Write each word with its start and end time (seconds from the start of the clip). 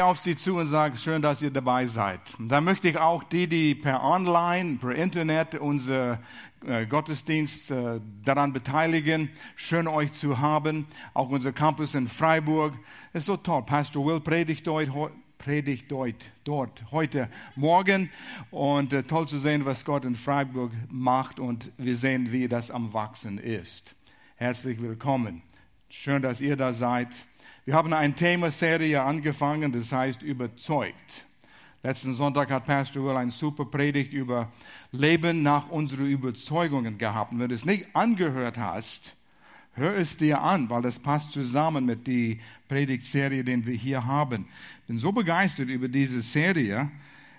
auf 0.00 0.20
Sie 0.20 0.36
zu 0.36 0.56
und 0.56 0.66
sage, 0.66 0.96
schön, 0.96 1.20
dass 1.20 1.42
ihr 1.42 1.50
dabei 1.50 1.86
seid. 1.86 2.20
Da 2.38 2.60
möchte 2.60 2.88
ich 2.88 2.96
auch 2.96 3.22
die, 3.24 3.46
die 3.46 3.74
per 3.74 4.02
Online, 4.02 4.78
per 4.78 4.92
Internet 4.92 5.56
unser 5.56 6.18
äh, 6.64 6.86
Gottesdienst 6.86 7.70
äh, 7.70 8.00
daran 8.24 8.52
beteiligen, 8.52 9.28
schön 9.54 9.86
euch 9.86 10.12
zu 10.14 10.38
haben. 10.38 10.86
Auch 11.12 11.28
unser 11.28 11.52
Campus 11.52 11.94
in 11.94 12.08
Freiburg. 12.08 12.74
Ist 13.12 13.26
so 13.26 13.36
toll. 13.36 13.64
Pastor 13.64 14.06
Will 14.06 14.20
predigt 14.20 14.66
dort, 14.66 14.88
predigt 15.36 15.90
dort, 15.90 16.24
dort 16.44 16.84
heute 16.90 17.28
Morgen. 17.54 18.10
Und 18.50 18.92
äh, 18.92 19.02
toll 19.02 19.28
zu 19.28 19.38
sehen, 19.38 19.64
was 19.66 19.84
Gott 19.84 20.04
in 20.04 20.14
Freiburg 20.14 20.72
macht. 20.88 21.38
Und 21.38 21.70
wir 21.76 21.96
sehen, 21.96 22.32
wie 22.32 22.48
das 22.48 22.70
am 22.70 22.94
Wachsen 22.94 23.36
ist. 23.36 23.94
Herzlich 24.36 24.80
willkommen. 24.80 25.42
Schön, 25.90 26.22
dass 26.22 26.40
ihr 26.40 26.56
da 26.56 26.72
seid. 26.72 27.08
Wir 27.64 27.74
haben 27.74 27.92
eine 27.92 28.12
Themaserie 28.12 29.00
angefangen, 29.00 29.70
das 29.70 29.92
heißt 29.92 30.20
überzeugt. 30.22 31.26
Letzten 31.84 32.16
Sonntag 32.16 32.50
hat 32.50 32.66
Pastor 32.66 33.04
Will 33.04 33.16
eine 33.16 33.30
super 33.30 33.64
Predigt 33.64 34.12
über 34.12 34.50
Leben 34.90 35.44
nach 35.44 35.68
unseren 35.68 36.08
Überzeugungen 36.08 36.98
gehabt. 36.98 37.30
Und 37.30 37.38
wenn 37.38 37.50
du 37.50 37.54
es 37.54 37.64
nicht 37.64 37.94
angehört 37.94 38.58
hast, 38.58 39.14
hör 39.74 39.96
es 39.96 40.16
dir 40.16 40.42
an, 40.42 40.68
weil 40.70 40.82
das 40.82 40.98
passt 40.98 41.30
zusammen 41.30 41.86
mit 41.86 42.04
der 42.08 42.34
Predigtserie, 42.68 43.44
die 43.44 43.64
wir 43.64 43.76
hier 43.76 44.04
haben. 44.04 44.46
Ich 44.80 44.86
bin 44.88 44.98
so 44.98 45.12
begeistert 45.12 45.68
über 45.68 45.86
diese 45.86 46.20
Serie, 46.20 46.90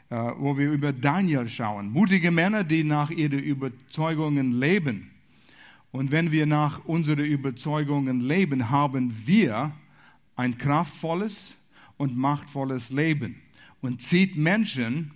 äh, 0.09 0.15
wo 0.37 0.57
wir 0.57 0.71
über 0.71 0.93
Daniel 0.93 1.49
schauen. 1.49 1.91
Mutige 1.91 2.31
Männer, 2.31 2.63
die 2.63 2.85
nach 2.85 3.09
ihren 3.09 3.39
Überzeugungen 3.39 4.57
leben. 4.57 5.11
Und 5.91 6.13
wenn 6.13 6.31
wir 6.31 6.45
nach 6.45 6.85
unseren 6.85 7.25
Überzeugungen 7.25 8.21
leben, 8.21 8.69
haben 8.69 9.13
wir 9.25 9.73
ein 10.35 10.57
kraftvolles 10.57 11.55
und 11.97 12.17
machtvolles 12.17 12.89
Leben 12.89 13.41
und 13.81 14.01
zieht 14.01 14.37
Menschen 14.37 15.11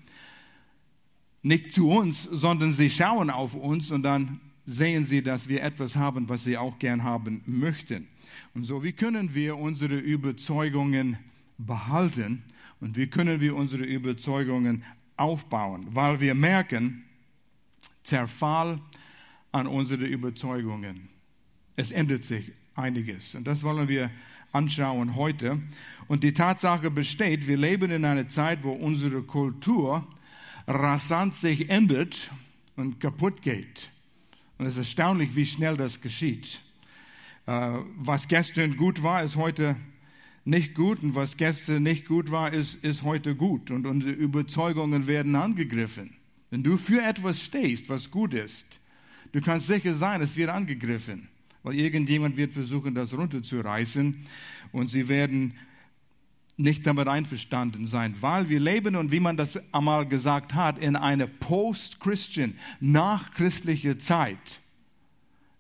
nicht 1.42 1.74
zu 1.74 1.90
uns, 1.90 2.24
sondern 2.24 2.74
sie 2.74 2.90
schauen 2.90 3.30
auf 3.30 3.54
uns 3.56 3.92
und 3.92 4.04
dann 4.04 4.40
sehen 4.66 5.06
sie, 5.06 5.24
dass 5.24 5.48
wir 5.48 5.64
etwas 5.64 5.96
haben, 5.96 6.28
was 6.28 6.44
sie 6.44 6.58
auch 6.58 6.78
gern 6.78 7.04
haben 7.04 7.42
möchten. 7.46 8.08
Und 8.54 8.66
so, 8.66 8.84
wie 8.84 8.92
können 8.92 9.34
wir 9.34 9.58
unsere 9.58 9.98
Überzeugungen 9.98 11.18
behalten 11.58 12.44
und 12.82 12.98
wie 12.98 13.08
können 13.08 13.40
wir 13.40 13.56
unsere 13.56 13.84
Überzeugungen 13.84 14.84
aufbauen? 15.16 15.88
Weil 15.92 16.20
wir 16.20 16.36
merken, 16.36 17.04
Zerfall 18.04 18.80
an 19.52 19.68
unsere 19.68 20.06
Überzeugungen. 20.06 21.10
Es 21.76 21.92
ändert 21.92 22.26
sich 22.26 22.52
einiges. 22.76 23.36
Und 23.36 23.46
das 23.46 23.64
wollen 23.64 23.88
wir 23.88 24.12
anschauen 24.52 25.16
heute. 25.16 25.60
Und 26.08 26.24
die 26.24 26.34
Tatsache 26.34 26.90
besteht, 26.90 27.48
wir 27.48 27.58
leben 27.58 27.92
in 27.92 28.06
einer 28.06 28.28
Zeit, 28.28 28.64
wo 28.64 28.72
unsere 28.72 29.22
Kultur 29.24 30.08
rasant 30.68 31.36
sich 31.36 31.70
ändert 31.70 32.32
und 32.76 33.00
kaputt 33.00 33.42
geht. 33.42 33.90
Und 34.58 34.66
es 34.66 34.74
ist 34.74 34.80
erstaunlich, 34.80 35.36
wie 35.36 35.46
schnell 35.46 35.78
das 35.78 36.02
geschieht. 36.02 36.62
Äh, 37.46 37.80
was 37.98 38.28
gestern 38.28 38.78
gut 38.78 39.04
war, 39.04 39.24
ist 39.24 39.36
heute 39.36 39.76
nicht 40.46 40.76
gut 40.76 41.04
und 41.04 41.14
was 41.14 41.38
gestern 41.38 41.84
nicht 41.84 42.08
gut 42.08 42.32
war, 42.32 42.54
ist, 42.54 42.76
ist 42.84 43.04
heute 43.04 43.36
gut. 43.36 43.70
Und 43.70 43.86
unsere 43.86 44.14
Überzeugungen 44.14 45.08
werden 45.08 45.36
angegriffen. 45.36 46.16
Wenn 46.50 46.64
du 46.64 46.78
für 46.78 47.02
etwas 47.02 47.42
stehst, 47.42 47.90
was 47.90 48.10
gut 48.10 48.34
ist, 48.34 48.80
du 49.34 49.42
kannst 49.42 49.68
sicher 49.68 49.94
sein, 49.94 50.22
es 50.22 50.38
wird 50.38 50.50
angegriffen 50.50 51.28
weil 51.68 51.76
irgendjemand 51.76 52.38
wird 52.38 52.54
versuchen, 52.54 52.96
das 52.96 53.12
runterzureißen 53.14 54.16
und 54.72 54.88
sie 54.88 55.10
werden 55.10 55.54
nicht 56.56 56.88
damit 56.88 57.10
einverstanden 57.10 57.88
sein, 57.88 58.16
weil 58.22 58.48
wir 58.48 58.62
leben 58.62 58.96
und 58.96 59.12
wie 59.12 59.20
man 59.20 59.36
das 59.36 59.60
einmal 59.74 60.08
gesagt 60.08 60.56
hat, 60.56 60.80
in 60.80 60.96
einer 60.96 61.28
post-Christian, 61.28 62.56
nachchristliche 62.80 63.98
Zeit. 63.98 64.62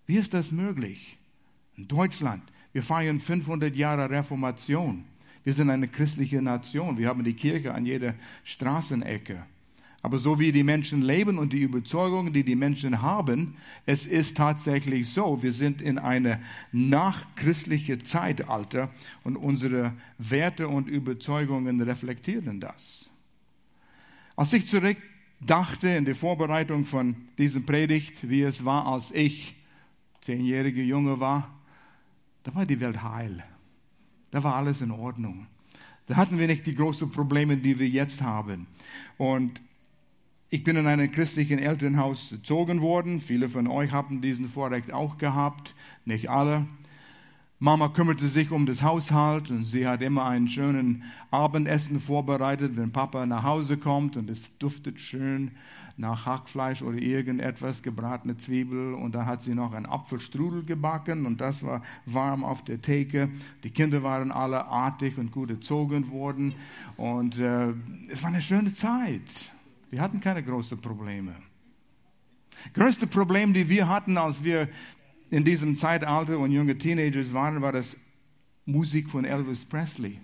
Wie 0.06 0.16
ist 0.16 0.34
das 0.34 0.50
möglich? 0.50 1.18
In 1.76 1.90
Deutschland, 1.90 2.42
wir 2.72 2.84
feiern 2.84 3.20
500 3.20 3.76
Jahre 3.76 4.10
Reformation. 4.10 5.04
Wir 5.44 5.54
sind 5.54 5.70
eine 5.70 5.90
christliche 5.90 6.42
Nation. 6.42 6.98
Wir 6.98 7.10
haben 7.10 7.26
die 7.26 7.34
Kirche 7.34 7.74
an 7.74 7.86
jeder 7.86 8.16
Straßenecke. 8.46 9.44
Aber 10.02 10.20
so 10.20 10.40
wie 10.40 10.52
die 10.52 10.64
Menschen 10.64 11.02
leben 11.02 11.38
und 11.38 11.54
die 11.54 11.62
Überzeugungen, 11.62 12.32
die 12.32 12.44
die 12.44 12.56
Menschen 12.56 13.02
haben, 13.02 13.56
es 13.86 14.06
ist 14.06 14.38
tatsächlich 14.38 15.10
so, 15.10 15.42
wir 15.42 15.52
sind 15.52 15.82
in 15.82 15.98
eine 15.98 16.40
nachchristliche 16.72 17.98
Zeitalter 18.00 18.90
und 19.24 19.36
unsere 19.36 19.94
Werte 20.18 20.68
und 20.68 20.88
Überzeugungen 20.88 21.82
reflektieren 21.82 22.60
das. 22.60 23.10
Als 24.36 24.54
ich 24.54 24.68
zurückdachte 24.68 25.90
in 25.90 26.06
der 26.06 26.16
Vorbereitung 26.16 26.86
von 26.86 27.16
diesem 27.40 27.66
Predigt, 27.66 28.30
wie 28.30 28.44
es 28.44 28.64
war, 28.64 28.86
als 28.86 29.12
ich 29.12 29.56
zehnjährige 30.22 30.84
Junge 30.84 31.20
war, 31.20 31.58
da 32.44 32.54
war 32.54 32.66
die 32.66 32.80
Welt 32.80 33.02
heil. 33.02 33.44
Da 34.30 34.44
war 34.44 34.56
alles 34.56 34.82
in 34.82 34.92
Ordnung. 34.92 35.48
Da 36.06 36.16
hatten 36.16 36.38
wir 36.38 36.48
nicht 36.48 36.66
die 36.66 36.76
großen 36.76 37.10
Probleme, 37.12 37.58
die 37.58 37.80
wir 37.80 37.90
jetzt 37.90 38.22
haben. 38.22 38.68
Und 39.18 39.60
ich 40.50 40.64
bin 40.64 40.78
in 40.78 40.88
einem 40.88 41.12
christlichen 41.12 41.60
Elternhaus 41.60 42.32
erzogen 42.32 42.82
worden. 42.82 43.20
Viele 43.20 43.50
von 43.50 43.68
euch 43.68 43.92
haben 43.92 44.22
diesen 44.22 44.50
Vorrecht 44.50 44.94
auch 44.94 45.18
gehabt, 45.18 45.76
nicht 46.06 46.30
alle. 46.30 46.66
Mama 47.60 47.90
kümmerte 47.90 48.28
sich 48.28 48.52
um 48.52 48.66
das 48.66 48.84
Haushalt 48.84 49.50
und 49.50 49.66
sie 49.66 49.88
hat 49.88 50.04
immer 50.04 50.26
einen 50.26 50.48
schönen 50.48 51.04
Abendessen 51.32 52.00
vorbereitet, 52.00 52.78
wenn 52.78 52.92
Papa 52.92 53.26
nach 53.26 53.44
Hause 53.44 53.78
kommt 53.78 54.16
und 54.16 54.30
es 54.30 54.56
duftet 54.60 55.00
schön 55.00 55.52
nach 55.98 56.28
Hackfleisch 56.28 56.84
oder 56.84 57.00
irgendetwas, 57.00 57.82
gebratene 57.82 58.38
Zwiebel 58.38 58.94
und 58.94 59.16
dann 59.16 59.26
hat 59.26 59.42
sie 59.42 59.56
noch 59.56 59.74
einen 59.74 59.88
Apfelstrudel 59.88 60.64
gebacken 60.64 61.26
und 61.26 61.42
das 61.42 61.64
war 61.64 61.82
warm 62.06 62.46
auf 62.46 62.64
der 62.64 62.80
Theke. 62.80 63.30
Die 63.64 63.72
Kinder 63.72 64.04
waren 64.04 64.32
alle 64.32 64.68
artig 64.68 65.18
und 65.18 65.32
gut 65.32 65.50
erzogen 65.50 66.12
worden 66.12 66.54
und 66.96 67.40
äh, 67.40 67.74
es 68.10 68.22
war 68.22 68.30
eine 68.30 68.42
schöne 68.42 68.72
Zeit. 68.74 69.52
Wir 69.90 70.02
hatten 70.02 70.20
keine 70.20 70.44
großen 70.44 70.80
Probleme. 70.80 71.36
Größte 72.74 73.08
Problem, 73.08 73.54
die 73.54 73.70
wir 73.70 73.88
hatten, 73.88 74.18
als 74.18 74.44
wir 74.44 74.68
in 75.30 75.44
diesem 75.44 75.76
Zeitalter 75.76 76.38
und 76.38 76.52
junge 76.52 76.78
Teenagers 76.78 77.34
waren, 77.34 77.62
war 77.62 77.72
das 77.72 77.96
Musik 78.66 79.10
von 79.10 79.26
Elvis 79.26 79.64
Presley. 79.66 80.20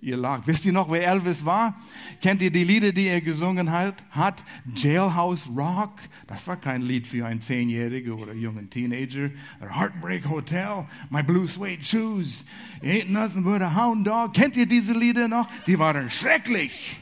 Ihr 0.00 0.16
lacht. 0.16 0.46
Wisst 0.46 0.64
ihr 0.64 0.72
noch, 0.72 0.88
wer 0.92 1.04
Elvis 1.08 1.44
war? 1.44 1.76
Kennt 2.22 2.40
ihr 2.40 2.52
die 2.52 2.62
Lieder, 2.62 2.92
die 2.92 3.08
er 3.08 3.20
gesungen 3.20 3.72
hat? 3.72 3.96
hat? 4.10 4.44
Jailhouse 4.76 5.50
Rock. 5.56 5.98
Das 6.28 6.46
war 6.46 6.56
kein 6.56 6.82
Lied 6.82 7.08
für 7.08 7.26
einen 7.26 7.40
Zehnjährigen 7.40 8.12
oder 8.12 8.32
jungen 8.32 8.70
Teenager. 8.70 9.30
Heartbreak 9.60 10.28
Hotel. 10.28 10.86
My 11.10 11.24
Blue 11.24 11.48
Suede 11.48 11.84
Shoes. 11.84 12.44
Ain't 12.80 13.10
nothing 13.10 13.42
but 13.42 13.60
a 13.60 13.74
hound 13.74 14.06
dog. 14.06 14.34
Kennt 14.34 14.56
ihr 14.56 14.66
diese 14.66 14.92
Lieder 14.92 15.26
noch? 15.26 15.48
Die 15.66 15.76
waren 15.80 16.08
schrecklich. 16.10 17.00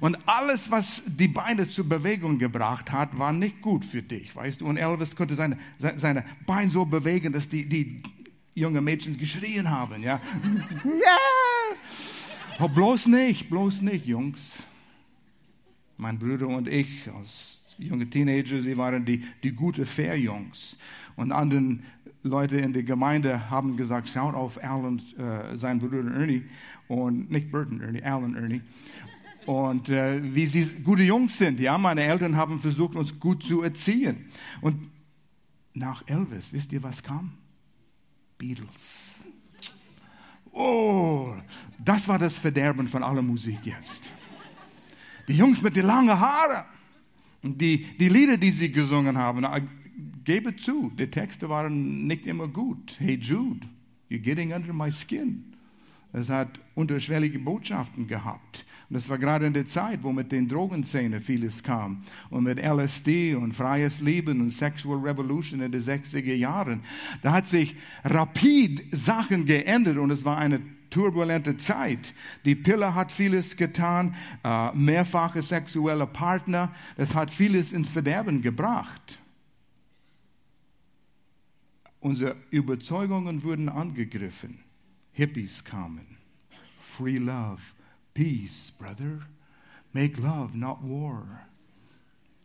Und 0.00 0.16
alles, 0.26 0.70
was 0.70 1.02
die 1.06 1.28
Beine 1.28 1.68
zur 1.68 1.88
Bewegung 1.88 2.38
gebracht 2.38 2.92
hat, 2.92 3.18
war 3.18 3.32
nicht 3.32 3.60
gut 3.60 3.84
für 3.84 4.02
dich, 4.02 4.34
weißt 4.34 4.60
du. 4.60 4.66
Und 4.66 4.76
Elvis 4.76 5.16
konnte 5.16 5.34
seine, 5.34 5.58
seine 5.78 6.24
Beine 6.46 6.70
so 6.70 6.84
bewegen, 6.84 7.32
dass 7.32 7.48
die, 7.48 7.68
die 7.68 8.02
jungen 8.54 8.84
Mädchen 8.84 9.16
geschrien 9.18 9.70
haben, 9.70 10.02
ja. 10.02 10.20
ja! 10.84 11.16
Oh, 12.60 12.68
bloß 12.68 13.06
nicht, 13.06 13.48
bloß 13.48 13.82
nicht, 13.82 14.06
Jungs. 14.06 14.62
Mein 15.96 16.18
Bruder 16.18 16.48
und 16.48 16.68
ich, 16.68 17.08
als 17.16 17.60
junge 17.78 18.08
Teenager, 18.08 18.62
sie 18.62 18.76
waren 18.76 19.04
die, 19.04 19.24
die 19.42 19.52
gute 19.52 19.86
Fair-Jungs. 19.86 20.76
Und 21.16 21.32
anderen 21.32 21.84
Leute 22.22 22.56
in 22.58 22.72
der 22.72 22.82
Gemeinde 22.82 23.50
haben 23.50 23.76
gesagt, 23.76 24.08
schaut 24.08 24.34
auf 24.34 24.62
Alan, 24.62 25.00
äh, 25.18 25.56
sein 25.56 25.78
Bruder 25.78 26.12
Ernie, 26.12 26.44
und 26.88 27.30
nicht 27.30 27.50
Burton 27.50 27.80
Ernie, 27.80 28.02
Alan 28.02 28.34
Ernie 28.34 28.62
und 29.48 29.88
äh, 29.88 30.20
wie 30.34 30.44
sie 30.44 30.62
gute 30.82 31.02
Jungs 31.02 31.38
sind. 31.38 31.58
Ja, 31.58 31.78
meine 31.78 32.02
Eltern 32.02 32.36
haben 32.36 32.60
versucht, 32.60 32.94
uns 32.94 33.18
gut 33.18 33.42
zu 33.42 33.62
erziehen. 33.62 34.26
Und 34.60 34.90
nach 35.72 36.02
Elvis, 36.06 36.52
wisst 36.52 36.70
ihr, 36.70 36.82
was 36.82 37.02
kam? 37.02 37.32
Beatles. 38.36 39.22
Oh, 40.52 41.32
das 41.82 42.06
war 42.06 42.18
das 42.18 42.38
Verderben 42.38 42.88
von 42.88 43.02
aller 43.02 43.22
Musik 43.22 43.60
jetzt. 43.64 44.12
Die 45.28 45.32
Jungs 45.32 45.62
mit 45.62 45.76
den 45.76 45.86
langen 45.86 46.20
Haaren. 46.20 46.66
Die, 47.42 47.84
die 47.96 48.08
Lieder, 48.10 48.36
die 48.36 48.50
sie 48.50 48.70
gesungen 48.70 49.16
haben, 49.16 49.46
gebe 50.24 50.56
zu, 50.56 50.92
die 50.98 51.08
Texte 51.08 51.48
waren 51.48 52.06
nicht 52.06 52.26
immer 52.26 52.48
gut. 52.48 52.96
Hey 52.98 53.16
Jude, 53.18 53.66
you're 54.10 54.18
getting 54.18 54.52
under 54.52 54.74
my 54.74 54.92
skin. 54.92 55.54
Es 56.12 56.28
hat 56.28 56.58
unterschwellige 56.74 57.38
Botschaften 57.38 58.06
gehabt. 58.06 58.64
Und 58.88 58.94
das 58.94 59.08
war 59.10 59.18
gerade 59.18 59.46
in 59.46 59.52
der 59.52 59.66
Zeit, 59.66 60.02
wo 60.02 60.12
mit 60.12 60.32
den 60.32 60.48
Drogenszene 60.48 61.20
vieles 61.20 61.62
kam. 61.62 62.02
Und 62.30 62.44
mit 62.44 62.58
LSD 62.58 63.34
und 63.34 63.52
freies 63.52 64.00
Leben 64.00 64.40
und 64.40 64.50
Sexual 64.50 65.00
Revolution 65.00 65.60
in 65.60 65.70
den 65.70 65.82
60er 65.82 66.34
Jahren. 66.34 66.82
Da 67.22 67.32
hat 67.32 67.46
sich 67.46 67.76
rapid 68.04 68.86
Sachen 68.96 69.44
geändert 69.44 69.98
und 69.98 70.10
es 70.10 70.24
war 70.24 70.38
eine 70.38 70.60
turbulente 70.88 71.58
Zeit. 71.58 72.14
Die 72.46 72.54
Pille 72.54 72.94
hat 72.94 73.12
vieles 73.12 73.56
getan, 73.56 74.14
äh, 74.42 74.74
mehrfache 74.74 75.42
sexuelle 75.42 76.06
Partner, 76.06 76.72
das 76.96 77.14
hat 77.14 77.30
vieles 77.30 77.72
ins 77.72 77.88
Verderben 77.88 78.40
gebracht. 78.40 79.20
Unsere 82.00 82.36
Überzeugungen 82.50 83.42
wurden 83.42 83.68
angegriffen. 83.68 84.67
Hippies 85.18 85.64
kamen. 85.64 86.16
Free 86.78 87.18
love, 87.18 87.60
peace, 88.14 88.72
brother. 88.78 89.18
Make 89.92 90.20
love, 90.20 90.56
not 90.56 90.78
war. 90.82 91.26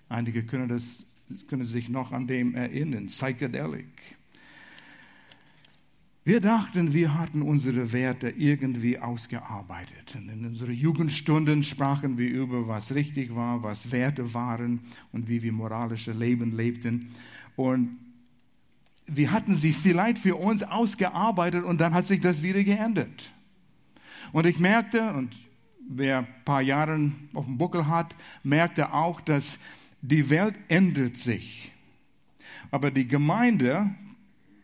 Einige 0.09 0.43
können, 0.43 0.69
das, 0.69 1.05
können 1.47 1.65
sich 1.65 1.87
noch 1.87 2.11
an 2.11 2.25
dem 2.25 2.55
erinnern. 2.55 3.07
Psychedelic. 3.07 4.17
Wir 6.25 6.41
dachten, 6.41 6.93
wir 6.93 7.13
hatten 7.13 7.43
unsere 7.43 7.93
Werte 7.93 8.29
irgendwie 8.29 8.97
ausgearbeitet. 8.97 10.15
Und 10.15 10.29
in 10.29 10.43
unseren 10.43 10.73
Jugendstunden 10.73 11.63
sprachen 11.63 12.17
wir 12.17 12.27
über, 12.27 12.67
was 12.67 12.95
richtig 12.95 13.35
war, 13.35 13.61
was 13.61 13.91
Werte 13.91 14.33
waren 14.33 14.79
und 15.11 15.29
wie 15.29 15.43
wir 15.43 15.51
moralische 15.51 16.11
Leben 16.11 16.57
lebten. 16.57 17.11
Und 17.55 17.99
wir 19.07 19.31
hatten 19.31 19.55
sie 19.55 19.73
vielleicht 19.73 20.17
für 20.17 20.35
uns 20.35 20.63
ausgearbeitet 20.63 21.63
und 21.63 21.81
dann 21.81 21.93
hat 21.93 22.05
sich 22.05 22.21
das 22.21 22.41
wieder 22.41 22.63
geändert. 22.63 23.31
Und 24.31 24.45
ich 24.45 24.59
merkte, 24.59 25.13
und 25.13 25.35
wer 25.87 26.19
ein 26.19 26.27
paar 26.45 26.61
Jahre 26.61 27.11
auf 27.33 27.45
dem 27.45 27.57
Buckel 27.57 27.87
hat, 27.87 28.15
merkte 28.43 28.93
auch, 28.93 29.21
dass 29.21 29.59
die 30.01 30.29
Welt 30.29 30.55
ändert 30.67 31.17
sich. 31.17 31.71
Aber 32.71 32.91
die 32.91 33.07
Gemeinde, 33.07 33.93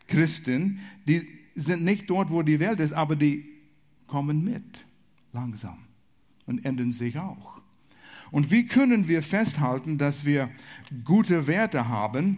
Christen, 0.07 0.79
die 1.07 1.27
sind 1.55 1.83
nicht 1.83 2.09
dort, 2.09 2.31
wo 2.31 2.41
die 2.41 2.59
Welt 2.59 2.79
ist, 2.79 2.93
aber 2.93 3.15
die 3.15 3.45
kommen 4.07 4.43
mit, 4.43 4.85
langsam 5.33 5.77
und 6.45 6.65
ändern 6.65 6.91
sich 6.91 7.17
auch. 7.19 7.61
Und 8.31 8.51
wie 8.51 8.65
können 8.65 9.07
wir 9.07 9.23
festhalten, 9.23 9.97
dass 9.97 10.25
wir 10.25 10.49
gute 11.03 11.47
Werte 11.47 11.87
haben 11.87 12.37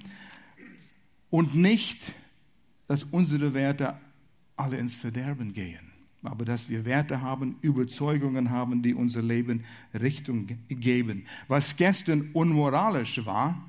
und 1.31 1.55
nicht, 1.55 2.13
dass 2.87 3.03
unsere 3.05 3.55
Werte 3.55 3.99
alle 4.55 4.77
ins 4.77 4.97
Verderben 4.97 5.53
gehen? 5.53 5.91
aber 6.23 6.45
dass 6.45 6.69
wir 6.69 6.85
Werte 6.85 7.21
haben, 7.21 7.57
Überzeugungen 7.61 8.51
haben, 8.51 8.83
die 8.83 8.93
unser 8.93 9.21
Leben 9.21 9.63
Richtung 9.93 10.47
geben. 10.69 11.25
Was 11.47 11.75
gestern 11.75 12.29
unmoralisch 12.33 13.25
war, 13.25 13.61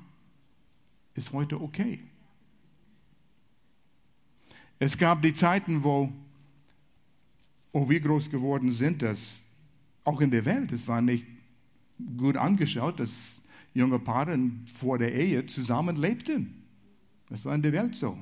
ist 1.15 1.31
heute 1.31 1.59
okay. 1.59 1.99
Es 4.79 4.97
gab 4.97 5.21
die 5.21 5.33
Zeiten, 5.33 5.83
wo, 5.83 6.11
wo 7.71 7.89
wir 7.89 7.99
groß 7.99 8.29
geworden 8.29 8.71
sind, 8.71 9.01
dass 9.01 9.39
auch 10.03 10.21
in 10.21 10.29
der 10.29 10.45
Welt, 10.45 10.71
es 10.71 10.87
war 10.87 11.01
nicht 11.01 11.25
gut 12.17 12.37
angeschaut, 12.37 12.99
dass 12.99 13.11
junge 13.73 13.97
Paare 13.97 14.37
vor 14.77 14.97
der 14.97 15.13
Ehe 15.13 15.45
zusammen 15.45 15.95
lebten. 15.95 16.62
Das 17.33 17.45
war 17.45 17.55
in 17.55 17.63
der 17.63 17.73
Welt 17.73 17.95
so. 17.95 18.15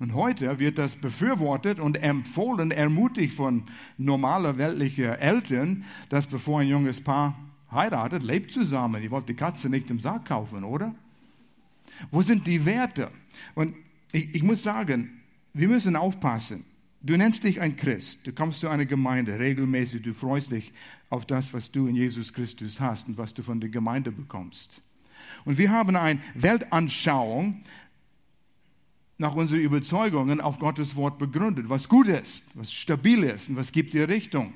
Und 0.00 0.14
heute 0.14 0.58
wird 0.58 0.76
das 0.76 0.96
befürwortet 0.96 1.78
und 1.78 2.02
empfohlen, 2.02 2.72
ermutigt 2.72 3.36
von 3.36 3.62
normaler 3.98 4.58
weltlicher 4.58 5.20
Eltern, 5.20 5.84
dass 6.08 6.26
bevor 6.26 6.58
ein 6.58 6.66
junges 6.66 7.00
Paar 7.00 7.38
heiratet, 7.70 8.24
lebt 8.24 8.50
zusammen. 8.50 9.00
Ihr 9.00 9.12
wollt 9.12 9.28
die 9.28 9.34
Katze 9.34 9.68
nicht 9.68 9.88
im 9.90 10.00
Sack 10.00 10.24
kaufen, 10.24 10.64
oder? 10.64 10.92
Wo 12.10 12.20
sind 12.20 12.44
die 12.48 12.66
Werte? 12.66 13.12
Und 13.54 13.76
ich, 14.10 14.34
ich 14.34 14.42
muss 14.42 14.64
sagen, 14.64 15.22
wir 15.54 15.68
müssen 15.68 15.94
aufpassen. 15.94 16.64
Du 17.00 17.16
nennst 17.16 17.44
dich 17.44 17.60
ein 17.60 17.76
Christ, 17.76 18.18
du 18.24 18.32
kommst 18.32 18.58
zu 18.58 18.68
einer 18.68 18.86
Gemeinde 18.86 19.38
regelmäßig, 19.38 20.02
du 20.02 20.14
freust 20.14 20.50
dich 20.50 20.72
auf 21.10 21.26
das, 21.26 21.54
was 21.54 21.70
du 21.70 21.86
in 21.86 21.94
Jesus 21.94 22.32
Christus 22.32 22.80
hast 22.80 23.06
und 23.06 23.18
was 23.18 23.34
du 23.34 23.44
von 23.44 23.60
der 23.60 23.70
Gemeinde 23.70 24.10
bekommst. 24.10 24.82
Und 25.44 25.58
wir 25.58 25.70
haben 25.70 25.94
eine 25.94 26.18
Weltanschauung 26.34 27.62
nach 29.22 29.34
unseren 29.34 29.60
Überzeugungen 29.60 30.40
auf 30.40 30.58
Gottes 30.58 30.96
Wort 30.96 31.16
begründet, 31.18 31.68
was 31.68 31.88
gut 31.88 32.08
ist, 32.08 32.44
was 32.54 32.72
stabil 32.72 33.22
ist 33.22 33.48
und 33.48 33.56
was 33.56 33.72
gibt 33.72 33.94
dir 33.94 34.08
Richtung. 34.08 34.52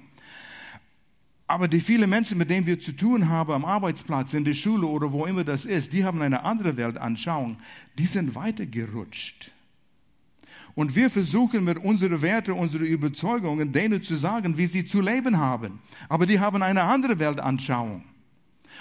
Aber 1.46 1.68
die 1.68 1.80
vielen 1.80 2.10
Menschen, 2.10 2.36
mit 2.36 2.50
denen 2.50 2.66
wir 2.66 2.80
zu 2.80 2.90
tun 2.92 3.28
haben, 3.28 3.52
am 3.52 3.64
Arbeitsplatz, 3.64 4.34
in 4.34 4.44
der 4.44 4.54
Schule 4.54 4.86
oder 4.86 5.12
wo 5.12 5.24
immer 5.24 5.44
das 5.44 5.64
ist, 5.64 5.92
die 5.92 6.04
haben 6.04 6.20
eine 6.20 6.42
andere 6.44 6.76
Weltanschauung. 6.76 7.58
Die 7.96 8.06
sind 8.06 8.34
weitergerutscht. 8.34 9.52
Und 10.74 10.96
wir 10.96 11.08
versuchen 11.08 11.64
mit 11.64 11.78
unseren 11.78 12.20
Werten, 12.20 12.50
unseren 12.50 12.86
Überzeugungen, 12.86 13.70
denen 13.72 14.02
zu 14.02 14.16
sagen, 14.16 14.58
wie 14.58 14.66
sie 14.66 14.84
zu 14.84 15.00
leben 15.00 15.38
haben. 15.38 15.78
Aber 16.08 16.26
die 16.26 16.40
haben 16.40 16.62
eine 16.62 16.82
andere 16.82 17.20
Weltanschauung. 17.20 18.02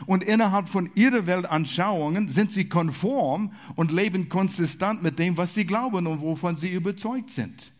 Und 0.05 0.23
innerhalb 0.23 0.69
von 0.69 0.89
ihrer 0.95 1.25
Weltanschauungen 1.25 2.29
sind 2.29 2.51
sie 2.51 2.67
konform 2.67 3.53
und 3.75 3.91
leben 3.91 4.29
konsistent 4.29 5.01
mit 5.01 5.19
dem, 5.19 5.37
was 5.37 5.53
sie 5.53 5.65
glauben 5.65 6.07
und 6.07 6.21
wovon 6.21 6.55
sie 6.55 6.69
überzeugt 6.69 7.31
sind. 7.31 7.71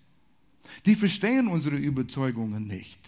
Die 0.86 0.96
verstehen 0.96 1.48
unsere 1.48 1.76
Überzeugungen 1.76 2.68
nicht. 2.68 3.00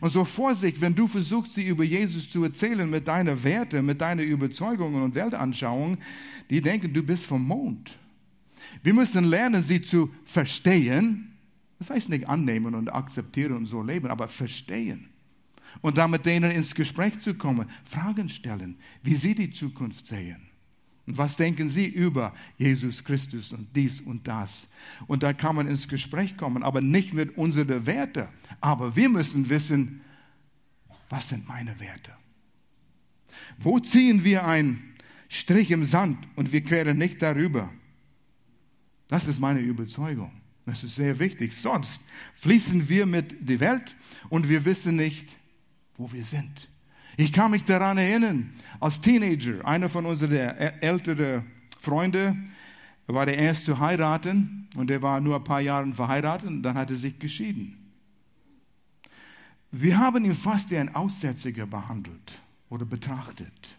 Und 0.00 0.10
so 0.10 0.24
Vorsicht, 0.24 0.80
wenn 0.80 0.94
du 0.94 1.06
versuchst, 1.06 1.54
sie 1.54 1.66
über 1.66 1.84
Jesus 1.84 2.28
zu 2.30 2.42
erzählen 2.42 2.88
mit 2.88 3.06
deinen 3.08 3.42
Werten, 3.44 3.86
mit 3.86 4.00
deinen 4.00 4.26
Überzeugungen 4.26 5.02
und 5.02 5.14
Weltanschauungen, 5.14 5.98
die 6.50 6.60
denken, 6.60 6.92
du 6.92 7.02
bist 7.02 7.26
vom 7.26 7.46
Mond. 7.46 7.96
Wir 8.82 8.94
müssen 8.94 9.24
lernen, 9.24 9.62
sie 9.62 9.82
zu 9.82 10.10
verstehen. 10.24 11.32
Das 11.78 11.90
heißt 11.90 12.08
nicht 12.08 12.28
annehmen 12.28 12.74
und 12.74 12.92
akzeptieren 12.92 13.52
und 13.52 13.66
so 13.66 13.82
leben, 13.82 14.08
aber 14.08 14.28
verstehen. 14.28 15.08
Und 15.80 15.98
dann 15.98 16.10
mit 16.10 16.26
denen 16.26 16.50
ins 16.50 16.74
Gespräch 16.74 17.20
zu 17.20 17.34
kommen, 17.34 17.68
Fragen 17.84 18.28
stellen, 18.28 18.78
wie 19.02 19.14
sie 19.14 19.34
die 19.34 19.50
Zukunft 19.50 20.06
sehen. 20.06 20.48
Und 21.06 21.18
was 21.18 21.36
denken 21.36 21.68
Sie 21.68 21.86
über 21.86 22.34
Jesus 22.58 23.04
Christus 23.04 23.52
und 23.52 23.68
dies 23.76 24.00
und 24.00 24.26
das? 24.26 24.68
Und 25.06 25.22
da 25.22 25.32
kann 25.32 25.54
man 25.54 25.68
ins 25.68 25.86
Gespräch 25.86 26.36
kommen, 26.36 26.64
aber 26.64 26.80
nicht 26.80 27.14
mit 27.14 27.36
unseren 27.38 27.86
Werten. 27.86 28.26
Aber 28.60 28.96
wir 28.96 29.08
müssen 29.08 29.48
wissen, 29.48 30.00
was 31.08 31.28
sind 31.28 31.46
meine 31.46 31.78
Werte? 31.78 32.10
Wo 33.58 33.78
ziehen 33.78 34.24
wir 34.24 34.46
einen 34.46 34.96
Strich 35.28 35.70
im 35.70 35.84
Sand 35.84 36.18
und 36.34 36.52
wir 36.52 36.62
queren 36.62 36.98
nicht 36.98 37.22
darüber? 37.22 37.70
Das 39.08 39.28
ist 39.28 39.38
meine 39.38 39.60
Überzeugung. 39.60 40.32
Das 40.64 40.82
ist 40.82 40.96
sehr 40.96 41.20
wichtig. 41.20 41.54
Sonst 41.54 42.00
fließen 42.34 42.88
wir 42.88 43.06
mit 43.06 43.48
der 43.48 43.60
Welt 43.60 43.96
und 44.28 44.48
wir 44.48 44.64
wissen 44.64 44.96
nicht, 44.96 45.36
wo 45.96 46.12
wir 46.12 46.22
sind. 46.22 46.68
Ich 47.16 47.32
kann 47.32 47.50
mich 47.50 47.64
daran 47.64 47.98
erinnern, 47.98 48.52
als 48.78 49.00
Teenager, 49.00 49.64
einer 49.64 49.88
von 49.88 50.04
unseren 50.06 50.32
älteren 50.32 51.44
Freunden 51.80 52.52
war 53.06 53.24
der 53.24 53.38
erste 53.38 53.64
zu 53.64 53.78
heiraten 53.78 54.68
und 54.76 54.90
er 54.90 55.00
war 55.00 55.20
nur 55.20 55.36
ein 55.36 55.44
paar 55.44 55.60
Jahre 55.60 55.92
verheiratet 55.94 56.48
und 56.48 56.62
dann 56.62 56.76
hat 56.76 56.90
er 56.90 56.96
sich 56.96 57.18
geschieden. 57.18 57.92
Wir 59.70 59.98
haben 59.98 60.24
ihn 60.24 60.34
fast 60.34 60.70
wie 60.70 60.76
ein 60.76 60.94
Aussätziger 60.94 61.66
behandelt 61.66 62.40
oder 62.68 62.84
betrachtet. 62.84 63.76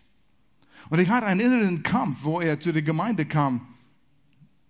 Und 0.90 1.00
ich 1.00 1.10
hatte 1.10 1.28
einen 1.28 1.42
inneren 1.42 1.84
Kampf, 1.84 2.20
wo 2.22 2.40
er 2.40 2.60
zu 2.60 2.72
der 2.72 2.82
Gemeinde 2.82 3.26
kam 3.26 3.68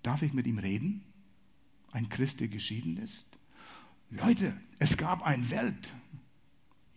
Darf 0.07 0.21
ich 0.21 0.31
mit 0.31 0.47
ihm 0.47 0.57
reden? 0.57 1.03
Ein 1.91 2.07
Christ, 2.07 2.39
der 2.39 2.47
geschieden 2.47 2.95
ist? 2.95 3.25
Leute, 4.09 4.53
es 4.79 4.95
gab 4.95 5.21
eine 5.21 5.49
Welt. 5.49 5.93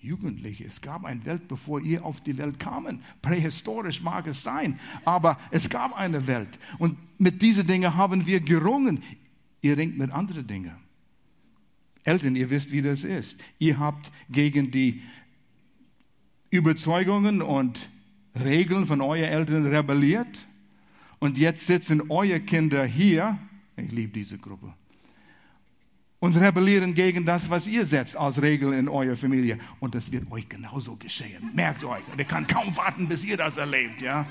Jugendliche, 0.03 0.65
es 0.65 0.81
gab 0.81 1.05
eine 1.05 1.25
Welt, 1.27 1.47
bevor 1.47 1.81
ihr 1.81 2.05
auf 2.05 2.21
die 2.23 2.39
Welt 2.39 2.59
kamen. 2.59 3.03
Prähistorisch 3.21 4.01
mag 4.01 4.27
es 4.27 4.43
sein, 4.43 4.79
aber 5.05 5.39
es 5.51 5.69
gab 5.69 5.99
eine 5.99 6.27
Welt. 6.27 6.59
Und 6.79 6.97
mit 7.19 7.43
diesen 7.43 7.67
Dingen 7.67 7.95
haben 7.95 8.27
wir 8.27 8.41
gerungen. 8.41 9.03
Ihr 9.61 9.77
ringt 9.77 9.99
mit 9.99 10.11
anderen 10.11 10.47
Dingen. 10.47 10.73
Eltern, 12.03 12.35
ihr 12.35 12.49
wisst, 12.49 12.73
wie 12.73 12.81
das 12.81 13.05
ist. 13.05 13.39
Ihr 13.59 13.79
habt 13.79 14.11
gegen 14.31 14.71
die 14.71 15.03
Überzeugungen 16.49 17.43
und 17.43 17.91
Regeln 18.35 18.87
von 18.87 19.01
euren 19.01 19.25
Eltern 19.25 19.67
rebelliert. 19.67 20.47
Und 21.19 21.37
jetzt 21.37 21.67
sitzen 21.67 22.11
eure 22.11 22.41
Kinder 22.41 22.87
hier, 22.87 23.39
ich 23.77 23.93
liebe 23.93 24.13
diese 24.15 24.39
Gruppe, 24.39 24.73
und 26.21 26.37
rebellieren 26.37 26.95
gegen 26.95 27.25
das, 27.25 27.49
was 27.51 27.67
ihr 27.67 27.85
setzt 27.87 28.17
als 28.17 28.41
Regel 28.41 28.75
in 28.75 28.89
eurer 28.89 29.17
Familie. 29.17 29.59
Und 29.81 29.95
das 29.95 30.13
wird 30.13 30.31
euch 30.31 30.49
genauso 30.49 30.95
geschehen. 30.97 31.51
Merkt 31.55 31.83
euch. 31.83 32.03
Und 32.13 32.19
ihr 32.19 32.27
kann 32.27 32.47
kaum 32.47 32.77
warten, 32.77 33.09
bis 33.09 33.25
ihr 33.25 33.37
das 33.37 33.57
erlebt, 33.57 34.01
ja. 34.01 34.27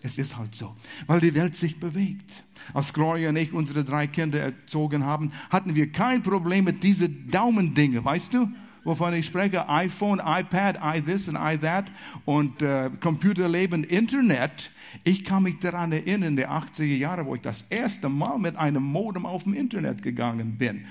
Es 0.00 0.18
ist 0.18 0.36
halt 0.36 0.54
so, 0.54 0.76
weil 1.06 1.18
die 1.20 1.34
Welt 1.34 1.56
sich 1.56 1.80
bewegt. 1.80 2.44
Als 2.72 2.92
Gloria 2.92 3.30
und 3.30 3.36
ich 3.36 3.52
unsere 3.52 3.84
drei 3.84 4.06
Kinder 4.06 4.38
erzogen 4.38 5.04
haben, 5.04 5.32
hatten 5.50 5.74
wir 5.74 5.90
kein 5.90 6.22
Problem 6.22 6.64
mit 6.64 6.82
diesen 6.82 7.30
Daumendinge, 7.30 8.04
weißt 8.04 8.34
du? 8.34 8.48
Wovon 8.84 9.14
ich 9.14 9.26
spreche? 9.26 9.68
iPhone, 9.68 10.20
iPad, 10.24 10.78
i 10.82 11.00
this 11.00 11.28
and 11.28 11.38
i 11.38 11.58
that 11.58 11.90
und 12.24 12.62
äh, 12.62 12.90
Computerleben, 13.00 13.84
Internet. 13.84 14.70
Ich 15.02 15.24
kann 15.24 15.42
mich 15.42 15.58
daran 15.58 15.92
erinnern, 15.92 16.30
in 16.30 16.36
den 16.36 16.46
80er 16.46 16.96
Jahren, 16.96 17.26
wo 17.26 17.34
ich 17.34 17.40
das 17.40 17.64
erste 17.70 18.08
Mal 18.08 18.38
mit 18.38 18.56
einem 18.56 18.82
Modem 18.82 19.26
auf 19.26 19.44
dem 19.44 19.54
Internet 19.54 20.02
gegangen 20.02 20.56
bin. 20.56 20.84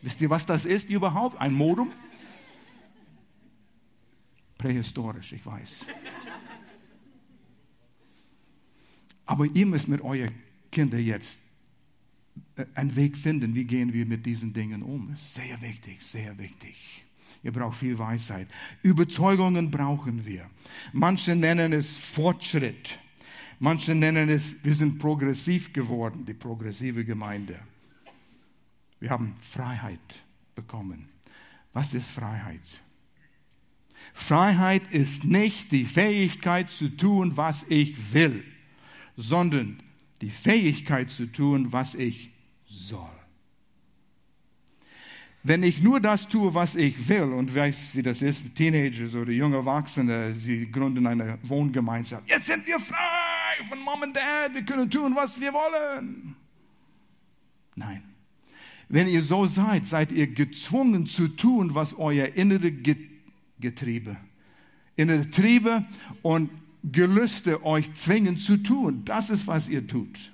Wisst 0.00 0.20
ihr, 0.20 0.30
was 0.30 0.46
das 0.46 0.64
ist 0.64 0.88
überhaupt? 0.88 1.40
Ein 1.40 1.52
Modem? 1.52 1.92
Prähistorisch, 4.58 5.32
ich 5.32 5.44
weiß. 5.44 5.86
Aber 9.26 9.46
ihr 9.46 9.66
müsst 9.66 9.88
mit 9.88 10.00
euren 10.02 10.34
Kindern 10.70 11.00
jetzt 11.00 11.41
einen 12.74 12.96
Weg 12.96 13.16
finden, 13.16 13.54
wie 13.54 13.64
gehen 13.64 13.92
wir 13.92 14.06
mit 14.06 14.26
diesen 14.26 14.52
Dingen 14.52 14.82
um. 14.82 15.14
Sehr 15.16 15.60
wichtig, 15.60 16.02
sehr 16.02 16.36
wichtig. 16.38 17.04
Ihr 17.42 17.52
braucht 17.52 17.78
viel 17.78 17.98
Weisheit. 17.98 18.48
Überzeugungen 18.82 19.70
brauchen 19.70 20.24
wir. 20.24 20.48
Manche 20.92 21.34
nennen 21.34 21.72
es 21.72 21.96
Fortschritt. 21.96 22.98
Manche 23.58 23.94
nennen 23.94 24.28
es, 24.28 24.54
wir 24.62 24.74
sind 24.74 24.98
progressiv 24.98 25.72
geworden, 25.72 26.24
die 26.24 26.34
progressive 26.34 27.04
Gemeinde. 27.04 27.58
Wir 29.00 29.10
haben 29.10 29.34
Freiheit 29.40 30.22
bekommen. 30.54 31.08
Was 31.72 31.94
ist 31.94 32.10
Freiheit? 32.10 32.60
Freiheit 34.14 34.92
ist 34.92 35.24
nicht 35.24 35.72
die 35.72 35.84
Fähigkeit 35.84 36.70
zu 36.70 36.88
tun, 36.88 37.36
was 37.36 37.64
ich 37.68 38.12
will, 38.12 38.44
sondern 39.16 39.82
die 40.22 40.30
Fähigkeit 40.30 41.10
zu 41.10 41.26
tun, 41.26 41.72
was 41.72 41.94
ich 41.94 42.30
soll. 42.66 43.10
Wenn 45.44 45.64
ich 45.64 45.82
nur 45.82 45.98
das 45.98 46.28
tue, 46.28 46.54
was 46.54 46.76
ich 46.76 47.08
will 47.08 47.32
und 47.32 47.52
weiß, 47.52 47.96
wie 47.96 48.02
das 48.02 48.22
ist, 48.22 48.54
Teenagers 48.54 49.14
oder 49.14 49.32
junge 49.32 49.56
Erwachsene, 49.56 50.32
sie 50.32 50.70
gründen 50.70 51.04
eine 51.04 51.36
Wohngemeinschaft. 51.42 52.30
Jetzt 52.30 52.46
sind 52.46 52.64
wir 52.64 52.78
frei 52.78 53.64
von 53.68 53.80
Mom 53.80 54.02
und 54.02 54.14
Dad, 54.14 54.54
wir 54.54 54.62
können 54.62 54.88
tun, 54.88 55.16
was 55.16 55.40
wir 55.40 55.52
wollen. 55.52 56.36
Nein. 57.74 58.04
Wenn 58.88 59.08
ihr 59.08 59.22
so 59.24 59.46
seid, 59.46 59.86
seid 59.86 60.12
ihr 60.12 60.28
gezwungen 60.28 61.06
zu 61.06 61.26
tun, 61.26 61.74
was 61.74 61.94
euer 61.94 62.26
innere 62.26 62.70
Getriebe, 63.58 64.16
innere 64.94 65.28
Triebe 65.28 65.84
und 66.20 66.50
Gelüste 66.84 67.64
euch 67.64 67.94
zwingen 67.94 68.38
zu 68.38 68.56
tun. 68.56 69.04
Das 69.04 69.30
ist, 69.30 69.46
was 69.46 69.68
ihr 69.68 69.86
tut. 69.86 70.32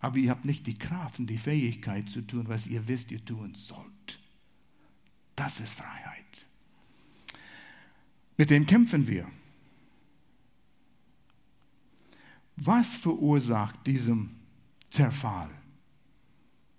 Aber 0.00 0.16
ihr 0.16 0.30
habt 0.30 0.44
nicht 0.44 0.66
die 0.66 0.78
Kraft 0.78 1.18
und 1.18 1.28
die 1.28 1.38
Fähigkeit 1.38 2.08
zu 2.08 2.22
tun, 2.22 2.48
was 2.48 2.66
ihr 2.66 2.88
wisst, 2.88 3.10
ihr 3.10 3.24
tun 3.24 3.54
sollt. 3.54 4.18
Das 5.36 5.60
ist 5.60 5.74
Freiheit. 5.74 6.46
Mit 8.36 8.50
dem 8.50 8.66
kämpfen 8.66 9.06
wir. 9.06 9.28
Was 12.56 12.96
verursacht 12.96 13.86
diesen 13.86 14.30
Zerfall? 14.90 15.50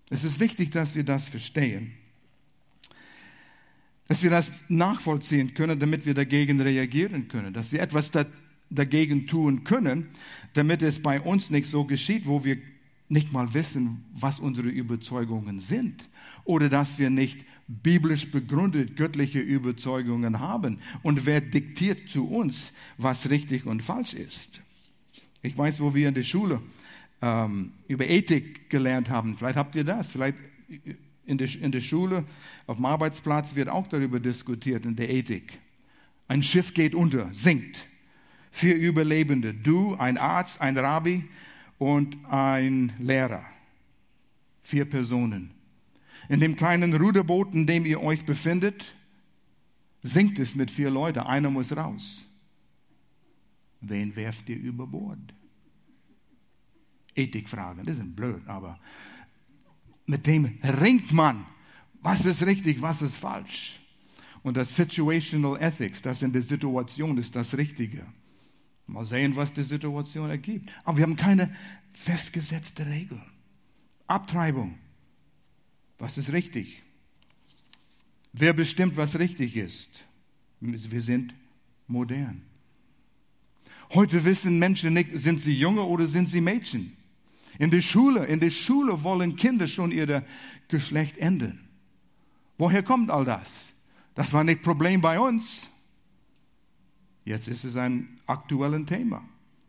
Es 0.09 0.23
ist 0.23 0.39
wichtig, 0.39 0.71
dass 0.71 0.95
wir 0.95 1.03
das 1.03 1.29
verstehen 1.29 1.93
dass 4.07 4.23
wir 4.23 4.29
das 4.29 4.51
nachvollziehen 4.67 5.53
können, 5.53 5.79
damit 5.79 6.05
wir 6.05 6.13
dagegen 6.13 6.61
reagieren 6.61 7.27
können, 7.27 7.53
dass 7.53 7.71
wir 7.71 7.81
etwas 7.81 8.11
da, 8.11 8.25
dagegen 8.69 9.27
tun 9.27 9.63
können, 9.63 10.07
damit 10.53 10.81
es 10.81 11.01
bei 11.01 11.19
uns 11.21 11.49
nicht 11.49 11.69
so 11.69 11.85
geschieht, 11.85 12.25
wo 12.25 12.43
wir 12.43 12.57
nicht 13.09 13.31
mal 13.31 13.53
wissen, 13.53 14.05
was 14.13 14.39
unsere 14.39 14.69
Überzeugungen 14.69 15.59
sind 15.59 16.09
oder 16.45 16.69
dass 16.69 16.99
wir 16.99 17.09
nicht 17.09 17.45
biblisch 17.67 18.31
begründet 18.31 18.95
göttliche 18.95 19.39
Überzeugungen 19.39 20.39
haben 20.39 20.79
und 21.01 21.25
wer 21.25 21.41
diktiert 21.41 22.09
zu 22.09 22.27
uns, 22.27 22.73
was 22.97 23.29
richtig 23.29 23.65
und 23.65 23.83
falsch 23.83 24.13
ist. 24.13 24.61
Ich 25.41 25.57
weiß, 25.57 25.81
wo 25.81 25.93
wir 25.93 26.07
in 26.07 26.13
der 26.13 26.23
Schule 26.23 26.61
ähm, 27.21 27.71
über 27.87 28.07
Ethik 28.07 28.69
gelernt 28.69 29.09
haben. 29.09 29.37
Vielleicht 29.37 29.57
habt 29.57 29.75
ihr 29.75 29.83
das. 29.83 30.11
Vielleicht 30.11 30.37
in 31.25 31.37
der, 31.37 31.49
in 31.55 31.71
der 31.71 31.81
Schule, 31.81 32.25
auf 32.67 32.77
dem 32.77 32.85
Arbeitsplatz 32.85 33.55
wird 33.55 33.69
auch 33.69 33.87
darüber 33.87 34.19
diskutiert, 34.19 34.85
in 34.85 34.95
der 34.95 35.09
Ethik. 35.09 35.59
Ein 36.27 36.43
Schiff 36.43 36.73
geht 36.73 36.95
unter, 36.95 37.29
sinkt. 37.33 37.87
Vier 38.51 38.75
Überlebende, 38.75 39.53
du, 39.53 39.95
ein 39.95 40.17
Arzt, 40.17 40.61
ein 40.61 40.77
Rabbi 40.77 41.23
und 41.79 42.17
ein 42.25 42.93
Lehrer. 42.99 43.45
Vier 44.61 44.85
Personen. 44.85 45.51
In 46.29 46.39
dem 46.39 46.55
kleinen 46.55 46.93
Ruderboot, 46.93 47.53
in 47.53 47.67
dem 47.67 47.85
ihr 47.85 48.01
euch 48.01 48.25
befindet, 48.25 48.93
sinkt 50.01 50.39
es 50.39 50.55
mit 50.55 50.71
vier 50.71 50.89
Leuten. 50.89 51.19
Einer 51.19 51.49
muss 51.49 51.75
raus. 51.75 52.25
Wen 53.81 54.15
werft 54.15 54.47
ihr 54.49 54.57
über 54.57 54.87
Bord? 54.87 55.33
Ethikfragen, 57.15 57.85
das 57.85 57.97
sind 57.97 58.15
blöd, 58.15 58.41
aber 58.47 58.79
mit 60.05 60.27
dem 60.27 60.59
ringt 60.63 61.11
man. 61.13 61.45
Was 62.01 62.25
ist 62.25 62.45
richtig, 62.45 62.81
was 62.81 63.01
ist 63.01 63.15
falsch? 63.15 63.79
Und 64.41 64.57
das 64.57 64.75
Situational 64.75 65.57
Ethics, 65.61 66.01
das 66.01 66.21
in 66.21 66.33
der 66.33 66.41
Situation 66.41 67.17
ist 67.17 67.35
das 67.35 67.57
Richtige. 67.57 68.05
Mal 68.87 69.05
sehen, 69.05 69.35
was 69.35 69.53
die 69.53 69.63
Situation 69.63 70.29
ergibt. 70.29 70.69
Aber 70.83 70.97
wir 70.97 71.03
haben 71.03 71.15
keine 71.15 71.55
festgesetzte 71.93 72.85
Regel. 72.85 73.21
Abtreibung. 74.07 74.77
Was 75.97 76.17
ist 76.17 76.33
richtig? 76.33 76.83
Wer 78.33 78.51
bestimmt, 78.51 78.97
was 78.97 79.17
richtig 79.17 79.55
ist? 79.55 80.03
Wir 80.59 81.01
sind 81.01 81.33
modern. 81.87 82.41
Heute 83.93 84.25
wissen 84.25 84.59
Menschen 84.59 84.93
nicht, 84.93 85.11
sind 85.15 85.39
sie 85.39 85.53
Junge 85.53 85.83
oder 85.83 86.07
sind 86.07 86.27
sie 86.27 86.41
Mädchen? 86.41 86.97
In 87.59 87.71
der 87.71 87.81
Schule, 87.81 88.25
in 88.25 88.39
der 88.39 88.51
Schule 88.51 89.03
wollen 89.03 89.35
Kinder 89.35 89.67
schon 89.67 89.91
ihr 89.91 90.23
Geschlecht 90.67 91.17
ändern. 91.17 91.59
Woher 92.57 92.83
kommt 92.83 93.09
all 93.09 93.25
das? 93.25 93.73
Das 94.15 94.33
war 94.33 94.43
nicht 94.43 94.61
Problem 94.61 95.01
bei 95.01 95.19
uns. 95.19 95.69
Jetzt 97.25 97.47
ist 97.47 97.63
es 97.63 97.77
ein 97.77 98.19
aktuelles 98.27 98.85
Thema. 98.85 99.23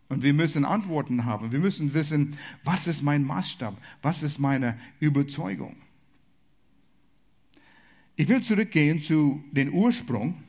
Und 0.08 0.22
wir 0.22 0.34
müssen 0.34 0.64
Antworten 0.64 1.24
haben. 1.24 1.50
Wir 1.50 1.58
müssen 1.58 1.94
wissen, 1.94 2.36
was 2.62 2.86
ist 2.86 3.02
mein 3.02 3.24
Maßstab? 3.24 3.76
Was 4.02 4.22
ist 4.22 4.38
meine 4.38 4.78
Überzeugung? 5.00 5.76
Ich 8.16 8.28
will 8.28 8.42
zurückgehen 8.42 9.00
zu 9.02 9.42
den 9.50 9.72
Ursprung. 9.72 10.42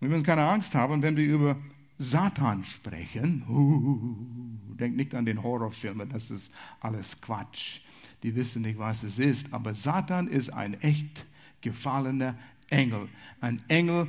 Wir 0.00 0.08
müssen 0.08 0.24
keine 0.24 0.44
Angst 0.44 0.74
haben, 0.74 1.02
wenn 1.02 1.16
wir 1.16 1.24
über 1.24 1.56
Satan 1.98 2.64
sprechen. 2.64 3.44
Uh, 3.48 4.74
denkt 4.76 4.96
nicht 4.96 5.14
an 5.14 5.26
den 5.26 5.42
Horrorfilmen, 5.42 6.08
das 6.08 6.30
ist 6.30 6.52
alles 6.80 7.20
Quatsch. 7.20 7.80
Die 8.22 8.34
wissen 8.34 8.62
nicht, 8.62 8.78
was 8.78 9.02
es 9.02 9.18
ist. 9.18 9.52
Aber 9.52 9.74
Satan 9.74 10.28
ist 10.28 10.50
ein 10.50 10.74
echt 10.80 11.26
gefallener 11.60 12.36
Engel. 12.70 13.08
Ein 13.40 13.60
Engel, 13.68 14.08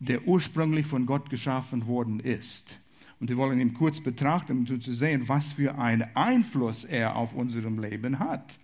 der 0.00 0.26
ursprünglich 0.26 0.86
von 0.86 1.06
Gott 1.06 1.30
geschaffen 1.30 1.86
worden 1.86 2.20
ist. 2.20 2.80
Und 3.20 3.28
wir 3.28 3.36
wollen 3.36 3.60
ihn 3.60 3.74
kurz 3.74 4.00
betrachten, 4.00 4.52
um 4.52 4.80
zu 4.80 4.92
sehen, 4.92 5.28
was 5.28 5.52
für 5.52 5.76
einen 5.76 6.04
Einfluss 6.14 6.84
er 6.84 7.16
auf 7.16 7.34
unserem 7.34 7.80
Leben 7.80 8.18
hat. 8.20 8.58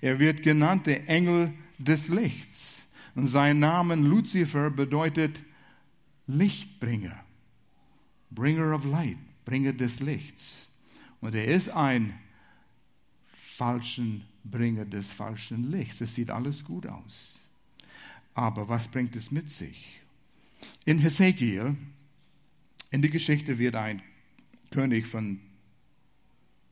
Er 0.00 0.18
wird 0.18 0.42
genannt 0.42 0.86
der 0.86 1.08
Engel 1.08 1.52
des 1.78 2.08
Lichts. 2.08 2.86
Und 3.14 3.28
sein 3.28 3.60
Name 3.60 3.94
Luzifer 3.94 4.70
bedeutet 4.70 5.42
Lichtbringer. 6.26 7.23
Bringer 8.34 8.74
of 8.74 8.84
Light, 8.84 9.18
Bringer 9.44 9.72
des 9.72 10.00
Lichts. 10.00 10.68
Und 11.20 11.34
er 11.34 11.46
ist 11.46 11.68
ein 11.70 12.14
falschen 13.28 14.24
Bringer 14.44 14.84
des 14.84 15.12
falschen 15.12 15.70
Lichts. 15.70 16.00
Es 16.00 16.14
sieht 16.14 16.30
alles 16.30 16.64
gut 16.64 16.86
aus. 16.86 17.38
Aber 18.34 18.68
was 18.68 18.88
bringt 18.88 19.14
es 19.16 19.30
mit 19.30 19.50
sich? 19.50 20.00
In 20.84 20.98
Hesekiel, 20.98 21.76
in 22.90 23.02
der 23.02 23.10
Geschichte 23.10 23.58
wird 23.58 23.76
ein 23.76 24.02
König 24.70 25.06
von 25.06 25.40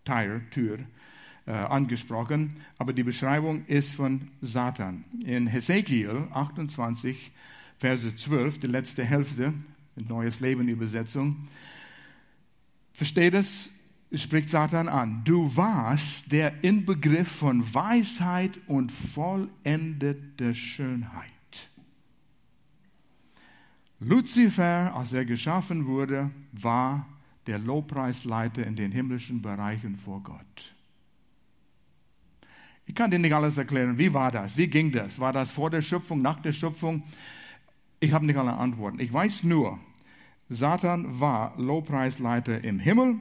Tyre, 0.05 0.43
Tyr, 0.51 0.81
äh, 1.47 1.53
angesprochen, 1.53 2.57
aber 2.79 2.93
die 2.93 3.03
Beschreibung 3.03 3.65
ist 3.67 3.95
von 3.95 4.29
Satan. 4.41 5.05
In 5.25 5.47
Hesekiel 5.47 6.29
28, 6.33 7.33
Verse 7.79 8.15
12, 8.15 8.59
die 8.59 8.67
letzte 8.69 9.05
Hälfte, 9.05 9.53
Neues 9.97 10.41
Leben 10.41 10.69
Übersetzung. 10.69 11.49
Versteht 12.93 13.35
es? 13.35 13.71
Spricht 14.15 14.51
Satan 14.51 14.89
an. 14.89 15.23
Du 15.25 15.57
warst 15.57 16.33
der 16.33 16.63
Inbegriff 16.63 17.29
von 17.29 17.75
Weisheit 17.75 18.59
und 18.67 18.93
vollendeter 18.93 20.53
Schönheit. 20.53 21.31
Luzifer, 24.01 24.95
als 24.95 25.13
er 25.13 25.25
geschaffen 25.25 25.87
wurde, 25.87 26.31
war 26.53 27.07
der 27.47 27.59
Lobpreisleiter 27.59 28.67
in 28.67 28.77
den 28.77 28.93
himmlischen 28.93 29.41
Bereichen 29.41 29.97
vor 29.97 30.23
Gott. 30.23 30.75
Ich 32.85 32.95
kann 32.95 33.11
dir 33.11 33.19
nicht 33.19 33.33
alles 33.33 33.57
erklären. 33.57 33.97
Wie 33.97 34.13
war 34.13 34.31
das? 34.31 34.57
Wie 34.57 34.67
ging 34.67 34.93
das? 34.93 35.19
War 35.19 35.33
das 35.33 35.51
vor 35.53 35.71
der 35.71 35.83
Schöpfung, 35.83 36.21
nach 36.21 36.41
der 36.43 36.53
Schöpfung? 36.53 37.05
Ich 38.03 38.13
habe 38.13 38.27
nicht 38.27 38.37
alle 38.37 38.55
Antworten. 38.55 38.99
Ich 38.99 39.13
weiß 39.13 39.45
nur, 39.45 39.79
Satan 40.49 41.21
war 41.21 41.57
Lobpreisleiter 41.57 42.65
im 42.65 42.81
Himmel, 42.81 43.21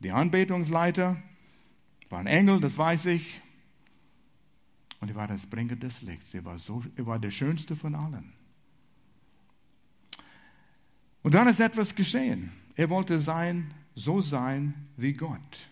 die 0.00 0.12
Anbetungsleiter, 0.12 1.22
war 2.08 2.20
ein 2.20 2.26
Engel, 2.26 2.58
das 2.58 2.78
weiß 2.78 3.04
ich. 3.04 3.42
Und 5.00 5.10
er 5.10 5.14
war 5.14 5.28
das 5.28 5.44
Bringer 5.44 5.76
des 5.76 6.00
Lichts. 6.00 6.32
Er 6.32 6.42
war, 6.46 6.58
so, 6.58 6.82
er 6.96 7.04
war 7.04 7.18
der 7.18 7.30
Schönste 7.30 7.76
von 7.76 7.94
allen. 7.94 8.32
Und 11.22 11.34
dann 11.34 11.46
ist 11.46 11.60
etwas 11.60 11.94
geschehen. 11.94 12.50
Er 12.76 12.88
wollte 12.88 13.18
sein, 13.18 13.74
so 13.94 14.22
sein 14.22 14.72
wie 14.96 15.12
Gott. 15.12 15.68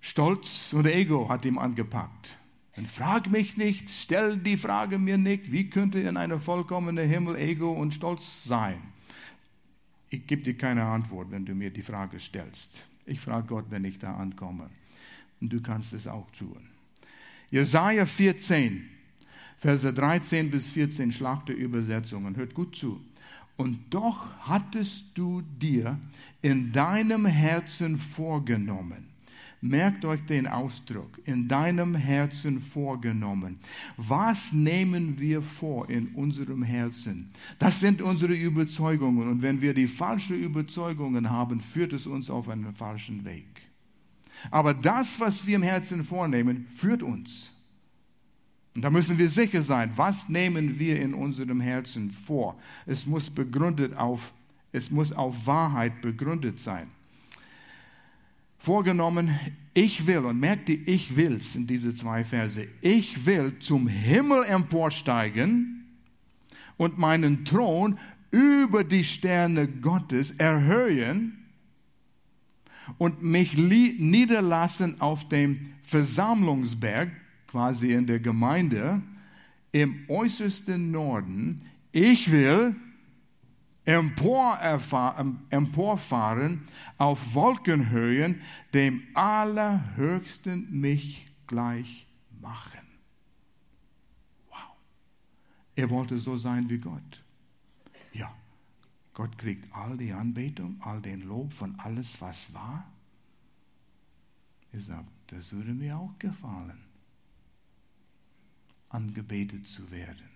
Stolz 0.00 0.72
und 0.72 0.86
Ego 0.86 1.28
hat 1.28 1.44
ihm 1.44 1.58
angepackt. 1.58 2.38
Und 2.78 2.88
frag 2.88 3.28
mich 3.28 3.56
nicht, 3.56 3.90
stell 3.90 4.36
die 4.36 4.56
Frage 4.56 4.98
mir 4.98 5.18
nicht, 5.18 5.50
wie 5.50 5.68
könnte 5.68 5.98
in 5.98 6.16
einem 6.16 6.40
vollkommenen 6.40 7.08
Himmel 7.08 7.34
Ego 7.34 7.72
und 7.72 7.92
Stolz 7.92 8.44
sein? 8.44 8.78
Ich 10.10 10.28
gebe 10.28 10.42
dir 10.42 10.56
keine 10.56 10.84
Antwort, 10.84 11.32
wenn 11.32 11.44
du 11.44 11.56
mir 11.56 11.70
die 11.70 11.82
Frage 11.82 12.20
stellst. 12.20 12.84
Ich 13.04 13.20
frage 13.20 13.48
Gott, 13.48 13.64
wenn 13.70 13.84
ich 13.84 13.98
da 13.98 14.14
ankomme. 14.14 14.70
Und 15.40 15.52
du 15.52 15.60
kannst 15.60 15.92
es 15.92 16.06
auch 16.06 16.30
tun. 16.30 16.68
Jesaja 17.50 18.06
14, 18.06 18.88
Verse 19.58 19.92
13 19.92 20.48
bis 20.48 20.70
14, 20.70 21.10
Schlag 21.10 21.48
Übersetzungen. 21.48 22.36
Hört 22.36 22.54
gut 22.54 22.76
zu. 22.76 23.04
Und 23.56 23.92
doch 23.92 24.30
hattest 24.42 25.04
du 25.14 25.42
dir 25.42 25.98
in 26.42 26.70
deinem 26.70 27.26
Herzen 27.26 27.98
vorgenommen. 27.98 29.08
Merkt 29.60 30.04
euch 30.04 30.24
den 30.24 30.46
Ausdruck, 30.46 31.18
in 31.24 31.48
deinem 31.48 31.96
Herzen 31.96 32.60
vorgenommen. 32.60 33.58
Was 33.96 34.52
nehmen 34.52 35.18
wir 35.18 35.42
vor 35.42 35.90
in 35.90 36.08
unserem 36.14 36.62
Herzen? 36.62 37.30
Das 37.58 37.80
sind 37.80 38.00
unsere 38.00 38.34
Überzeugungen. 38.34 39.28
Und 39.28 39.42
wenn 39.42 39.60
wir 39.60 39.74
die 39.74 39.88
falschen 39.88 40.38
Überzeugungen 40.38 41.28
haben, 41.28 41.60
führt 41.60 41.92
es 41.92 42.06
uns 42.06 42.30
auf 42.30 42.48
einen 42.48 42.72
falschen 42.74 43.24
Weg. 43.24 43.46
Aber 44.52 44.74
das, 44.74 45.18
was 45.18 45.44
wir 45.44 45.56
im 45.56 45.62
Herzen 45.62 46.04
vornehmen, 46.04 46.68
führt 46.76 47.02
uns. 47.02 47.52
Und 48.76 48.82
da 48.82 48.90
müssen 48.90 49.18
wir 49.18 49.28
sicher 49.28 49.62
sein, 49.62 49.90
was 49.96 50.28
nehmen 50.28 50.78
wir 50.78 51.00
in 51.00 51.14
unserem 51.14 51.60
Herzen 51.60 52.12
vor? 52.12 52.56
Es 52.86 53.06
muss 53.06 53.28
begründet 53.28 53.96
auf, 53.96 54.32
es 54.70 54.92
muss 54.92 55.10
auf 55.10 55.48
Wahrheit 55.48 56.00
begründet 56.00 56.60
sein. 56.60 56.88
Vorgenommen, 58.58 59.38
ich 59.72 60.06
will, 60.06 60.18
und 60.18 60.40
merkt 60.40 60.68
ihr, 60.68 60.86
ich 60.86 61.16
will's 61.16 61.54
in 61.54 61.66
diese 61.66 61.94
zwei 61.94 62.24
Verse, 62.24 62.66
ich 62.80 63.24
will 63.24 63.58
zum 63.60 63.86
Himmel 63.86 64.44
emporsteigen 64.44 65.86
und 66.76 66.98
meinen 66.98 67.44
Thron 67.44 67.98
über 68.30 68.84
die 68.84 69.04
Sterne 69.04 69.68
Gottes 69.68 70.32
erhöhen 70.32 71.46
und 72.98 73.22
mich 73.22 73.56
niederlassen 73.56 75.00
auf 75.00 75.28
dem 75.28 75.74
Versammlungsberg, 75.82 77.10
quasi 77.46 77.92
in 77.92 78.06
der 78.06 78.20
Gemeinde, 78.20 79.02
im 79.72 80.00
äußersten 80.08 80.90
Norden. 80.90 81.60
Ich 81.92 82.30
will 82.32 82.74
emporfahren 85.50 86.68
auf 86.98 87.34
Wolkenhöhen, 87.34 88.42
dem 88.74 89.02
Allerhöchsten 89.14 90.68
mich 90.70 91.26
gleich 91.46 92.06
machen. 92.40 92.86
Wow. 94.50 94.76
Er 95.74 95.88
wollte 95.90 96.18
so 96.18 96.36
sein 96.36 96.68
wie 96.68 96.78
Gott. 96.78 97.24
Ja. 98.12 98.30
Gott 99.14 99.38
kriegt 99.38 99.74
all 99.74 99.96
die 99.96 100.12
Anbetung, 100.12 100.76
all 100.82 101.00
den 101.00 101.22
Lob 101.22 101.52
von 101.52 101.74
alles, 101.80 102.20
was 102.20 102.52
war. 102.52 102.86
Er 104.70 104.80
sagt, 104.80 105.10
das 105.28 105.50
würde 105.52 105.72
mir 105.72 105.96
auch 105.96 106.18
gefallen, 106.18 106.84
angebetet 108.90 109.66
zu 109.66 109.90
werden. 109.90 110.27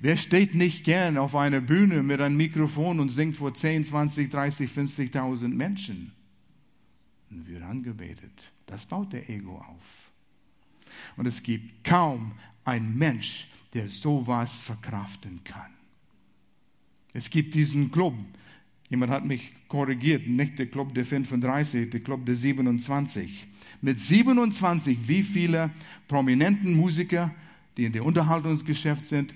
Wer 0.00 0.16
steht 0.16 0.54
nicht 0.54 0.84
gern 0.84 1.16
auf 1.16 1.34
einer 1.34 1.60
Bühne 1.60 2.02
mit 2.02 2.20
einem 2.20 2.36
Mikrofon 2.36 3.00
und 3.00 3.10
singt 3.10 3.36
vor 3.36 3.54
10, 3.54 3.86
20, 3.86 4.30
30, 4.30 4.70
50.000 4.70 5.48
Menschen 5.48 6.12
und 7.30 7.46
wird 7.48 7.62
angebetet? 7.62 8.52
Das 8.66 8.86
baut 8.86 9.12
der 9.12 9.28
Ego 9.30 9.58
auf. 9.58 10.10
Und 11.16 11.26
es 11.26 11.42
gibt 11.42 11.84
kaum 11.84 12.32
einen 12.64 12.96
Mensch, 12.96 13.48
der 13.74 13.88
sowas 13.88 14.60
verkraften 14.60 15.42
kann. 15.44 15.72
Es 17.12 17.30
gibt 17.30 17.54
diesen 17.54 17.90
Club. 17.90 18.14
Jemand 18.88 19.10
hat 19.10 19.24
mich 19.24 19.52
korrigiert, 19.68 20.28
nicht 20.28 20.58
der 20.58 20.66
Club 20.66 20.94
der 20.94 21.04
35, 21.04 21.90
der 21.90 22.00
Club 22.00 22.26
der 22.26 22.34
27. 22.34 23.46
Mit 23.80 24.00
27, 24.00 25.08
wie 25.08 25.22
viele 25.22 25.70
prominenten 26.06 26.74
Musiker, 26.74 27.34
die 27.76 27.84
in 27.84 27.92
der 27.92 28.04
Unterhaltungsgeschäft 28.04 29.06
sind, 29.06 29.34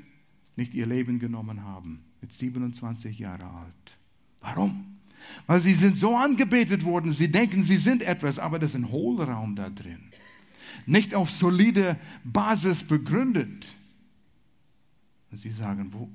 nicht 0.61 0.75
ihr 0.75 0.87
Leben 0.87 1.19
genommen 1.19 1.65
haben. 1.65 2.05
Mit 2.21 2.33
27 2.33 3.19
Jahre 3.19 3.47
alt. 3.47 3.99
Warum? 4.41 4.99
Weil 5.47 5.61
sie 5.61 5.75
sind 5.75 5.97
so 5.97 6.17
angebetet 6.17 6.85
worden, 6.85 7.13
sie 7.13 7.31
denken, 7.31 7.65
sie 7.65 7.79
sind 7.79 8.03
etwas, 8.03 8.39
aber 8.39 8.59
das 8.59 8.71
ist 8.71 8.77
ein 8.77 8.91
Hohlraum 8.91 9.57
da 9.57 9.71
drin. 9.71 10.01
Nicht 10.87 11.15
auf 11.15 11.31
solide 11.31 11.99
Basis 12.25 12.85
begründet. 12.85 13.75
Und 15.31 15.39
sie 15.39 15.51
sagen, 15.51 15.93
wo, 15.93 16.09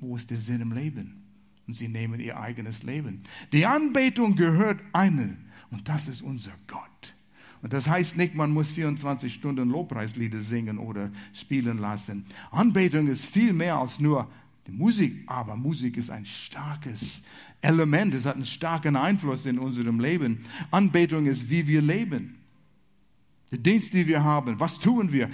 wo 0.00 0.16
ist 0.16 0.30
der 0.30 0.40
Sinn 0.40 0.60
im 0.60 0.72
Leben? 0.72 1.22
Und 1.66 1.74
sie 1.74 1.88
nehmen 1.88 2.20
ihr 2.20 2.38
eigenes 2.38 2.82
Leben. 2.82 3.22
Die 3.52 3.66
Anbetung 3.66 4.36
gehört 4.36 4.80
einem 4.92 5.36
und 5.70 5.88
das 5.88 6.08
ist 6.08 6.22
unser 6.22 6.52
Gott. 6.66 7.14
Und 7.62 7.72
das 7.72 7.88
heißt 7.88 8.16
nicht, 8.16 8.34
man 8.34 8.50
muss 8.50 8.72
24 8.72 9.32
Stunden 9.32 9.70
Lobpreislieder 9.70 10.40
singen 10.40 10.78
oder 10.78 11.10
spielen 11.32 11.78
lassen. 11.78 12.26
Anbetung 12.50 13.06
ist 13.06 13.24
viel 13.24 13.52
mehr 13.52 13.76
als 13.76 14.00
nur 14.00 14.28
die 14.66 14.72
Musik, 14.72 15.22
aber 15.26 15.56
Musik 15.56 15.96
ist 15.96 16.10
ein 16.10 16.26
starkes 16.26 17.22
Element, 17.60 18.14
es 18.14 18.26
hat 18.26 18.34
einen 18.34 18.44
starken 18.44 18.96
Einfluss 18.96 19.46
in 19.46 19.58
unserem 19.58 20.00
Leben. 20.00 20.44
Anbetung 20.72 21.26
ist, 21.26 21.48
wie 21.50 21.66
wir 21.68 21.82
leben. 21.82 22.36
Der 23.52 23.58
Dienst, 23.58 23.92
den 23.92 24.08
wir 24.08 24.24
haben, 24.24 24.58
was 24.58 24.78
tun 24.80 25.12
wir? 25.12 25.30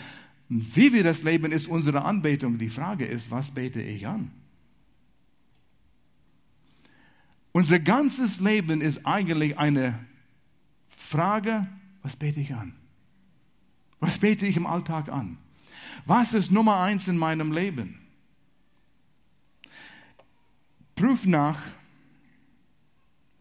Wie 0.50 0.92
wir 0.92 1.04
das 1.04 1.22
leben, 1.22 1.52
ist 1.52 1.66
unsere 1.66 2.04
Anbetung. 2.04 2.58
Die 2.58 2.70
Frage 2.70 3.06
ist, 3.06 3.30
was 3.30 3.50
bete 3.50 3.80
ich 3.80 4.06
an? 4.06 4.30
Unser 7.52 7.78
ganzes 7.78 8.40
Leben 8.40 8.80
ist 8.80 9.06
eigentlich 9.06 9.58
eine 9.58 9.98
Frage, 10.88 11.66
was 12.02 12.16
bete 12.16 12.40
ich 12.40 12.54
an? 12.54 12.74
Was 14.00 14.18
bete 14.18 14.46
ich 14.46 14.56
im 14.56 14.66
Alltag 14.66 15.08
an? 15.08 15.38
Was 16.06 16.32
ist 16.32 16.50
Nummer 16.50 16.80
eins 16.80 17.08
in 17.08 17.18
meinem 17.18 17.52
Leben? 17.52 18.00
Prüf 20.94 21.26
nach, 21.26 21.60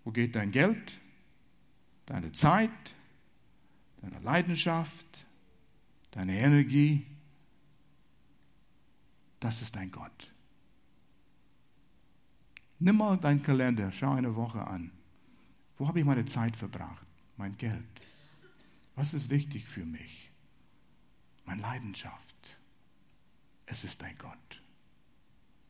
wo 0.03 0.11
geht 0.11 0.35
dein 0.35 0.51
Geld, 0.51 0.99
deine 2.05 2.31
Zeit, 2.31 2.69
deine 4.01 4.19
Leidenschaft, 4.19 5.25
deine 6.11 6.37
Energie. 6.37 7.05
Das 9.39 9.61
ist 9.61 9.75
dein 9.75 9.91
Gott. 9.91 10.31
Nimm 12.79 12.97
mal 12.97 13.17
deinen 13.17 13.41
Kalender, 13.41 13.91
schau 13.91 14.13
eine 14.13 14.35
Woche 14.35 14.65
an. 14.65 14.91
Wo 15.77 15.87
habe 15.87 15.99
ich 15.99 16.05
meine 16.05 16.25
Zeit 16.25 16.55
verbracht? 16.55 17.05
Mein 17.37 17.57
Geld. 17.57 17.96
Was 18.97 19.13
ist 19.13 19.29
wichtig 19.29 19.65
für 19.67 19.85
mich? 19.85 20.31
Meine 21.45 21.61
Leidenschaft. 21.61 22.57
Es 23.67 23.83
ist 23.83 24.01
dein 24.01 24.17
Gott. 24.17 24.61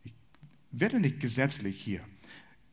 Ich 0.03 0.13
werde 0.71 0.99
nicht 0.99 1.19
gesetzlich 1.19 1.79
hier. 1.79 2.01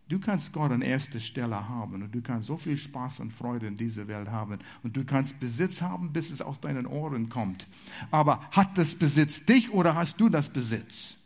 Du 0.09 0.21
kannst 0.21 0.53
Gott 0.53 0.71
an 0.71 0.83
erster 0.83 1.19
Stelle 1.19 1.69
haben 1.69 2.03
und 2.03 2.15
du 2.15 2.23
kannst 2.23 2.47
so 2.47 2.57
viel 2.57 2.77
Spaß 2.77 3.21
und 3.21 3.33
Freude 3.33 3.67
in 3.67 3.77
dieser 3.77 4.07
Welt 4.07 4.29
haben 4.29 4.61
und 4.83 4.97
du 4.97 5.05
kannst 5.05 5.41
Besitz 5.41 5.83
haben, 5.83 6.13
bis 6.13 6.31
es 6.31 6.41
aus 6.41 6.61
deinen 6.61 6.87
Ohren 6.87 7.31
kommt. 7.31 7.67
Aber 8.11 8.49
hat 8.51 8.79
das 8.79 8.95
Besitz 8.95 9.45
dich 9.45 9.73
oder 9.73 9.97
hast 9.97 10.21
du 10.21 10.29
das 10.29 10.51
Besitz? 10.51 11.19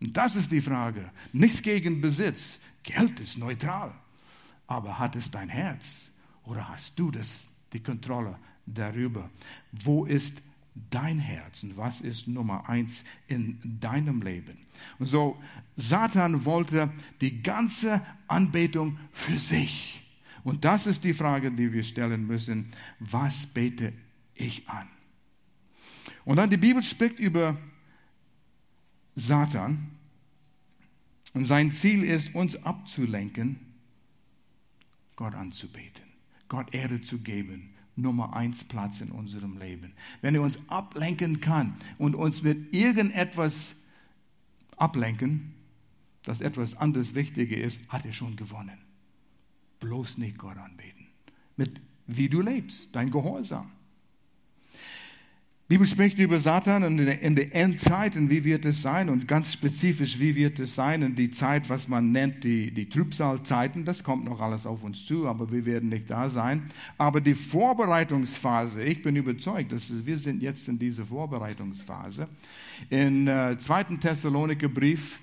Und 0.00 0.16
das 0.16 0.36
ist 0.36 0.52
die 0.52 0.60
Frage. 0.60 1.10
Nichts 1.32 1.62
gegen 1.62 2.00
Besitz. 2.00 2.60
Geld 2.84 3.18
ist 3.18 3.38
neutral. 3.38 3.92
Aber 4.68 4.98
hat 4.98 5.16
es 5.16 5.30
dein 5.30 5.48
Herz? 5.48 6.12
Oder 6.44 6.68
hast 6.68 6.92
du 6.96 7.10
das, 7.10 7.46
die 7.76 7.82
Kontrolle 7.82 8.38
darüber? 8.64 9.30
Wo 9.72 10.04
ist 10.04 10.42
dein 10.90 11.18
Herz 11.18 11.62
und 11.62 11.76
was 11.76 12.00
ist 12.00 12.26
Nummer 12.26 12.68
eins 12.68 13.04
in 13.28 13.58
deinem 13.80 14.22
Leben? 14.22 14.58
Und 14.98 15.06
so, 15.06 15.40
Satan 15.76 16.44
wollte 16.44 16.90
die 17.20 17.42
ganze 17.42 18.02
Anbetung 18.28 18.98
für 19.12 19.38
sich. 19.38 20.02
Und 20.44 20.64
das 20.64 20.86
ist 20.86 21.04
die 21.04 21.14
Frage, 21.14 21.50
die 21.50 21.72
wir 21.72 21.82
stellen 21.82 22.26
müssen. 22.26 22.70
Was 23.00 23.46
bete 23.46 23.92
ich 24.34 24.68
an? 24.68 24.88
Und 26.24 26.36
dann 26.36 26.50
die 26.50 26.56
Bibel 26.56 26.82
spricht 26.82 27.18
über 27.18 27.56
Satan. 29.14 29.90
Und 31.34 31.46
sein 31.46 31.72
Ziel 31.72 32.02
ist, 32.02 32.34
uns 32.34 32.56
abzulenken, 32.64 33.58
Gott 35.16 35.34
anzubeten, 35.34 36.05
Gott 36.48 36.74
Ehre 36.74 37.00
zu 37.00 37.18
geben, 37.18 37.70
Nummer 37.96 38.34
eins 38.34 38.64
Platz 38.64 39.00
in 39.00 39.10
unserem 39.10 39.58
Leben. 39.58 39.92
Wenn 40.20 40.34
er 40.34 40.42
uns 40.42 40.58
ablenken 40.68 41.40
kann 41.40 41.74
und 41.98 42.14
uns 42.14 42.42
mit 42.42 42.74
irgendetwas 42.74 43.74
ablenken, 44.76 45.54
dass 46.22 46.40
etwas 46.40 46.76
anderes 46.76 47.14
wichtiger 47.14 47.56
ist, 47.56 47.80
hat 47.88 48.04
er 48.04 48.12
schon 48.12 48.36
gewonnen. 48.36 48.78
Bloß 49.80 50.18
nicht 50.18 50.38
Gott 50.38 50.58
anbeten. 50.58 51.06
Mit 51.56 51.80
wie 52.06 52.28
du 52.28 52.40
lebst, 52.40 52.94
dein 52.94 53.10
Gehorsam. 53.10 53.72
Die 55.68 55.74
Bibel 55.74 55.86
spricht 55.88 56.16
über 56.20 56.38
Satan 56.38 56.84
und 56.84 57.00
in 57.00 57.34
der 57.34 57.52
Endzeit 57.52 58.14
und 58.14 58.30
wie 58.30 58.44
wird 58.44 58.64
es 58.64 58.82
sein 58.82 59.08
und 59.08 59.26
ganz 59.26 59.52
spezifisch, 59.52 60.20
wie 60.20 60.36
wird 60.36 60.60
es 60.60 60.76
sein 60.76 61.02
in 61.02 61.16
die 61.16 61.32
Zeit, 61.32 61.68
was 61.68 61.88
man 61.88 62.12
nennt, 62.12 62.44
die, 62.44 62.70
die 62.70 62.88
Trübsalzeiten. 62.88 63.84
Das 63.84 64.04
kommt 64.04 64.24
noch 64.26 64.40
alles 64.40 64.64
auf 64.64 64.84
uns 64.84 65.04
zu, 65.04 65.26
aber 65.26 65.50
wir 65.50 65.66
werden 65.66 65.88
nicht 65.88 66.08
da 66.08 66.28
sein. 66.28 66.70
Aber 66.98 67.20
die 67.20 67.34
Vorbereitungsphase, 67.34 68.80
ich 68.84 69.02
bin 69.02 69.16
überzeugt, 69.16 69.72
dass 69.72 69.90
wir 70.06 70.16
sind 70.18 70.40
jetzt 70.40 70.68
in 70.68 70.78
dieser 70.78 71.04
Vorbereitungsphase. 71.04 72.28
In 72.88 73.26
äh, 73.26 73.58
2. 73.58 73.96
Thessaloniker 73.98 74.68
Brief, 74.68 75.18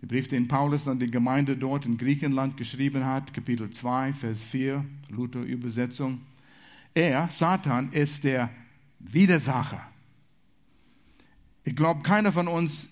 der 0.00 0.06
Brief, 0.06 0.28
den 0.28 0.48
Paulus 0.48 0.88
an 0.88 0.98
die 0.98 1.10
Gemeinde 1.10 1.58
dort 1.58 1.84
in 1.84 1.98
Griechenland 1.98 2.56
geschrieben 2.56 3.04
hat, 3.04 3.34
Kapitel 3.34 3.68
2, 3.68 4.14
Vers 4.14 4.42
4, 4.44 4.82
Luther-Übersetzung. 5.10 6.20
Er, 6.94 7.28
Satan, 7.30 7.92
ist 7.92 8.24
der 8.24 8.48
Widersacher. 9.12 9.82
Ich 11.64 11.76
glaube, 11.76 12.02
keiner 12.02 12.32
von 12.32 12.48
uns 12.48 12.88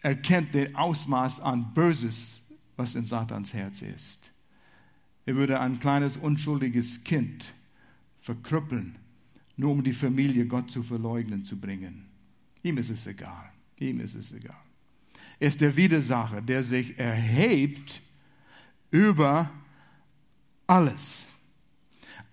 erkennt 0.00 0.54
den 0.54 0.74
Ausmaß 0.76 1.40
an 1.40 1.72
Böses, 1.72 2.42
was 2.76 2.94
in 2.94 3.04
Satans 3.04 3.52
Herz 3.54 3.82
ist. 3.82 4.32
Er 5.26 5.36
würde 5.36 5.60
ein 5.60 5.80
kleines 5.80 6.16
unschuldiges 6.16 7.02
Kind 7.04 7.54
verkrüppeln, 8.20 8.96
nur 9.56 9.72
um 9.72 9.82
die 9.82 9.92
Familie 9.92 10.46
Gott 10.46 10.70
zu 10.70 10.82
verleugnen 10.82 11.44
zu 11.44 11.58
bringen. 11.58 12.06
Ihm 12.62 12.78
ist 12.78 12.90
es 12.90 13.06
egal. 13.06 13.52
Ihm 13.78 14.00
ist 14.00 14.14
es 14.14 14.32
egal. 14.32 14.56
Er 15.38 15.48
ist 15.48 15.60
der 15.60 15.76
Widersacher, 15.76 16.40
der 16.40 16.62
sich 16.62 16.98
erhebt 16.98 18.02
über 18.90 19.50
alles 20.66 21.26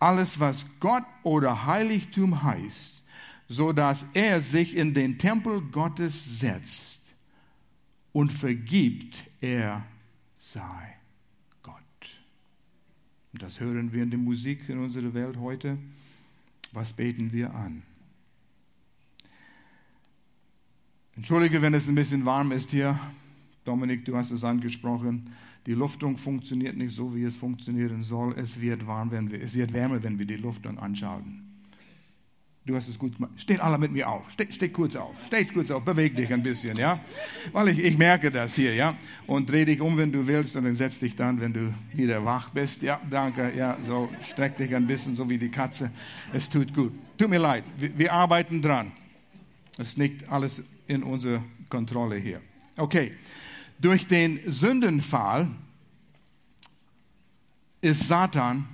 alles, 0.02 0.40
was 0.40 0.66
Gott 0.80 1.04
oder 1.24 1.66
Heiligtum 1.66 2.44
heißt, 2.44 3.04
so 3.48 3.72
dass 3.72 4.06
er 4.14 4.42
sich 4.42 4.76
in 4.76 4.94
den 4.94 5.18
Tempel 5.18 5.62
Gottes 5.62 6.40
setzt 6.40 7.02
und 8.12 8.32
vergibt, 8.32 9.24
er 9.40 9.86
sei 10.38 10.98
Gott. 11.62 11.76
Und 13.34 13.44
das 13.44 13.60
hören 13.60 13.94
wir 13.94 14.04
in 14.04 14.10
der 14.10 14.20
Musik 14.20 14.68
in 14.70 14.80
unserer 14.80 15.14
Welt 15.14 15.38
heute. 15.38 15.78
Was 16.72 16.94
beten 16.94 17.32
wir 17.32 17.54
an? 17.54 17.84
Entschuldige, 21.16 21.62
wenn 21.62 21.74
es 21.74 21.88
ein 21.88 21.96
bisschen 21.96 22.26
warm 22.26 22.52
ist 22.52 22.72
hier. 22.72 23.00
Dominik, 23.66 24.06
du 24.06 24.16
hast 24.16 24.32
es 24.32 24.44
angesprochen. 24.44 25.32
Die 25.66 25.74
Luftung 25.74 26.18
funktioniert 26.18 26.76
nicht 26.76 26.96
so, 26.96 27.16
wie 27.16 27.24
es 27.24 27.36
funktionieren 27.36 28.02
soll. 28.02 28.34
Es 28.38 28.60
wird 28.60 28.88
warm, 28.88 29.12
wenn 29.12 29.32
wir, 29.32 29.42
es 29.42 29.54
wird 29.54 29.74
wärmer, 29.74 30.02
wenn 30.02 30.18
wir 30.18 30.26
die 30.26 30.38
Luftung 30.38 30.80
anschauen. 30.80 31.52
Du 32.64 32.76
hast 32.76 32.88
es 32.88 33.00
gut 33.00 33.16
gemacht. 33.16 33.32
Steht 33.38 33.60
alle 33.60 33.80
mit 33.80 33.92
mir 33.92 34.08
auf. 34.08 34.30
Steht, 34.30 34.54
steht 34.54 34.74
kurz 34.74 34.96
auf. 34.96 35.16
Steht 35.26 35.52
kurz 35.52 35.72
auf. 35.72 35.84
Beweg 35.84 36.16
dich 36.16 36.32
ein 36.32 36.44
bisschen, 36.44 36.78
ja? 36.78 37.00
Weil 37.52 37.70
ich, 37.70 37.80
ich 37.80 37.98
merke 37.98 38.30
das 38.30 38.54
hier, 38.54 38.76
ja? 38.76 38.96
Und 39.26 39.50
dreh 39.50 39.66
dich 39.66 39.82
um, 39.82 39.98
wenn 39.98 40.12
du 40.12 40.28
willst, 40.28 40.56
und 40.56 40.66
dann 40.66 40.76
setz 40.76 41.00
dich 41.00 41.16
dann, 41.16 41.42
wenn 41.42 41.54
du 41.54 41.74
wieder 41.94 42.24
wach 42.24 42.52
bist. 42.52 42.84
Ja, 42.84 43.02
danke. 43.10 43.52
Ja, 43.58 43.78
so 43.84 44.10
streck 44.30 44.58
dich 44.58 44.76
ein 44.76 44.86
bisschen, 44.86 45.16
so 45.16 45.28
wie 45.28 45.40
die 45.40 45.50
Katze. 45.50 45.90
Es 46.34 46.50
tut 46.50 46.72
gut. 46.74 46.94
Tut 47.18 47.30
mir 47.30 47.40
leid. 47.40 47.64
Wir, 47.78 47.98
wir 47.98 48.14
arbeiten 48.14 48.62
dran. 48.62 48.92
Es 49.80 49.98
nicht 49.98 50.30
alles 50.30 50.62
in 50.86 51.02
unserer 51.02 51.44
Kontrolle 51.68 52.18
hier. 52.18 52.42
Okay. 52.78 53.14
Durch 53.82 54.06
den 54.06 54.40
Sündenfall 54.46 55.48
ist 57.82 58.08
Satan 58.08 58.68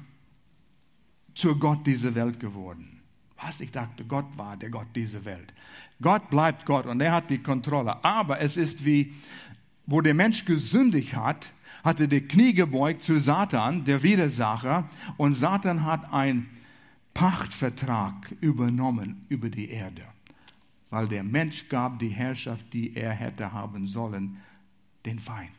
zur 1.34 1.58
Gott 1.58 1.88
dieser 1.88 2.14
Welt 2.14 2.42
geworden. 2.42 3.00
Was? 3.42 3.62
Ich 3.62 3.72
dachte, 3.72 4.04
Gott 4.04 4.26
war 4.36 4.58
der 4.58 4.70
Gott 4.70 4.88
dieser 4.94 5.24
Welt. 5.24 5.54
Gott 6.02 6.30
bleibt 6.30 6.66
Gott 6.66 6.86
und 6.86 7.00
er 7.00 7.14
hat 7.14 7.30
die 7.30 7.38
Kontrolle. 7.38 8.04
Aber 8.04 8.42
es 8.42 8.58
ist 8.58 8.84
wie, 8.84 9.14
wo 9.86 10.02
der 10.02 10.14
Mensch 10.14 10.44
gesündigt 10.44 11.16
hat, 11.16 11.54
hat 11.86 12.02
er 12.02 12.08
die 12.08 12.22
Knie 12.22 12.54
gebeugt 12.54 13.04
zu 13.04 13.22
Satan, 13.22 13.86
der 13.86 14.04
Widersacher, 14.04 14.90
und 15.16 15.36
Satan 15.36 15.86
hat 15.86 16.12
einen 16.12 16.50
Pachtvertrag 17.14 18.36
übernommen 18.42 19.26
über 19.30 19.50
die 19.50 19.70
Erde, 19.70 20.04
weil 20.90 21.08
der 21.08 21.24
Mensch 21.24 21.70
gab 21.70 21.98
die 22.00 22.10
Herrschaft, 22.10 22.74
die 22.74 22.94
er 22.96 23.12
hätte 23.12 23.54
haben 23.54 23.88
sollen, 23.88 24.38
den 25.06 25.20
Feind, 25.20 25.52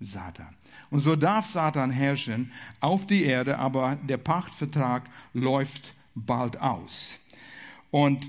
Satan. 0.00 0.54
Und 0.90 1.00
so 1.00 1.16
darf 1.16 1.50
Satan 1.50 1.90
herrschen 1.90 2.52
auf 2.80 3.06
die 3.06 3.24
Erde, 3.24 3.58
aber 3.58 3.96
der 3.96 4.18
Pachtvertrag 4.18 5.08
läuft 5.32 5.94
bald 6.14 6.60
aus. 6.60 7.18
Und 7.90 8.28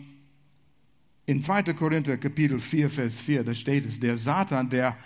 in 1.26 1.44
2. 1.44 1.74
Korinther 1.74 2.18
Kapitel 2.18 2.60
4, 2.60 2.90
Vers 2.90 3.20
4, 3.20 3.44
da 3.44 3.54
steht 3.54 3.86
es, 3.86 4.00
der 4.00 4.18
Satan, 4.18 4.70
der 4.70 4.98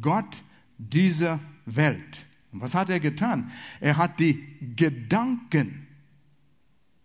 Gott 0.00 0.42
dieser 0.78 1.40
Welt. 1.66 2.26
Und 2.52 2.60
was 2.60 2.74
hat 2.74 2.90
er 2.90 3.00
getan? 3.00 3.50
Er 3.80 3.96
hat 3.96 4.20
die 4.20 4.56
Gedanken 4.76 5.86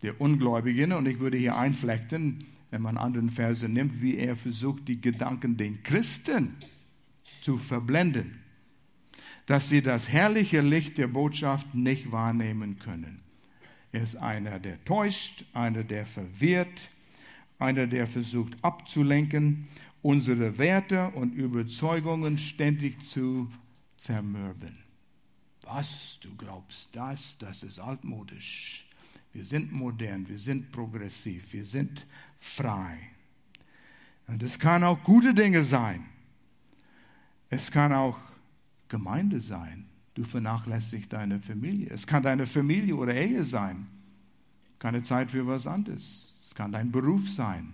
der 0.03 0.19
Ungläubigen, 0.21 0.91
und 0.91 1.07
ich 1.07 1.19
würde 1.19 1.37
hier 1.37 1.57
einflechten, 1.57 2.45
wenn 2.69 2.81
man 2.81 2.97
anderen 2.97 3.29
Verse 3.29 3.67
nimmt, 3.67 4.01
wie 4.01 4.17
er 4.17 4.35
versucht, 4.35 4.87
die 4.87 4.99
Gedanken 4.99 5.57
den 5.57 5.81
Christen 5.81 6.55
zu 7.43 7.57
verblenden, 7.57 8.39
dass 9.45 9.67
sie 9.67 9.81
das 9.81 10.07
herrliche 10.07 10.61
Licht 10.61 10.97
der 10.97 11.07
Botschaft 11.07 11.75
nicht 11.75 12.11
wahrnehmen 12.11 12.79
können. 12.79 13.19
Er 13.91 14.01
ist 14.01 14.15
einer, 14.15 14.59
der 14.59 14.83
täuscht, 14.85 15.45
einer, 15.53 15.83
der 15.83 16.05
verwirrt, 16.05 16.89
einer, 17.59 17.85
der 17.85 18.07
versucht 18.07 18.53
abzulenken, 18.63 19.67
unsere 20.01 20.57
Werte 20.57 21.09
und 21.11 21.35
Überzeugungen 21.35 22.37
ständig 22.37 23.09
zu 23.09 23.51
zermürben. 23.97 24.77
Was, 25.63 26.17
du 26.21 26.35
glaubst 26.35 26.89
das, 26.93 27.37
das 27.39 27.63
ist 27.63 27.79
altmodisch. 27.79 28.85
Wir 29.33 29.45
sind 29.45 29.71
modern, 29.71 30.27
wir 30.27 30.37
sind 30.37 30.71
progressiv, 30.71 31.53
wir 31.53 31.65
sind 31.65 32.05
frei. 32.39 32.97
Und 34.27 34.43
es 34.43 34.59
kann 34.59 34.83
auch 34.83 35.03
gute 35.03 35.33
Dinge 35.33 35.63
sein. 35.63 36.05
Es 37.53 37.69
kann 37.69 37.93
auch 37.93 38.17
Gemeinde 38.87 39.39
sein. 39.39 39.85
Du 40.15 40.23
vernachlässigst 40.23 41.13
deine 41.13 41.39
Familie. 41.39 41.89
Es 41.91 42.07
kann 42.07 42.23
deine 42.23 42.47
Familie 42.47 42.95
oder 42.95 43.13
Ehe 43.13 43.43
sein. 43.43 43.87
Keine 44.79 45.03
Zeit 45.03 45.29
für 45.29 45.45
was 45.45 45.67
anderes. 45.67 46.35
Es 46.43 46.55
kann 46.55 46.71
dein 46.71 46.91
Beruf 46.91 47.29
sein. 47.29 47.73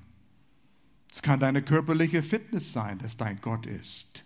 Es 1.09 1.21
kann 1.21 1.39
deine 1.39 1.61
körperliche 1.61 2.21
Fitness 2.21 2.73
sein, 2.73 2.99
dass 2.99 3.15
dein 3.15 3.39
Gott 3.39 3.65
ist. 3.65 4.25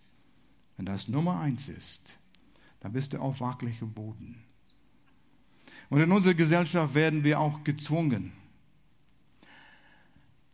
Wenn 0.75 0.87
das 0.87 1.07
Nummer 1.07 1.39
eins 1.39 1.69
ist, 1.69 2.17
dann 2.79 2.93
bist 2.93 3.13
du 3.13 3.19
auf 3.19 3.39
wackeligem 3.39 3.93
Boden. 3.93 4.43
Und 5.89 6.01
in 6.01 6.11
unserer 6.11 6.33
Gesellschaft 6.33 6.95
werden 6.95 7.23
wir 7.23 7.39
auch 7.39 7.63
gezwungen, 7.63 8.33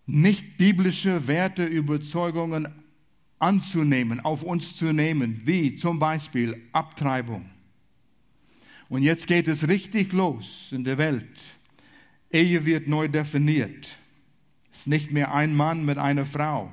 nicht 0.05 0.57
biblische 0.57 1.27
Werte, 1.27 1.63
Überzeugungen 1.63 2.67
anzunehmen, 3.39 4.19
auf 4.19 4.43
uns 4.43 4.75
zu 4.75 4.91
nehmen, 4.91 5.41
wie 5.45 5.77
zum 5.77 5.97
Beispiel 5.97 6.61
Abtreibung. 6.73 7.49
Und 8.89 9.03
jetzt 9.03 9.27
geht 9.27 9.47
es 9.47 9.67
richtig 9.67 10.13
los 10.13 10.69
in 10.71 10.83
der 10.83 10.97
Welt. 10.97 11.39
Ehe 12.31 12.65
wird 12.65 12.87
neu 12.87 13.07
definiert. 13.07 13.97
Es 14.71 14.81
ist 14.81 14.87
nicht 14.87 15.11
mehr 15.11 15.33
ein 15.33 15.55
Mann 15.55 15.85
mit 15.85 15.97
einer 15.97 16.25
Frau. 16.25 16.71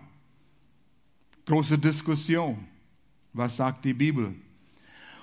Große 1.46 1.78
Diskussion. 1.78 2.58
Was 3.32 3.56
sagt 3.56 3.84
die 3.84 3.94
Bibel? 3.94 4.34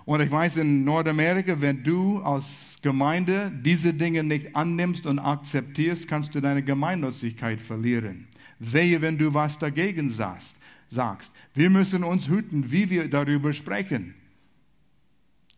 Und 0.06 0.22
ich 0.22 0.30
weiß, 0.30 0.58
in 0.58 0.84
Nordamerika, 0.84 1.60
wenn 1.60 1.84
du 1.84 2.22
als 2.22 2.78
Gemeinde 2.82 3.52
diese 3.64 3.94
Dinge 3.94 4.24
nicht 4.24 4.56
annimmst 4.56 5.06
und 5.06 5.20
akzeptierst, 5.20 6.08
kannst 6.08 6.36
du 6.36 6.42
deine 6.42 6.62
Gemeinnützigkeit 6.62 7.62
verlieren. 7.62 8.28
Wehe, 8.60 9.02
wenn 9.02 9.18
du 9.18 9.34
was 9.34 9.58
dagegen 9.58 10.10
sagst 10.10 10.56
sagst. 10.94 11.32
Wir 11.54 11.70
müssen 11.70 12.04
uns 12.04 12.28
hüten, 12.28 12.72
wie 12.72 12.90
wir 12.90 13.10
darüber 13.10 13.52
sprechen. 13.54 14.16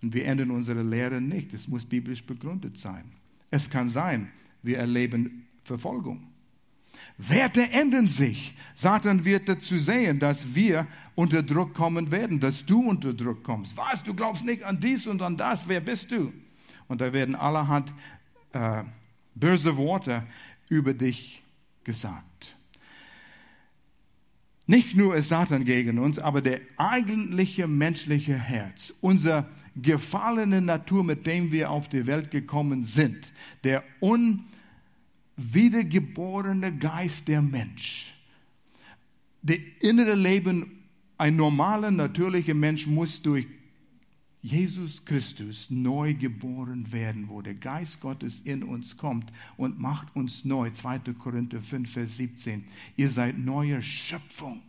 Und 0.02 0.13
wir 0.13 0.26
ändern 0.26 0.52
unsere 0.52 0.82
Lehre 0.82 1.21
nicht. 1.21 1.54
Es 1.54 1.67
muss 1.67 1.86
biblisch 1.86 2.26
begründet 2.26 2.80
sein. 2.80 3.06
Es 3.52 3.69
kann 3.69 3.89
sein, 3.89 4.30
wir 4.63 4.78
erleben 4.78 5.48
Verfolgung. 5.63 6.28
Werte 7.17 7.69
ändern 7.71 8.08
sich. 8.08 8.54
Satan 8.76 9.24
wird 9.24 9.48
dazu 9.48 9.80
sehen, 9.80 10.19
dass 10.19 10.54
wir 10.54 10.88
unter 11.15 11.43
Druck 11.43 11.74
kommen 11.74 12.12
werden, 12.12 12.39
dass 12.39 12.65
du 12.65 12.82
unter 12.82 13.13
Druck 13.13 13.43
kommst. 13.43 13.78
Was, 13.78 14.04
du 14.04 14.13
glaubst 14.13 14.45
nicht 14.45 14.63
an 14.63 14.80
dies 14.80 15.08
und 15.08 15.21
an 15.21 15.38
das, 15.38 15.67
wer 15.67 15.80
bist 15.80 16.12
du? 16.12 16.34
Und 16.88 17.02
da 17.02 17.13
werden 17.13 17.36
allerhand 17.36 17.93
äh, 18.52 18.84
böse 19.34 19.78
Worte 19.78 20.24
über 20.69 20.93
dich 20.93 21.41
gesagt. 21.84 22.35
Nicht 24.67 24.95
nur 24.95 25.15
ist 25.15 25.30
Satan 25.30 25.63
gegen 25.63 25.99
uns, 25.99 26.17
aber 26.17 26.41
der 26.41 26.60
eigentliche 26.78 27.67
menschliche 27.67 28.34
Herz, 28.34 28.95
unser 28.99 29.47
gefallene 29.75 30.60
Natur, 30.62 31.04
mit 31.04 31.28
dem 31.28 31.51
wir 31.51 31.69
auf 31.69 31.88
die 31.89 32.08
Welt 32.08 32.32
gekommen 32.32 32.86
sind, 32.86 33.32
der 33.63 33.84
unwiedergeborene 33.99 36.75
Geist 36.78 37.28
der 37.28 37.43
Mensch, 37.43 38.15
der 39.41 39.58
innere 39.82 40.15
Leben, 40.15 40.71
ein 41.17 41.36
normaler, 41.36 41.91
natürlicher 41.91 42.56
Mensch 42.56 42.88
muss 42.88 43.21
durch 43.21 43.45
Jesus 44.45 45.03
Christus 45.03 45.71
neu 45.71 46.13
geboren 46.13 46.91
werden, 46.91 47.29
wo 47.29 47.41
der 47.41 47.55
Geist 47.55 47.99
Gottes 47.99 48.41
in 48.41 48.62
uns 48.62 48.95
kommt 48.95 49.34
und 49.58 49.79
macht 49.79 50.15
uns 50.15 50.45
neu. 50.45 50.69
2. 50.69 50.99
Korinther 51.17 51.62
5, 51.62 51.91
Vers 51.91 52.17
17. 52.17 52.63
Ihr 52.95 53.10
seid 53.10 53.39
neue 53.39 53.81
Schöpfung. 53.81 54.62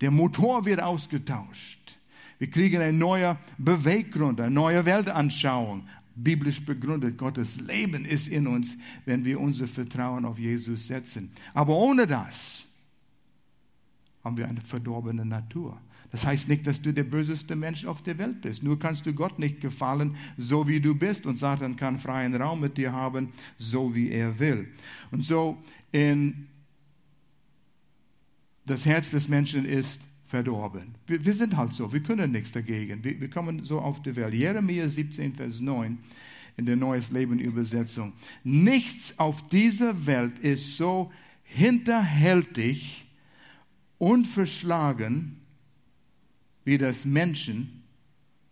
Der 0.00 0.10
Motor 0.10 0.64
wird 0.64 0.82
ausgetauscht. 0.82 1.98
Wir 2.40 2.50
kriegen 2.50 2.82
einen 2.82 2.98
neuen 2.98 3.36
Beweggrund, 3.58 4.40
eine 4.40 4.50
neue 4.50 4.84
Weltanschauung. 4.84 5.86
Biblisch 6.16 6.60
begründet, 6.60 7.16
Gottes 7.16 7.60
Leben 7.60 8.04
ist 8.04 8.26
in 8.26 8.48
uns, 8.48 8.76
wenn 9.04 9.24
wir 9.24 9.38
unser 9.38 9.68
Vertrauen 9.68 10.24
auf 10.24 10.40
Jesus 10.40 10.88
setzen. 10.88 11.30
Aber 11.54 11.76
ohne 11.76 12.08
das 12.08 12.66
haben 14.24 14.36
wir 14.36 14.48
eine 14.48 14.62
verdorbene 14.62 15.24
Natur. 15.24 15.80
Das 16.10 16.26
heißt 16.26 16.48
nicht, 16.48 16.66
dass 16.66 16.82
du 16.82 16.92
der 16.92 17.04
böseste 17.04 17.56
Mensch 17.56 17.86
auf 17.86 18.02
der 18.02 18.18
Welt 18.18 18.42
bist. 18.42 18.62
Nur 18.62 18.78
kannst 18.78 19.06
du 19.06 19.14
Gott 19.14 19.38
nicht 19.38 19.60
gefallen, 19.60 20.16
so 20.36 20.68
wie 20.68 20.80
du 20.80 20.94
bist. 20.94 21.24
Und 21.24 21.38
Satan 21.38 21.76
kann 21.76 21.98
freien 21.98 22.34
Raum 22.34 22.60
mit 22.60 22.76
dir 22.76 22.92
haben, 22.92 23.30
so 23.58 23.94
wie 23.94 24.10
er 24.10 24.38
will. 24.38 24.68
Und 25.10 25.24
so 25.24 25.62
in 25.90 26.48
das 28.66 28.86
Herz 28.86 29.10
des 29.10 29.28
Menschen 29.28 29.64
ist 29.64 30.00
verdorben. 30.26 30.94
Wir, 31.06 31.24
wir 31.24 31.34
sind 31.34 31.56
halt 31.56 31.74
so, 31.74 31.92
wir 31.92 32.02
können 32.02 32.32
nichts 32.32 32.52
dagegen. 32.52 33.04
Wir, 33.04 33.20
wir 33.20 33.30
kommen 33.30 33.64
so 33.64 33.80
auf 33.80 34.02
die 34.02 34.16
Welt. 34.16 34.34
Jeremia 34.34 34.88
17, 34.88 35.34
Vers 35.34 35.60
9 35.60 35.98
in 36.56 36.66
der 36.66 36.76
Neues 36.76 37.10
Leben 37.10 37.38
Übersetzung. 37.38 38.12
Nichts 38.44 39.18
auf 39.18 39.46
dieser 39.48 40.06
Welt 40.06 40.38
ist 40.38 40.76
so 40.76 41.12
hinterhältig, 41.44 43.06
unverschlagen, 43.98 45.41
wie 46.64 46.78
das 46.78 47.04
Menschen, 47.04 47.82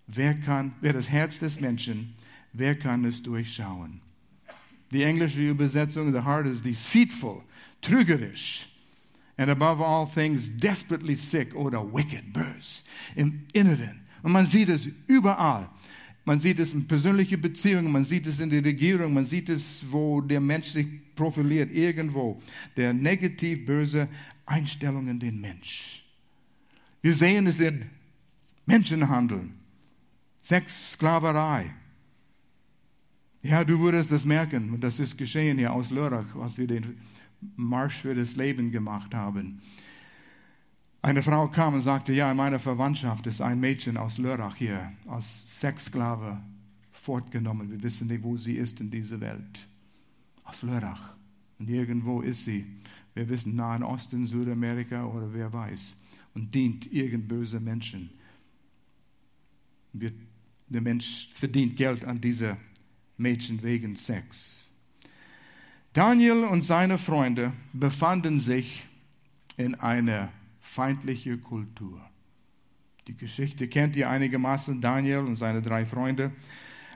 wer 0.06 0.34
kann, 0.34 0.72
wer 0.80 0.92
das 0.92 1.10
Herz 1.10 1.38
des 1.38 1.60
Menschen, 1.60 2.14
wer 2.52 2.74
kann 2.74 3.04
es 3.04 3.22
durchschauen? 3.22 4.00
Die 4.90 5.02
englische 5.02 5.48
Übersetzung, 5.48 6.12
the 6.12 6.24
heart 6.24 6.46
is 6.46 6.62
deceitful, 6.62 7.42
trügerisch, 7.80 8.66
and 9.36 9.48
above 9.48 9.80
all 9.80 10.06
things 10.06 10.50
desperately 10.56 11.14
sick 11.14 11.54
oder 11.54 11.80
wicked, 11.82 12.32
böse, 12.32 12.82
im 13.14 13.46
Inneren. 13.52 14.00
Und 14.22 14.32
man 14.32 14.46
sieht 14.46 14.68
es 14.68 14.88
überall. 15.06 15.70
Man 16.24 16.38
sieht 16.38 16.58
es 16.58 16.74
in 16.74 16.86
persönlichen 16.86 17.40
Beziehungen, 17.40 17.90
man 17.90 18.04
sieht 18.04 18.26
es 18.26 18.40
in 18.40 18.50
der 18.50 18.64
Regierung, 18.64 19.14
man 19.14 19.24
sieht 19.24 19.48
es, 19.48 19.82
wo 19.88 20.20
der 20.20 20.40
Mensch 20.40 20.68
sich 20.68 20.86
profiliert, 21.14 21.72
irgendwo. 21.72 22.40
Der 22.76 22.92
negativ 22.92 23.64
böse 23.64 24.08
Einstellung 24.44 25.08
in 25.08 25.18
den 25.18 25.40
Mensch. 25.40 26.04
Wir 27.00 27.14
sehen 27.14 27.46
es 27.46 27.58
in 27.58 27.86
Menschenhandel, 28.66 29.50
Sex, 30.42 30.92
Sklaverei. 30.92 31.74
Ja, 33.42 33.64
du 33.64 33.78
würdest 33.80 34.12
das 34.12 34.24
merken, 34.24 34.70
und 34.74 34.84
das 34.84 35.00
ist 35.00 35.16
geschehen 35.16 35.58
hier 35.58 35.72
aus 35.72 35.90
Lörrach, 35.90 36.26
was 36.34 36.58
wir 36.58 36.66
den 36.66 37.00
Marsch 37.56 37.96
für 37.96 38.14
das 38.14 38.36
Leben 38.36 38.70
gemacht 38.70 39.14
haben. 39.14 39.60
Eine 41.02 41.22
Frau 41.22 41.48
kam 41.48 41.74
und 41.74 41.82
sagte, 41.82 42.12
ja, 42.12 42.30
in 42.30 42.36
meiner 42.36 42.58
Verwandtschaft 42.58 43.26
ist 43.26 43.40
ein 43.40 43.58
Mädchen 43.58 43.96
aus 43.96 44.18
Lörrach 44.18 44.56
hier 44.56 44.92
als 45.06 45.58
Sexsklave 45.58 46.38
fortgenommen. 46.92 47.70
Wir 47.70 47.82
wissen 47.82 48.08
nicht, 48.08 48.22
wo 48.22 48.36
sie 48.36 48.56
ist 48.56 48.80
in 48.80 48.90
dieser 48.90 49.20
Welt. 49.20 49.66
Aus 50.44 50.62
Lörrach. 50.62 51.16
Und 51.58 51.70
irgendwo 51.70 52.20
ist 52.20 52.44
sie. 52.44 52.66
Wir 53.14 53.28
wissen, 53.30 53.54
Nahen 53.54 53.82
Osten, 53.82 54.26
Südamerika 54.26 55.06
oder 55.06 55.32
wer 55.32 55.50
weiß. 55.50 55.96
Und 56.34 56.54
dient 56.54 56.92
irgend 56.92 57.28
böse 57.28 57.60
Menschen. 57.60 58.10
Wir, 59.92 60.12
der 60.68 60.80
Mensch 60.80 61.28
verdient 61.34 61.76
Geld 61.76 62.04
an 62.04 62.20
diese 62.20 62.56
Mädchen 63.16 63.62
wegen 63.62 63.96
Sex. 63.96 64.70
Daniel 65.92 66.44
und 66.44 66.62
seine 66.62 66.98
Freunde 66.98 67.52
befanden 67.72 68.38
sich 68.38 68.84
in 69.56 69.74
einer 69.74 70.30
feindlichen 70.60 71.42
Kultur. 71.42 72.00
Die 73.08 73.16
Geschichte 73.16 73.66
kennt 73.66 73.96
ihr 73.96 74.08
einigermaßen. 74.08 74.80
Daniel 74.80 75.18
und 75.18 75.34
seine 75.34 75.62
drei 75.62 75.84
Freunde 75.84 76.30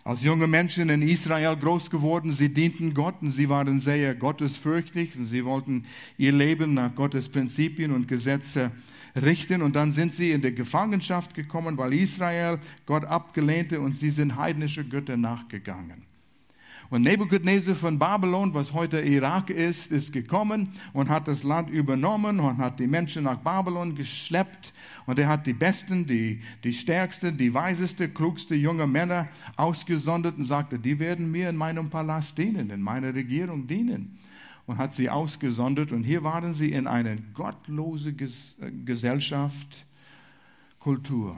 als 0.05 0.23
junge 0.23 0.47
Menschen 0.47 0.91
in 0.91 1.03
Israel 1.03 1.57
groß 1.57 1.91
geworden. 1.91 2.33
Sie 2.33 2.51
dienten 2.51 2.95
Gott 2.95 3.17
und 3.23 3.31
sie 3.31 3.49
waren 3.49 3.81
sehr 3.81 4.15
gottesfürchtig 4.15 5.17
und 5.17 5.27
sie 5.27 5.45
wollten 5.45 5.83
ihr 6.19 6.33
Leben 6.33 6.75
nach 6.75 6.95
Gottes 6.95 7.29
Prinzipien 7.29 7.91
und 7.91 8.07
Gesetze 8.07 8.71
richten. 9.17 9.63
Und 9.63 9.77
dann 9.77 9.93
sind 9.93 10.15
sie 10.15 10.33
in 10.33 10.43
der 10.43 10.53
Gefangenschaft 10.53 11.35
gekommen, 11.35 11.79
weil 11.79 11.93
Israel 11.95 12.59
Gott 12.87 13.05
abgelehnte 13.05 13.81
und 13.81 13.97
sie 13.97 14.11
sind 14.11 14.37
heidnische 14.37 14.85
Götter 14.85 15.17
nachgegangen. 15.17 16.05
Und 16.91 17.03
Nebuchadnezzar 17.03 17.75
von 17.75 17.99
Babylon, 17.99 18.53
was 18.53 18.73
heute 18.73 19.01
Irak 19.01 19.51
ist, 19.51 19.91
ist 19.91 20.13
gekommen 20.13 20.69
und 20.93 21.09
hat 21.09 21.27
das 21.27 21.43
Land 21.43 21.71
übernommen 21.71 22.39
und 22.39 22.59
hat 22.59 22.79
die 22.79 22.87
Menschen 22.87 23.25
nach 23.25 23.39
Babylon 23.39 23.95
geschleppt. 23.95 24.73
Und 25.07 25.19
er 25.19 25.29
hat 25.29 25.47
die 25.47 25.55
besten, 25.55 26.07
die, 26.07 26.41
die 26.63 26.73
stärksten, 26.73 27.37
die 27.37 27.55
weiseste, 27.55 28.09
klugste 28.09 28.55
junge 28.55 28.87
Männer 28.87 29.29
ausgesondert 29.57 30.37
und 30.37 30.45
sagte, 30.45 30.79
die 30.79 30.99
werden 30.99 31.31
mir 31.31 31.49
in 31.49 31.57
meinem 31.57 31.89
Palast 31.89 32.37
dienen, 32.37 32.71
in 32.71 32.83
meiner 32.83 33.15
Regierung 33.15 33.67
dienen 33.67 34.19
und 34.67 34.79
hat 34.79 34.95
sie 34.95 35.11
ausgesondert. 35.11 35.93
Und 35.93 36.05
hier 36.05 36.25
waren 36.25 36.55
sie 36.55 36.73
in 36.73 36.87
einer 36.87 37.17
gottlosen 37.35 38.17
äh, 38.19 38.71
Gesellschaft, 38.85 39.87
Kultur. 40.79 41.37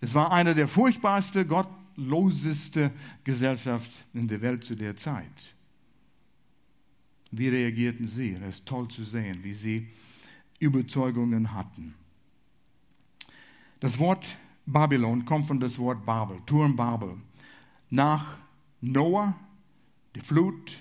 Es 0.00 0.14
war 0.14 0.32
eine 0.32 0.54
der 0.54 0.68
furchtbarsten, 0.68 1.46
gottloseste 1.48 2.90
Gesellschaft 3.24 3.90
in 4.12 4.28
der 4.28 4.40
Welt 4.42 4.64
zu 4.64 4.74
der 4.74 4.96
Zeit. 4.96 5.54
Wie 7.30 7.48
reagierten 7.48 8.08
sie? 8.08 8.32
Es 8.32 8.56
ist 8.56 8.66
toll 8.66 8.88
zu 8.88 9.04
sehen, 9.04 9.38
wie 9.42 9.54
sie 9.54 9.88
Überzeugungen 10.58 11.54
hatten. 11.54 11.94
Das 13.80 13.98
Wort 13.98 14.36
Babylon 14.66 15.24
kommt 15.24 15.48
von 15.48 15.58
das 15.58 15.78
Wort 15.78 16.04
Babel, 16.04 16.40
Turm 16.46 16.76
Babel. 16.76 17.16
Nach 17.90 18.36
Noah, 18.80 19.34
die 20.14 20.20
Flut, 20.20 20.76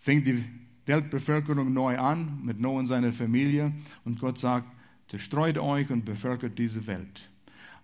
fing 0.00 0.24
die 0.24 0.44
Weltbevölkerung 0.86 1.72
neu 1.72 1.96
an 1.98 2.40
mit 2.42 2.58
Noah 2.60 2.80
und 2.80 2.86
seiner 2.86 3.12
Familie 3.12 3.72
und 4.04 4.18
Gott 4.18 4.38
sagt, 4.38 4.66
zerstreut 5.08 5.58
euch 5.58 5.90
und 5.90 6.04
bevölkert 6.04 6.58
diese 6.58 6.86
Welt. 6.86 7.28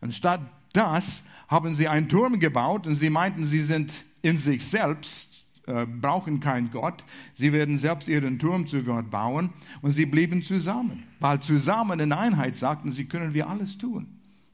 Anstatt 0.01 0.41
das 0.73 1.23
haben 1.49 1.75
sie 1.75 1.89
einen 1.89 2.09
Turm 2.09 2.39
gebaut 2.39 2.87
und 2.87 2.97
sie 2.97 3.11
meinten, 3.11 3.47
sie 3.47 3.61
sind 3.61 4.05
in 4.23 4.39
sich 4.39 4.65
selbst, 4.65 5.45
äh, 5.67 5.87
brauchen 5.87 6.41
keinen 6.41 6.71
Gott. 6.71 7.05
Sie 7.35 7.53
werden 7.53 7.79
selbst 7.79 8.09
ihren 8.09 8.39
Turm 8.39 8.67
zu 8.67 8.83
Gott 8.83 9.11
bauen 9.11 9.51
und 9.83 9.93
sie 9.93 10.07
blieben 10.07 10.43
zusammen. 10.43 11.05
Weil 11.19 11.41
zusammen 11.41 12.01
in 12.01 12.13
Einheit 12.13 12.57
sagten 12.57 12.93
sie, 12.93 13.07
können 13.07 13.35
wir 13.35 13.49
alles 13.49 13.79
tun. 13.79 14.07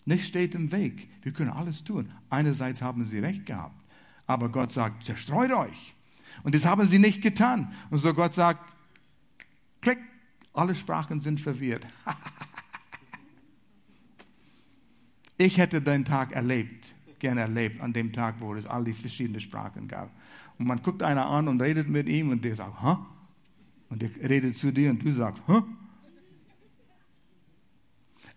Nichts 0.05 0.29
steht 0.29 0.55
im 0.55 0.73
Weg. 0.73 1.09
Wir 1.23 1.33
können 1.33 1.51
alles 1.51 1.85
tun. 1.85 2.11
Einerseits 2.31 2.83
haben 2.83 3.05
sie 3.05 3.19
recht 3.19 3.47
gehabt. 3.47 3.81
Aber 4.27 4.49
Gott 4.49 4.73
sagt, 4.73 5.05
zerstreut 5.05 5.53
euch. 5.53 5.95
Und 6.43 6.55
das 6.55 6.65
haben 6.65 6.85
sie 6.85 6.99
nicht 6.99 7.23
getan. 7.23 7.73
Und 7.91 7.99
so 7.99 8.13
Gott 8.15 8.35
sagt, 8.35 8.73
klick, 9.81 9.99
alle 10.53 10.75
Sprachen 10.75 11.21
sind 11.21 11.41
verwirrt. 11.41 11.87
ich 15.39 15.59
hätte 15.59 15.81
den 15.81 16.05
Tag 16.05 16.33
erlebt, 16.33 16.95
gerne 17.19 17.43
erlebt, 17.43 17.81
an 17.81 17.93
dem 17.93 18.13
Tag, 18.13 18.37
wo 18.41 18.55
es 18.55 18.67
all 18.67 18.85
die 18.85 18.93
verschiedenen 18.93 19.41
Sprachen 19.41 19.89
gab. 19.89 20.11
Und 20.59 20.67
man 20.67 20.83
guckt 20.83 21.03
einer 21.03 21.27
an 21.27 21.49
und 21.49 21.61
redet 21.61 21.89
mit 21.89 22.09
ihm 22.09 22.31
und 22.31 22.45
der 22.45 22.57
sagt, 22.57 22.83
hä? 22.83 22.97
Und 23.89 24.03
der 24.03 24.11
redet 24.29 24.59
zu 24.59 24.73
dir 24.73 24.91
und 24.91 25.03
du 25.03 25.13
sagst, 25.13 25.43
hä? 25.47 25.63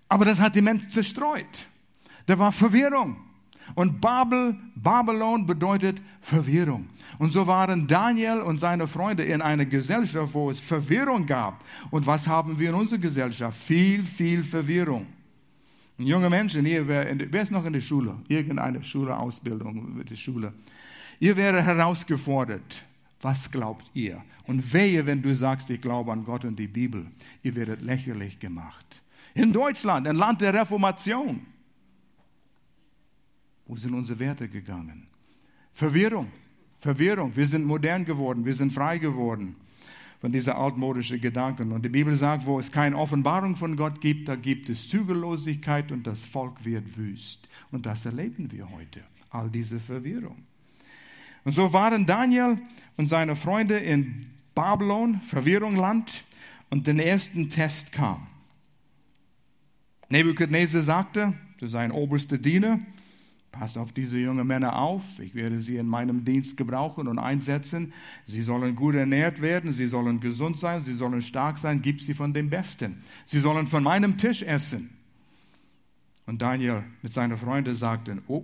Aber 0.07 0.25
das 0.25 0.39
hat 0.39 0.55
die 0.55 0.61
Menschen 0.61 0.89
zerstreut. 0.89 1.69
Da 2.25 2.37
war 2.37 2.51
Verwirrung. 2.51 3.24
Und 3.73 3.99
Babel, 3.99 4.55
Babylon 4.75 5.45
bedeutet 5.45 5.99
Verwirrung. 6.21 6.87
Und 7.17 7.33
so 7.33 7.47
waren 7.47 7.87
Daniel 7.87 8.41
und 8.41 8.59
seine 8.59 8.87
Freunde 8.87 9.23
in 9.23 9.41
einer 9.41 9.65
Gesellschaft, 9.65 10.33
wo 10.33 10.51
es 10.51 10.59
Verwirrung 10.59 11.25
gab. 11.25 11.63
Und 11.89 12.05
was 12.05 12.27
haben 12.27 12.59
wir 12.59 12.69
in 12.69 12.75
unserer 12.75 12.99
Gesellschaft? 12.99 13.57
Viel, 13.57 14.03
viel 14.03 14.43
Verwirrung. 14.43 15.07
Und 15.97 16.05
junge 16.05 16.29
Menschen, 16.29 16.65
ihr, 16.65 16.87
wer, 16.87 17.07
wer 17.31 17.41
ist 17.41 17.51
noch 17.51 17.65
in 17.65 17.73
der 17.73 17.81
Schule? 17.81 18.15
Irgendeine 18.27 18.83
Schule, 18.83 19.17
Ausbildung, 19.17 20.03
die 20.07 20.17
Schule. 20.17 20.53
Ihr 21.19 21.35
werdet 21.35 21.65
herausgefordert. 21.65 22.83
Was 23.21 23.49
glaubt 23.49 23.89
ihr? 23.93 24.21
Und 24.45 24.73
wehe, 24.73 25.05
wenn 25.05 25.21
du 25.21 25.33
sagst, 25.35 25.69
ich 25.69 25.81
glaube 25.81 26.11
an 26.11 26.23
Gott 26.25 26.45
und 26.45 26.57
die 26.57 26.67
Bibel. 26.67 27.07
Ihr 27.41 27.55
werdet 27.55 27.81
lächerlich 27.81 28.39
gemacht. 28.39 29.01
In 29.33 29.51
Deutschland, 29.51 30.07
ein 30.07 30.15
Land 30.15 30.41
der 30.41 30.53
Reformation. 30.53 31.41
Wo 33.65 33.75
sind 33.75 33.93
unsere 33.93 34.19
Werte 34.19 34.47
gegangen? 34.47 35.07
Verwirrung, 35.73 36.31
Verwirrung. 36.79 37.35
Wir 37.35 37.47
sind 37.47 37.65
modern 37.65 38.05
geworden, 38.05 38.45
wir 38.45 38.53
sind 38.53 38.71
frei 38.71 38.97
geworden 38.97 39.55
von 40.21 40.31
dieser 40.31 40.57
altmodischen 40.57 41.19
Gedanken. 41.19 41.71
Und 41.71 41.83
die 41.83 41.89
Bibel 41.89 42.15
sagt, 42.15 42.45
wo 42.45 42.59
es 42.59 42.71
keine 42.71 42.97
Offenbarung 42.97 43.55
von 43.55 43.75
Gott 43.75 44.01
gibt, 44.01 44.27
da 44.27 44.35
gibt 44.35 44.69
es 44.69 44.89
Zügellosigkeit 44.89 45.91
und 45.91 46.07
das 46.07 46.23
Volk 46.23 46.63
wird 46.63 46.97
wüst. 46.97 47.47
Und 47.71 47.85
das 47.85 48.05
erleben 48.05 48.51
wir 48.51 48.69
heute, 48.71 49.01
all 49.29 49.49
diese 49.49 49.79
Verwirrung. 49.79 50.43
Und 51.43 51.51
so 51.51 51.71
waren 51.73 52.05
Daniel 52.05 52.57
und 52.97 53.07
seine 53.07 53.35
Freunde 53.35 53.77
in 53.77 54.25
Babylon, 54.55 55.21
Verwirrungland, 55.21 56.23
und 56.71 56.87
der 56.87 57.05
ersten 57.05 57.49
Test 57.49 57.91
kam. 57.91 58.25
Nebuchadnezzar 60.09 60.81
sagte 60.81 61.33
zu 61.59 61.67
seinem 61.67 61.91
obersten 61.91 62.41
Diener, 62.41 62.79
Pass 63.57 63.77
auf 63.77 63.93
diese 63.93 64.17
jungen 64.17 64.45
Männer 64.45 64.77
auf. 64.77 65.19
Ich 65.19 65.33
werde 65.33 65.61
sie 65.61 65.77
in 65.77 65.87
meinem 65.87 66.25
Dienst 66.25 66.57
gebrauchen 66.57 67.07
und 67.07 67.19
einsetzen. 67.19 67.93
Sie 68.27 68.41
sollen 68.41 68.75
gut 68.75 68.95
ernährt 68.95 69.41
werden. 69.41 69.71
Sie 69.71 69.87
sollen 69.87 70.19
gesund 70.19 70.59
sein. 70.59 70.83
Sie 70.83 70.93
sollen 70.93 71.21
stark 71.21 71.57
sein. 71.57 71.81
Gib 71.81 72.01
sie 72.01 72.13
von 72.13 72.33
dem 72.33 72.49
Besten. 72.49 72.97
Sie 73.25 73.39
sollen 73.39 73.67
von 73.67 73.81
meinem 73.81 74.17
Tisch 74.17 74.41
essen. 74.41 74.89
Und 76.25 76.41
Daniel 76.41 76.83
mit 77.01 77.13
seinen 77.13 77.37
Freunden 77.37 77.75
sagten, 77.75 78.23
oh, 78.27 78.43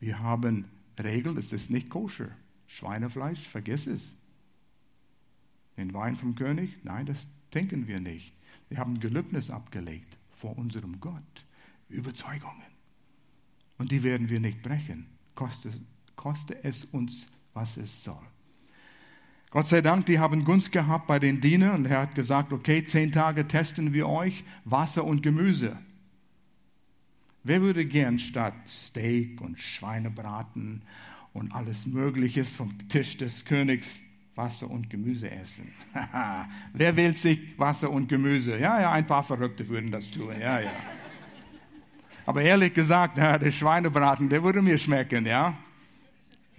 wir 0.00 0.18
haben 0.18 0.64
Regeln, 1.00 1.38
es 1.38 1.52
ist 1.52 1.70
nicht 1.70 1.90
koscher. 1.90 2.30
Schweinefleisch, 2.66 3.46
vergiss 3.46 3.86
es. 3.86 4.16
Den 5.76 5.94
Wein 5.94 6.16
vom 6.16 6.34
König, 6.34 6.76
nein, 6.82 7.06
das 7.06 7.28
denken 7.52 7.86
wir 7.86 8.00
nicht. 8.00 8.34
Wir 8.68 8.78
haben 8.78 8.98
Gelübnis 8.98 9.50
abgelegt 9.50 10.16
vor 10.32 10.58
unserem 10.58 10.98
Gott. 10.98 11.44
Überzeugungen. 11.88 12.73
Und 13.78 13.92
die 13.92 14.02
werden 14.02 14.28
wir 14.28 14.40
nicht 14.40 14.62
brechen, 14.62 15.06
koste, 15.34 15.72
koste 16.16 16.62
es 16.62 16.84
uns, 16.84 17.26
was 17.52 17.76
es 17.76 18.04
soll. 18.04 18.22
Gott 19.50 19.68
sei 19.68 19.80
Dank, 19.82 20.06
die 20.06 20.18
haben 20.18 20.44
Gunst 20.44 20.72
gehabt 20.72 21.06
bei 21.06 21.20
den 21.20 21.40
Dienern 21.40 21.76
und 21.76 21.86
er 21.86 22.00
hat 22.00 22.16
gesagt, 22.16 22.52
okay, 22.52 22.82
zehn 22.82 23.12
Tage 23.12 23.46
testen 23.46 23.92
wir 23.92 24.08
euch 24.08 24.44
Wasser 24.64 25.04
und 25.04 25.22
Gemüse. 25.22 25.78
Wer 27.44 27.60
würde 27.60 27.86
gern 27.86 28.18
statt 28.18 28.54
Steak 28.68 29.40
und 29.40 29.60
Schweinebraten 29.60 30.82
und 31.32 31.54
alles 31.54 31.86
Mögliche 31.86 32.44
vom 32.44 32.88
Tisch 32.88 33.16
des 33.16 33.44
Königs 33.44 34.00
Wasser 34.34 34.68
und 34.68 34.90
Gemüse 34.90 35.30
essen? 35.30 35.70
Wer 36.72 36.96
wählt 36.96 37.18
sich 37.18 37.56
Wasser 37.56 37.90
und 37.90 38.08
Gemüse? 38.08 38.58
Ja, 38.58 38.80
ja, 38.80 38.90
ein 38.90 39.06
paar 39.06 39.22
Verrückte 39.22 39.68
würden 39.68 39.92
das 39.92 40.10
tun. 40.10 40.34
Ja, 40.40 40.58
ja. 40.58 40.72
Aber 42.26 42.42
ehrlich 42.42 42.74
gesagt, 42.74 43.18
ja, 43.18 43.38
der 43.38 43.50
Schweinebraten, 43.50 44.28
der 44.28 44.42
würde 44.42 44.62
mir 44.62 44.78
schmecken, 44.78 45.26
ja. 45.26 45.56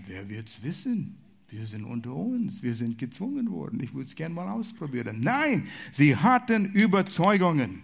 Wer 0.08 0.28
wird's 0.30 0.62
wissen? 0.62 1.18
Wir 1.50 1.66
sind 1.66 1.86
unter 1.86 2.14
uns, 2.14 2.62
wir 2.62 2.74
sind 2.74 2.98
gezwungen 2.98 3.50
worden. 3.50 3.80
Ich 3.82 3.94
würde 3.94 4.10
es 4.10 4.16
gerne 4.16 4.36
mal 4.36 4.50
ausprobieren. 4.50 5.22
Nein, 5.22 5.68
sie 5.92 6.16
hatten 6.16 6.66
Überzeugungen. 6.66 7.84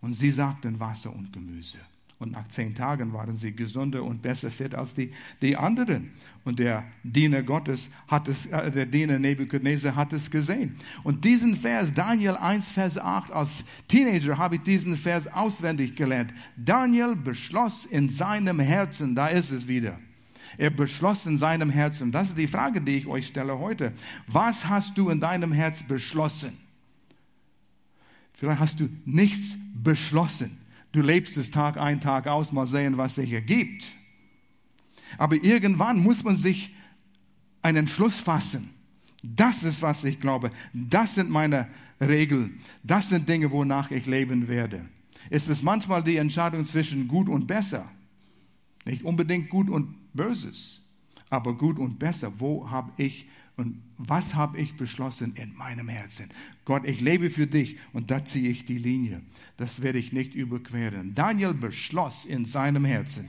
Und 0.00 0.14
sie 0.14 0.30
sagten 0.30 0.78
Wasser 0.78 1.12
und 1.12 1.32
Gemüse. 1.32 1.78
Und 2.18 2.32
nach 2.32 2.48
zehn 2.48 2.74
Tagen 2.74 3.12
waren 3.12 3.36
sie 3.36 3.52
gesünder 3.52 4.02
und 4.02 4.22
besser 4.22 4.50
fit 4.50 4.74
als 4.74 4.94
die, 4.94 5.12
die 5.42 5.54
anderen. 5.54 6.12
Und 6.44 6.58
der 6.58 6.84
Diener 7.02 7.42
Gottes 7.42 7.90
hat 8.08 8.28
es, 8.28 8.46
äh, 8.46 8.70
der 8.70 8.86
Diener 8.86 9.18
Nebuchadnezzar 9.18 9.94
hat 9.94 10.14
es 10.14 10.30
gesehen. 10.30 10.76
Und 11.04 11.26
diesen 11.26 11.54
Vers, 11.56 11.92
Daniel 11.92 12.36
1, 12.36 12.72
Vers 12.72 12.96
8, 12.96 13.30
als 13.30 13.64
Teenager 13.86 14.38
habe 14.38 14.54
ich 14.54 14.62
diesen 14.62 14.96
Vers 14.96 15.26
auswendig 15.26 15.94
gelernt. 15.94 16.32
Daniel 16.56 17.14
beschloss 17.16 17.84
in 17.84 18.08
seinem 18.08 18.60
Herzen, 18.60 19.14
da 19.14 19.28
ist 19.28 19.50
es 19.50 19.68
wieder. 19.68 19.98
Er 20.56 20.70
beschloss 20.70 21.26
in 21.26 21.36
seinem 21.36 21.68
Herzen. 21.68 22.12
Das 22.12 22.28
ist 22.28 22.38
die 22.38 22.46
Frage, 22.46 22.80
die 22.80 22.96
ich 22.96 23.06
euch 23.06 23.26
stelle 23.26 23.58
heute. 23.58 23.92
Was 24.26 24.66
hast 24.70 24.96
du 24.96 25.10
in 25.10 25.20
deinem 25.20 25.52
Herz 25.52 25.82
beschlossen? 25.82 26.56
Vielleicht 28.32 28.60
hast 28.60 28.80
du 28.80 28.88
nichts 29.04 29.56
beschlossen. 29.74 30.58
Du 30.96 31.02
lebst 31.02 31.36
es 31.36 31.50
Tag 31.50 31.76
ein, 31.76 32.00
Tag 32.00 32.26
aus, 32.26 32.52
mal 32.52 32.66
sehen, 32.66 32.96
was 32.96 33.16
sich 33.16 33.30
ergibt. 33.30 33.84
Aber 35.18 35.34
irgendwann 35.34 36.02
muss 36.02 36.24
man 36.24 36.36
sich 36.36 36.74
einen 37.60 37.76
Entschluss 37.76 38.18
fassen. 38.18 38.70
Das 39.22 39.62
ist, 39.62 39.82
was 39.82 40.04
ich 40.04 40.20
glaube. 40.20 40.48
Das 40.72 41.16
sind 41.16 41.28
meine 41.28 41.68
Regeln. 42.00 42.60
Das 42.82 43.10
sind 43.10 43.28
Dinge, 43.28 43.50
wonach 43.50 43.90
ich 43.90 44.06
leben 44.06 44.48
werde. 44.48 44.86
Es 45.28 45.48
ist 45.48 45.62
manchmal 45.62 46.02
die 46.02 46.16
Entscheidung 46.16 46.64
zwischen 46.64 47.08
gut 47.08 47.28
und 47.28 47.46
besser. 47.46 47.90
Nicht 48.86 49.02
unbedingt 49.02 49.50
gut 49.50 49.68
und 49.68 50.14
böses, 50.14 50.80
aber 51.28 51.58
gut 51.58 51.78
und 51.78 51.98
besser. 51.98 52.32
Wo 52.38 52.70
habe 52.70 52.90
ich 52.96 53.28
und 53.56 53.82
was 53.96 54.34
habe 54.34 54.58
ich 54.58 54.76
beschlossen 54.76 55.34
in 55.34 55.54
meinem 55.56 55.88
Herzen? 55.88 56.28
Gott, 56.66 56.86
ich 56.86 57.00
lebe 57.00 57.30
für 57.30 57.46
dich 57.46 57.78
und 57.92 58.10
da 58.10 58.24
ziehe 58.24 58.50
ich 58.50 58.66
die 58.66 58.76
Linie. 58.76 59.22
Das 59.56 59.80
werde 59.80 59.98
ich 59.98 60.12
nicht 60.12 60.34
überqueren. 60.34 61.14
Daniel 61.14 61.54
beschloss 61.54 62.26
in 62.26 62.44
seinem 62.44 62.84
Herzen, 62.84 63.28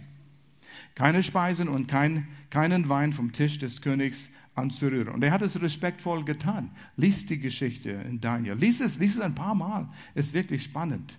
keine 0.96 1.24
Speisen 1.24 1.70
und 1.70 1.88
kein, 1.88 2.28
keinen 2.50 2.90
Wein 2.90 3.14
vom 3.14 3.32
Tisch 3.32 3.58
des 3.58 3.82
Königs 3.82 4.30
anzurühren. 4.54 5.14
Und 5.14 5.24
er 5.24 5.32
hat 5.32 5.44
es 5.44 5.62
respektvoll 5.62 6.26
getan. 6.26 6.72
Lies 6.98 7.26
die 7.26 7.40
Geschichte 7.40 7.92
in 7.92 8.20
Daniel. 8.20 8.56
Lies 8.56 8.82
es, 8.82 9.00
lies 9.00 9.16
es 9.16 9.22
ein 9.22 9.36
paar 9.36 9.56
Mal. 9.56 9.88
Ist 10.14 10.34
wirklich 10.34 10.64
spannend. 10.64 11.18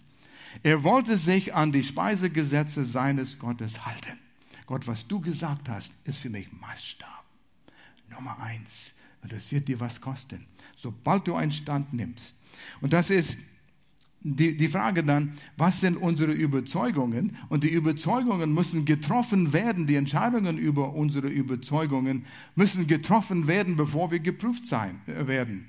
Er 0.62 0.82
wollte 0.82 1.16
sich 1.16 1.54
an 1.54 1.72
die 1.72 1.82
Speisegesetze 1.82 2.84
seines 2.84 3.38
Gottes 3.38 3.86
halten. 3.86 4.18
Gott, 4.66 4.86
was 4.86 5.06
du 5.06 5.20
gesagt 5.20 5.68
hast, 5.68 5.92
ist 6.04 6.18
für 6.18 6.30
mich 6.30 6.52
Maßstab. 6.52 7.24
Nummer 8.10 8.38
eins. 8.40 8.92
Und 9.22 9.32
das 9.32 9.50
wird 9.50 9.68
dir 9.68 9.80
was 9.80 10.00
kosten, 10.00 10.46
sobald 10.76 11.26
du 11.26 11.34
einen 11.34 11.50
Stand 11.50 11.92
nimmst. 11.92 12.36
Und 12.80 12.92
das 12.92 13.10
ist 13.10 13.38
die, 14.20 14.56
die 14.56 14.68
Frage 14.68 15.04
dann, 15.04 15.34
was 15.56 15.80
sind 15.80 15.96
unsere 15.96 16.32
Überzeugungen? 16.32 17.36
Und 17.48 17.62
die 17.64 17.70
Überzeugungen 17.70 18.52
müssen 18.52 18.84
getroffen 18.84 19.52
werden, 19.52 19.86
die 19.86 19.94
Entscheidungen 19.94 20.58
über 20.58 20.92
unsere 20.94 21.28
Überzeugungen 21.28 22.26
müssen 22.56 22.86
getroffen 22.86 23.46
werden, 23.46 23.76
bevor 23.76 24.10
wir 24.10 24.18
geprüft 24.18 24.66
sein 24.66 25.00
äh, 25.06 25.26
werden. 25.26 25.66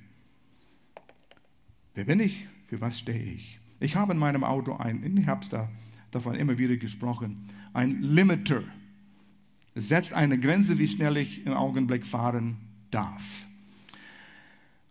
Wer 1.93 2.05
bin 2.05 2.19
ich? 2.19 2.47
Für 2.67 2.81
was 2.81 2.99
stehe 2.99 3.33
ich? 3.33 3.59
Ich 3.79 3.95
habe 3.95 4.13
in 4.13 4.19
meinem 4.19 4.43
Auto 4.43 4.73
ein, 4.73 5.17
ich 5.17 5.27
habe 5.27 5.43
es 5.43 5.49
da, 5.49 5.69
davon 6.11 6.35
immer 6.35 6.57
wieder 6.57 6.77
gesprochen, 6.77 7.35
ein 7.73 8.01
Limiter. 8.01 8.63
Es 9.75 9.89
setzt 9.89 10.13
eine 10.13 10.39
Grenze, 10.39 10.79
wie 10.79 10.87
schnell 10.87 11.17
ich 11.17 11.45
im 11.45 11.53
Augenblick 11.53 12.05
fahren 12.05 12.57
darf. 12.91 13.23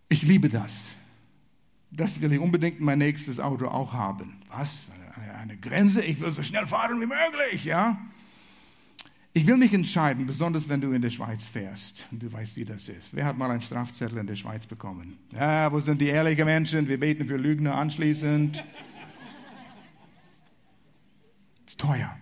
Ich 0.08 0.22
liebe 0.22 0.48
das. 0.48 0.96
Das 1.90 2.20
will 2.20 2.32
ich 2.32 2.40
unbedingt 2.40 2.80
mein 2.80 2.98
nächstes 2.98 3.40
Auto 3.40 3.66
auch 3.66 3.92
haben. 3.92 4.40
Was? 4.48 4.70
Eine, 5.40 5.56
Grenze? 5.56 6.02
Ich 6.02 6.20
will 6.20 6.30
so 6.32 6.42
schnell 6.42 6.66
fahren 6.66 7.00
wie 7.00 7.06
möglich, 7.06 7.64
ja? 7.64 7.98
Ich 9.32 9.46
will 9.46 9.56
mich 9.56 9.72
entscheiden, 9.72 10.26
besonders 10.26 10.68
wenn 10.68 10.80
du 10.80 10.92
in 10.92 11.02
der 11.02 11.10
Schweiz 11.10 11.44
fährst 11.44 12.06
und 12.10 12.22
du 12.22 12.32
weißt, 12.32 12.56
wie 12.56 12.64
das 12.64 12.88
ist. 12.88 13.14
Wer 13.14 13.24
hat 13.24 13.38
mal 13.38 13.50
einen 13.50 13.60
Strafzettel 13.60 14.18
in 14.18 14.26
der 14.26 14.34
Schweiz 14.36 14.66
bekommen? 14.66 15.18
Ja, 15.32 15.70
wo 15.72 15.80
sind 15.80 16.00
die 16.00 16.08
ehrlichen 16.08 16.44
Menschen? 16.44 16.88
Wir 16.88 16.98
beten 16.98 17.26
für 17.26 17.36
Lügner 17.36 17.74
anschließend. 17.76 18.64
ist 21.66 21.78
teuer. 21.78 22.16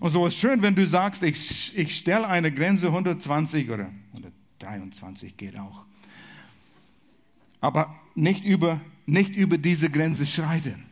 Und 0.00 0.10
so 0.10 0.26
ist 0.26 0.36
schön, 0.36 0.62
wenn 0.62 0.74
du 0.74 0.86
sagst, 0.86 1.22
ich, 1.22 1.76
ich 1.76 1.96
stelle 1.96 2.26
eine 2.26 2.52
Grenze 2.52 2.88
120 2.88 3.70
oder 3.70 3.90
123 4.60 5.36
geht 5.36 5.58
auch 5.58 5.84
aber 7.64 7.98
nicht 8.14 8.44
über, 8.44 8.78
nicht 9.06 9.34
über 9.34 9.56
diese 9.56 9.88
Grenze 9.88 10.26
schreiten. 10.26 10.84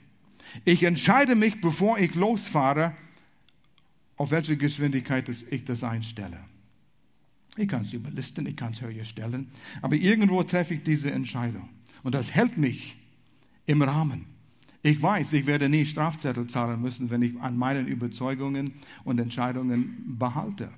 Ich 0.64 0.84
entscheide 0.84 1.34
mich, 1.34 1.60
bevor 1.60 1.98
ich 1.98 2.14
losfahre, 2.14 2.96
auf 4.16 4.30
welche 4.30 4.56
Geschwindigkeit 4.56 5.28
ich 5.28 5.66
das 5.66 5.84
einstelle. 5.84 6.38
Ich 7.58 7.68
kann 7.68 7.82
es 7.82 7.92
überlisten, 7.92 8.46
ich 8.46 8.56
kann 8.56 8.72
es 8.72 8.80
höher 8.80 9.04
stellen, 9.04 9.50
aber 9.82 9.96
irgendwo 9.96 10.42
treffe 10.44 10.72
ich 10.72 10.82
diese 10.82 11.10
Entscheidung. 11.10 11.68
Und 12.02 12.14
das 12.14 12.30
hält 12.30 12.56
mich 12.56 12.96
im 13.66 13.82
Rahmen. 13.82 14.24
Ich 14.82 15.00
weiß, 15.02 15.34
ich 15.34 15.44
werde 15.44 15.68
nie 15.68 15.84
Strafzettel 15.84 16.46
zahlen 16.46 16.80
müssen, 16.80 17.10
wenn 17.10 17.20
ich 17.20 17.38
an 17.38 17.58
meinen 17.58 17.86
Überzeugungen 17.86 18.72
und 19.04 19.20
Entscheidungen 19.20 20.16
behalte. 20.18 20.70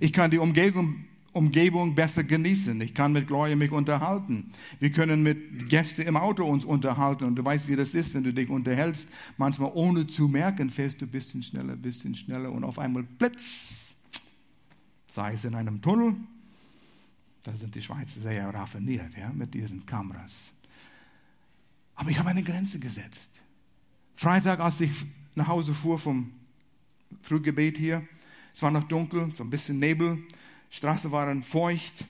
Ich 0.00 0.12
kann 0.12 0.30
die 0.30 0.38
Umgebung, 0.38 1.06
Umgebung 1.32 1.94
besser 1.94 2.24
genießen. 2.24 2.80
Ich 2.80 2.92
kann 2.92 3.12
mit 3.12 3.28
Gloria 3.28 3.54
mich 3.54 3.70
unterhalten. 3.70 4.52
Wir 4.80 4.90
können 4.90 5.22
mit 5.22 5.68
Gästen 5.68 6.02
im 6.02 6.16
Auto 6.16 6.44
uns 6.44 6.64
unterhalten. 6.64 7.24
Und 7.24 7.36
du 7.36 7.44
weißt, 7.44 7.68
wie 7.68 7.76
das 7.76 7.94
ist, 7.94 8.14
wenn 8.14 8.24
du 8.24 8.32
dich 8.32 8.48
unterhältst. 8.48 9.06
Manchmal 9.36 9.70
ohne 9.74 10.06
zu 10.06 10.26
merken, 10.26 10.70
fährst 10.70 11.00
du 11.00 11.06
ein 11.06 11.10
bisschen 11.10 11.42
schneller, 11.42 11.74
ein 11.74 11.82
bisschen 11.82 12.14
schneller 12.14 12.50
und 12.50 12.64
auf 12.64 12.78
einmal 12.78 13.04
blitz. 13.04 13.94
Sei 15.06 15.32
es 15.34 15.44
in 15.44 15.54
einem 15.54 15.80
Tunnel. 15.80 16.16
Da 17.42 17.56
sind 17.56 17.74
die 17.74 17.82
Schweizer 17.82 18.20
sehr 18.20 18.52
raffiniert, 18.52 19.16
ja, 19.16 19.32
mit 19.32 19.54
diesen 19.54 19.86
Kameras. 19.86 20.52
Aber 21.94 22.10
ich 22.10 22.18
habe 22.18 22.30
eine 22.30 22.42
Grenze 22.42 22.78
gesetzt. 22.78 23.30
Freitag, 24.16 24.60
als 24.60 24.80
ich 24.80 24.90
nach 25.34 25.48
Hause 25.48 25.72
fuhr 25.72 25.98
vom 25.98 26.32
Frühgebet 27.22 27.78
hier, 27.78 28.06
es 28.54 28.60
war 28.62 28.70
noch 28.70 28.84
dunkel, 28.84 29.32
so 29.34 29.44
ein 29.44 29.50
bisschen 29.50 29.78
Nebel, 29.78 30.18
Straßen 30.70 31.10
waren 31.10 31.42
feucht, 31.42 32.06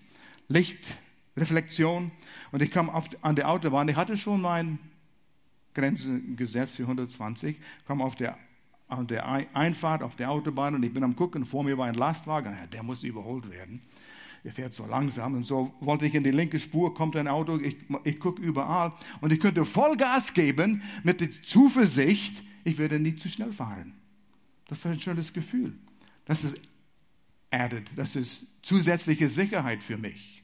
Lichtreflexion 0.48 2.10
und 2.52 2.62
ich 2.62 2.70
kam 2.70 2.90
auf, 2.90 3.08
an 3.22 3.36
der 3.36 3.48
Autobahn. 3.48 3.88
Ich 3.88 3.96
hatte 3.96 4.16
schon 4.16 4.42
meine 4.42 4.78
Grenze 5.74 6.20
gesetzt 6.20 6.76
für 6.76 6.82
120, 6.82 7.56
kam 7.86 8.02
auf 8.02 8.16
der, 8.16 8.36
auf 8.88 9.06
der 9.06 9.26
Einfahrt 9.54 10.02
auf 10.02 10.16
der 10.16 10.30
Autobahn 10.30 10.74
und 10.74 10.82
ich 10.82 10.92
bin 10.92 11.04
am 11.04 11.16
gucken, 11.16 11.46
vor 11.46 11.64
mir 11.64 11.78
war 11.78 11.86
ein 11.86 11.94
Lastwagen, 11.94 12.54
der 12.72 12.82
muss 12.82 13.02
überholt 13.02 13.50
werden. 13.50 13.80
Er 14.42 14.52
fährt 14.52 14.74
so 14.74 14.86
langsam 14.86 15.34
und 15.34 15.44
so 15.44 15.74
wollte 15.80 16.06
ich 16.06 16.14
in 16.14 16.24
die 16.24 16.30
linke 16.30 16.58
Spur, 16.58 16.94
kommt 16.94 17.16
ein 17.16 17.28
Auto, 17.28 17.58
ich, 17.58 17.76
ich 18.04 18.18
gucke 18.18 18.40
überall 18.42 18.92
und 19.20 19.32
ich 19.32 19.40
könnte 19.40 19.64
Vollgas 19.64 20.32
geben 20.32 20.82
mit 21.02 21.20
der 21.20 21.30
Zuversicht, 21.42 22.42
ich 22.64 22.78
werde 22.78 22.98
nie 22.98 23.16
zu 23.16 23.28
schnell 23.28 23.52
fahren. 23.52 23.94
Das 24.66 24.84
war 24.84 24.92
ein 24.92 25.00
schönes 25.00 25.32
Gefühl. 25.32 25.74
Das 26.24 26.44
ist 26.44 26.58
added, 27.50 27.86
das 27.96 28.16
ist 28.16 28.46
zusätzliche 28.62 29.28
Sicherheit 29.28 29.82
für 29.82 29.96
mich. 29.96 30.42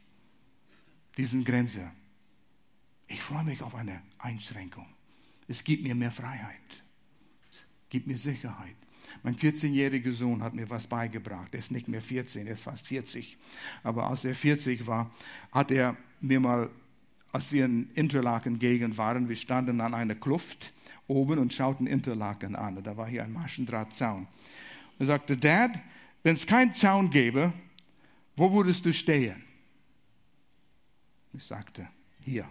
Diesen 1.17 1.45
Grenze. 1.45 1.91
Ich 3.09 3.23
freue 3.23 3.45
mich 3.45 3.63
auf 3.63 3.75
eine 3.75 4.03
Einschränkung. 4.19 4.87
Es 5.49 5.65
gibt 5.65 5.83
mir 5.83 5.95
mehr 5.95 6.11
Freiheit. 6.11 6.83
Es 7.51 7.65
gibt 7.89 8.07
mir 8.07 8.17
Sicherheit. 8.17 8.75
Mein 9.23 9.37
14-jähriger 9.37 10.13
Sohn 10.13 10.43
hat 10.43 10.55
mir 10.55 10.69
was 10.69 10.87
beigebracht. 10.87 11.49
Er 11.53 11.61
ist 11.61 11.71
nicht 11.71 11.89
mehr 11.89 12.03
14, 12.03 12.47
er 12.47 12.55
ist 12.55 12.65
fast 12.65 12.87
40. 12.89 13.39
Aber 13.83 14.09
als 14.09 14.25
er 14.25 14.35
40 14.35 14.87
war, 14.87 15.11
hat 15.53 15.71
er 15.71 15.97
mir 16.21 16.41
mal, 16.41 16.71
als 17.33 17.53
wir 17.53 17.65
in 17.65 17.91
Interlaken-Gegend 17.95 18.99
waren, 18.99 19.29
wir 19.29 19.37
standen 19.37 19.81
an 19.81 19.95
einer 19.95 20.15
Kluft 20.15 20.73
oben 21.07 21.39
und 21.39 21.55
schauten 21.55 21.87
Interlaken 21.87 22.57
an. 22.57 22.83
Da 22.83 22.97
war 22.97 23.09
hier 23.09 23.25
ein 23.25 23.33
Maschendrahtzaun. 23.33 24.27
Er 24.99 25.07
sagte, 25.07 25.37
Dad, 25.37 25.79
wenn 26.23 26.35
es 26.35 26.47
keinen 26.47 26.75
Zaun 26.75 27.11
gäbe, 27.11 27.53
wo 28.37 28.53
würdest 28.53 28.85
du 28.85 28.93
stehen? 28.93 29.43
Ich 31.33 31.45
sagte, 31.45 31.89
hier. 32.21 32.49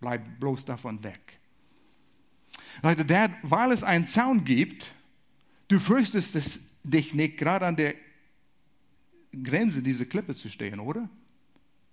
Bleib 0.00 0.38
bloß 0.38 0.64
davon 0.64 1.02
weg. 1.02 1.38
Sagte, 2.82 3.04
Dad, 3.04 3.30
weil 3.42 3.72
es 3.72 3.82
einen 3.82 4.06
Zaun 4.06 4.44
gibt, 4.44 4.92
Du 5.68 5.78
fürchtest 5.78 6.36
es, 6.36 6.60
dich 6.82 7.14
nicht 7.14 7.38
gerade 7.38 7.66
an 7.66 7.76
der 7.76 7.94
Grenze 9.42 9.82
dieser 9.82 10.04
Klippe 10.04 10.36
zu 10.36 10.48
stehen, 10.48 10.78
oder? 10.78 11.08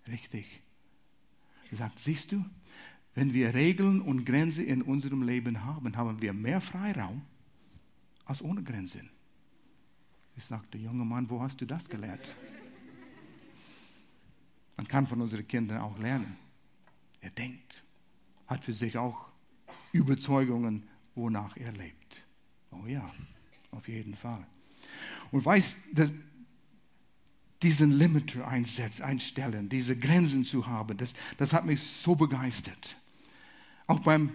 Richtig. 0.07 0.61
Er 1.71 1.77
sagt, 1.77 1.99
siehst 1.99 2.31
du, 2.31 2.45
wenn 3.15 3.33
wir 3.33 3.53
Regeln 3.53 4.01
und 4.01 4.25
Grenzen 4.25 4.65
in 4.65 4.81
unserem 4.81 5.23
Leben 5.23 5.63
haben, 5.63 5.95
haben 5.95 6.21
wir 6.21 6.33
mehr 6.33 6.61
Freiraum 6.61 7.21
als 8.25 8.41
ohne 8.41 8.61
Grenzen. 8.61 9.09
Ich 10.35 10.45
sagte, 10.45 10.77
junger 10.77 11.05
Mann, 11.05 11.29
wo 11.29 11.41
hast 11.41 11.59
du 11.61 11.65
das 11.65 11.87
gelernt? 11.87 12.23
Man 14.77 14.87
kann 14.87 15.05
von 15.05 15.21
unseren 15.21 15.47
Kindern 15.47 15.79
auch 15.79 15.97
lernen. 15.99 16.37
Er 17.19 17.29
denkt, 17.29 17.83
hat 18.47 18.63
für 18.63 18.73
sich 18.73 18.97
auch 18.97 19.27
Überzeugungen, 19.91 20.87
wonach 21.13 21.55
er 21.57 21.71
lebt. 21.73 22.25
Oh 22.71 22.85
ja 22.87 23.11
auf 23.71 23.87
jeden 23.87 24.15
Fall. 24.15 24.45
Und 25.31 25.43
weiß, 25.43 25.75
dass 25.93 26.11
diesen 27.61 27.91
Limiter 27.91 28.47
einsetzen, 28.47 29.03
einstellen, 29.03 29.69
diese 29.69 29.95
Grenzen 29.95 30.45
zu 30.45 30.67
haben, 30.67 30.97
das, 30.97 31.13
das 31.37 31.53
hat 31.53 31.65
mich 31.65 31.81
so 31.81 32.15
begeistert. 32.15 32.97
Auch 33.87 33.99
beim 33.99 34.31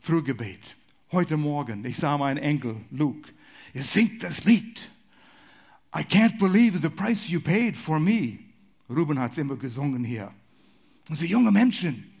Frühgebet. 0.00 0.76
Heute 1.12 1.36
Morgen, 1.36 1.84
ich 1.84 1.96
sah 1.96 2.16
meinen 2.16 2.38
Enkel 2.38 2.76
Luke. 2.90 3.30
Er 3.74 3.82
singt 3.82 4.22
das 4.22 4.44
Lied. 4.44 4.90
I 5.94 6.02
can't 6.02 6.38
believe 6.38 6.80
the 6.80 6.90
price 6.90 7.28
you 7.28 7.40
paid 7.40 7.76
for 7.76 8.00
me. 8.00 8.38
Ruben 8.88 9.18
hat 9.18 9.32
es 9.32 9.38
immer 9.38 9.56
gesungen 9.56 10.04
hier. 10.04 10.32
Und 11.08 11.20
junge 11.20 11.50
Menschen, 11.50 12.12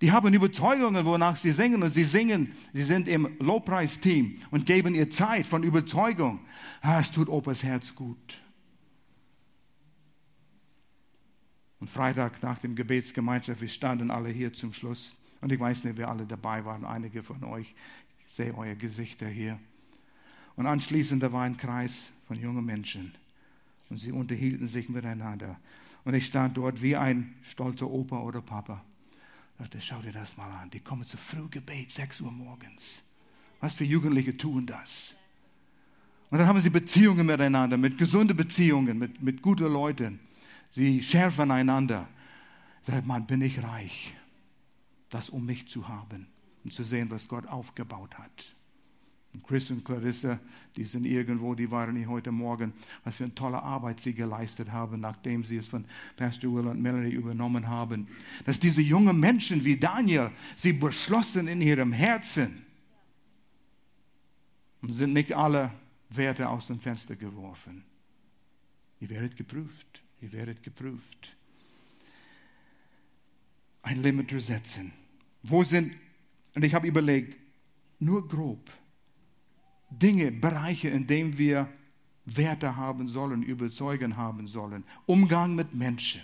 die 0.00 0.10
haben 0.10 0.34
Überzeugungen, 0.34 1.04
wonach 1.04 1.36
sie 1.36 1.52
singen 1.52 1.82
und 1.82 1.90
sie 1.90 2.04
singen, 2.04 2.52
sie 2.72 2.82
sind 2.82 3.08
im 3.08 3.36
Lobpreisteam 3.38 4.36
und 4.50 4.66
geben 4.66 4.94
ihr 4.94 5.10
Zeit 5.10 5.46
von 5.46 5.62
Überzeugung. 5.62 6.40
Ah, 6.80 7.00
es 7.00 7.10
tut 7.10 7.28
Opas 7.28 7.62
Herz 7.62 7.94
gut. 7.94 8.40
Und 11.78 11.90
Freitag 11.90 12.42
nach 12.42 12.58
dem 12.58 12.74
Gebetsgemeinschaft, 12.74 13.60
wir 13.60 13.68
standen 13.68 14.10
alle 14.10 14.30
hier 14.30 14.52
zum 14.52 14.72
Schluss. 14.72 15.14
Und 15.40 15.52
ich 15.52 15.60
weiß 15.60 15.84
nicht, 15.84 15.98
wer 15.98 16.08
alle 16.08 16.26
dabei 16.26 16.64
waren, 16.64 16.84
einige 16.84 17.22
von 17.22 17.44
euch. 17.44 17.74
Ich 18.26 18.34
sehe 18.34 18.56
eure 18.56 18.74
Gesichter 18.74 19.28
hier. 19.28 19.60
Und 20.56 20.66
anschließend 20.66 21.22
da 21.22 21.32
war 21.32 21.42
ein 21.42 21.56
Kreis 21.56 22.10
von 22.26 22.38
jungen 22.38 22.64
Menschen. 22.64 23.14
Und 23.90 23.98
sie 23.98 24.12
unterhielten 24.12 24.68
sich 24.68 24.88
miteinander. 24.88 25.58
Und 26.04 26.14
ich 26.14 26.26
stand 26.26 26.56
dort 26.56 26.82
wie 26.82 26.96
ein 26.96 27.34
stolzer 27.42 27.88
Opa 27.88 28.20
oder 28.20 28.40
Papa. 28.40 28.84
Leute, 29.58 29.80
schau 29.80 30.00
dir 30.00 30.12
das 30.12 30.36
mal 30.36 30.50
an. 30.50 30.70
Die 30.70 30.80
kommen 30.80 31.04
zu 31.04 31.16
Frühgebet, 31.16 31.90
6 31.90 32.20
Uhr 32.20 32.32
morgens. 32.32 33.02
Was 33.60 33.76
für 33.76 33.84
Jugendliche 33.84 34.36
tun 34.36 34.66
das? 34.66 35.16
Und 36.30 36.38
dann 36.38 36.48
haben 36.48 36.60
sie 36.60 36.70
Beziehungen 36.70 37.26
miteinander, 37.26 37.76
mit 37.76 37.96
gesunden 37.96 38.36
Beziehungen, 38.36 38.98
mit, 38.98 39.22
mit 39.22 39.40
guten 39.40 39.72
Leuten. 39.72 40.20
Sie 40.70 41.02
schärfen 41.02 41.50
einander. 41.50 42.08
Sagt 42.82 43.06
man, 43.06 43.26
bin 43.26 43.40
ich 43.40 43.62
reich, 43.62 44.14
das 45.08 45.30
um 45.30 45.46
mich 45.46 45.68
zu 45.68 45.88
haben 45.88 46.26
und 46.64 46.72
zu 46.72 46.84
sehen, 46.84 47.10
was 47.10 47.28
Gott 47.28 47.46
aufgebaut 47.46 48.18
hat. 48.18 48.54
Und 49.34 49.42
Chris 49.42 49.68
und 49.70 49.84
Clarissa, 49.84 50.38
die 50.76 50.84
sind 50.84 51.04
irgendwo, 51.04 51.56
die 51.56 51.68
waren 51.68 51.96
hier 51.96 52.08
heute 52.08 52.30
Morgen, 52.30 52.72
was 53.02 53.16
für 53.16 53.24
eine 53.24 53.34
tolle 53.34 53.60
Arbeit 53.60 54.00
sie 54.00 54.14
geleistet 54.14 54.70
haben, 54.70 55.00
nachdem 55.00 55.44
sie 55.44 55.56
es 55.56 55.66
von 55.66 55.84
Pastor 56.16 56.54
Will 56.54 56.68
und 56.68 56.80
Melanie 56.80 57.10
übernommen 57.10 57.66
haben. 57.68 58.06
Dass 58.44 58.60
diese 58.60 58.80
jungen 58.80 59.18
Menschen 59.18 59.64
wie 59.64 59.76
Daniel, 59.76 60.30
sie 60.54 60.72
beschlossen 60.72 61.48
in 61.48 61.60
ihrem 61.60 61.92
Herzen 61.92 62.64
und 64.80 64.92
sind 64.92 65.12
nicht 65.12 65.32
alle 65.32 65.72
Werte 66.10 66.48
aus 66.48 66.68
dem 66.68 66.78
Fenster 66.78 67.16
geworfen. 67.16 67.82
Ihr 69.00 69.10
werdet 69.10 69.36
geprüft, 69.36 70.02
ihr 70.20 70.30
werdet 70.30 70.62
geprüft. 70.62 71.36
Ein 73.82 74.00
Limiter 74.00 74.38
setzen. 74.38 74.92
Wo 75.42 75.64
sind, 75.64 75.96
und 76.54 76.64
ich 76.64 76.72
habe 76.72 76.86
überlegt, 76.86 77.36
nur 77.98 78.26
grob, 78.28 78.70
Dinge, 79.98 80.32
Bereiche, 80.32 80.88
in 80.88 81.06
denen 81.06 81.38
wir 81.38 81.68
Werte 82.26 82.76
haben 82.76 83.08
sollen, 83.08 83.42
Überzeugen 83.42 84.16
haben 84.16 84.46
sollen. 84.46 84.84
Umgang 85.06 85.54
mit 85.54 85.74
Menschen. 85.74 86.22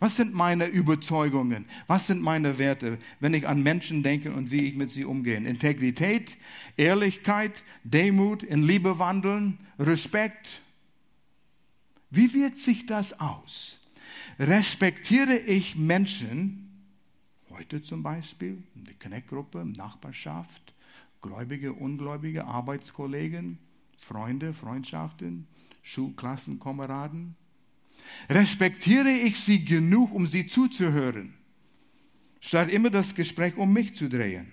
Was 0.00 0.16
sind 0.16 0.32
meine 0.32 0.66
Überzeugungen? 0.66 1.66
Was 1.88 2.06
sind 2.06 2.22
meine 2.22 2.58
Werte, 2.58 2.98
wenn 3.18 3.34
ich 3.34 3.48
an 3.48 3.62
Menschen 3.62 4.02
denke 4.02 4.32
und 4.32 4.50
wie 4.50 4.62
ich 4.62 4.76
mit 4.76 4.90
sie 4.90 5.04
umgehe? 5.04 5.36
Integrität, 5.36 6.36
Ehrlichkeit, 6.76 7.64
Demut, 7.82 8.44
in 8.44 8.62
Liebe 8.62 8.98
wandeln, 9.00 9.58
Respekt. 9.78 10.62
Wie 12.10 12.32
wirkt 12.32 12.58
sich 12.58 12.86
das 12.86 13.18
aus? 13.18 13.78
Respektiere 14.38 15.36
ich 15.36 15.74
Menschen, 15.76 16.70
heute 17.50 17.82
zum 17.82 18.04
Beispiel, 18.04 18.62
in 18.76 18.84
der 18.84 18.94
Connect-Gruppe, 18.94 19.64
Nachbarschaft, 19.64 20.74
Gläubige, 21.20 21.72
Ungläubige, 21.72 22.44
Arbeitskollegen, 22.44 23.58
Freunde, 23.98 24.52
Freundschaften, 24.52 25.46
Schulklassenkameraden? 25.82 27.34
Respektiere 28.30 29.10
ich 29.10 29.40
sie 29.40 29.64
genug, 29.64 30.12
um 30.12 30.26
sie 30.26 30.46
zuzuhören, 30.46 31.34
statt 32.40 32.70
immer 32.70 32.90
das 32.90 33.14
Gespräch 33.14 33.56
um 33.56 33.72
mich 33.72 33.96
zu 33.96 34.08
drehen? 34.08 34.52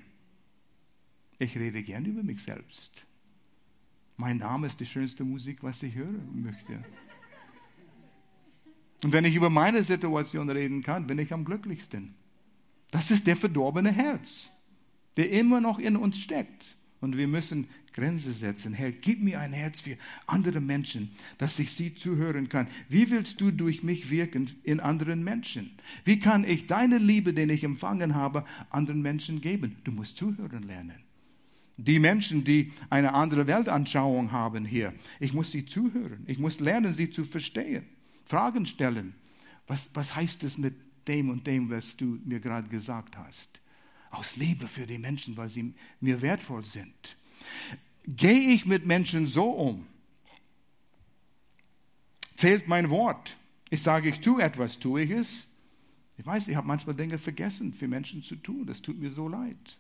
Ich 1.38 1.58
rede 1.58 1.84
gern 1.84 2.06
über 2.06 2.24
mich 2.24 2.42
selbst. 2.42 3.06
Mein 4.18 4.38
Name 4.38 4.68
ist 4.68 4.80
die 4.80 4.86
schönste 4.86 5.24
Musik, 5.24 5.62
was 5.62 5.84
ich 5.84 5.94
hören 5.94 6.42
möchte. 6.42 6.84
Und 9.04 9.12
wenn 9.12 9.26
ich 9.26 9.36
über 9.36 9.50
meine 9.50 9.84
Situation 9.84 10.50
reden 10.50 10.82
kann, 10.82 11.06
bin 11.06 11.20
ich 11.20 11.34
am 11.34 11.44
glücklichsten. 11.44 12.16
Das 12.90 13.12
ist 13.12 13.28
der 13.28 13.36
verdorbene 13.36 13.92
Herz. 13.92 14.52
Der 15.18 15.32
immer 15.32 15.62
noch 15.62 15.80
in 15.80 15.96
uns 15.96 16.18
steckt. 16.18 16.76
Und 17.02 17.18
wir 17.18 17.28
müssen 17.28 17.68
Grenze 17.94 18.34
setzen. 18.34 18.74
Herr, 18.74 18.92
gib 18.92 19.22
mir 19.22 19.40
ein 19.40 19.54
Herz 19.54 19.80
für 19.80 19.96
andere 20.28 20.60
Menschen, 20.60 21.12
dass 21.38 21.60
ich 21.60 21.72
sie 21.72 21.94
zuhören 21.94 22.50
kann. 22.50 22.68
Wie 22.90 23.10
willst 23.10 23.40
du 23.40 23.52
durch 23.52 23.84
mich 23.84 24.10
wirken 24.10 24.50
in 24.64 24.80
anderen 24.80 25.24
Menschen? 25.24 25.72
Wie 26.04 26.20
kann 26.20 26.44
ich 26.44 26.68
deine 26.68 26.98
Liebe, 26.98 27.34
den 27.34 27.50
ich 27.50 27.64
empfangen 27.64 28.16
habe, 28.16 28.44
anderen 28.70 29.02
Menschen 29.02 29.40
geben? 29.40 29.78
Du 29.84 29.92
musst 29.92 30.18
zuhören 30.18 30.64
lernen. 30.64 31.06
Die 31.78 32.00
Menschen, 32.00 32.44
die 32.44 32.72
eine 32.90 33.14
andere 33.14 33.48
Weltanschauung 33.48 34.32
haben 34.32 34.66
hier, 34.66 34.94
ich 35.20 35.34
muss 35.34 35.52
sie 35.52 35.66
zuhören. 35.66 36.24
Ich 36.26 36.40
muss 36.40 36.60
lernen, 36.60 36.94
sie 36.94 37.10
zu 37.10 37.24
verstehen. 37.26 37.86
Fragen 38.26 38.66
stellen. 38.66 39.14
Was, 39.68 39.90
was 39.94 40.16
heißt 40.16 40.44
es 40.44 40.58
mit 40.58 40.76
dem 41.08 41.30
und 41.30 41.46
dem, 41.48 41.70
was 41.70 41.96
du 41.96 42.20
mir 42.26 42.40
gerade 42.40 42.68
gesagt 42.68 43.18
hast? 43.18 43.62
Aus 44.16 44.36
Liebe 44.38 44.68
für 44.68 44.88
die 44.88 44.98
Menschen, 44.98 45.36
weil 45.36 45.50
sie 45.50 45.74
mir 46.00 46.22
wertvoll 46.22 46.64
sind. 46.64 47.18
Gehe 48.08 48.54
ich 48.54 48.66
mit 48.66 48.86
Menschen 48.86 49.28
so 49.28 49.50
um? 49.50 49.86
Zählt 52.36 52.68
mein 52.68 52.90
Wort? 52.90 53.36
Ich 53.70 53.82
sage, 53.82 54.10
ich 54.10 54.22
tue 54.22 54.42
etwas, 54.42 54.80
tue 54.80 55.02
ich 55.02 55.12
es? 55.12 55.48
Ich 56.18 56.26
weiß, 56.26 56.48
ich 56.48 56.56
habe 56.56 56.68
manchmal 56.68 56.96
Dinge 56.96 57.20
vergessen 57.20 57.74
für 57.74 57.88
Menschen 57.88 58.24
zu 58.24 58.36
tun. 58.36 58.66
Das 58.66 58.82
tut 58.82 58.98
mir 58.98 59.12
so 59.12 59.28
leid. 59.28 59.78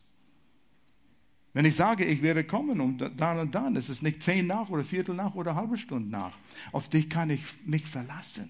Wenn 1.54 1.64
ich 1.64 1.76
sage, 1.76 2.04
ich 2.04 2.22
werde 2.22 2.44
kommen 2.44 2.82
um 2.82 2.98
dann 2.98 3.40
und 3.40 3.56
dann, 3.56 3.78
es 3.78 3.88
ist 3.88 4.04
nicht 4.04 4.22
zehn 4.22 4.46
nach 4.48 4.68
oder 4.70 4.84
Viertel 4.84 5.16
nach 5.16 5.36
oder 5.36 5.56
halbe 5.56 5.78
Stunde 5.78 6.10
nach. 6.10 6.38
Auf 6.74 6.90
dich 6.90 7.10
kann 7.10 7.30
ich 7.30 7.42
mich 7.66 7.86
verlassen. 7.86 8.50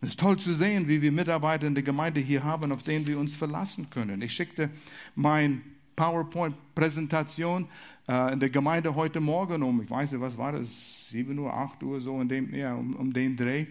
Es 0.00 0.10
ist 0.10 0.20
toll 0.20 0.38
zu 0.38 0.54
sehen, 0.54 0.86
wie 0.86 1.02
wir 1.02 1.10
Mitarbeiter 1.10 1.66
in 1.66 1.74
der 1.74 1.82
Gemeinde 1.82 2.20
hier 2.20 2.44
haben, 2.44 2.70
auf 2.70 2.84
denen 2.84 3.04
wir 3.08 3.18
uns 3.18 3.34
verlassen 3.34 3.90
können. 3.90 4.22
Ich 4.22 4.32
schickte 4.32 4.70
mein 5.16 5.60
PowerPoint-Präsentation 5.96 7.66
äh, 8.08 8.32
in 8.32 8.38
der 8.38 8.50
Gemeinde 8.50 8.94
heute 8.94 9.18
Morgen 9.18 9.60
um, 9.64 9.82
ich 9.82 9.90
weiß 9.90 10.12
nicht, 10.12 10.20
was 10.20 10.38
war 10.38 10.52
das, 10.52 11.08
7 11.08 11.36
Uhr, 11.36 11.52
8 11.52 11.82
Uhr, 11.82 12.00
so 12.00 12.20
in 12.20 12.28
dem, 12.28 12.54
ja, 12.54 12.74
um, 12.74 12.94
um 12.94 13.12
den 13.12 13.36
Dreh. 13.36 13.66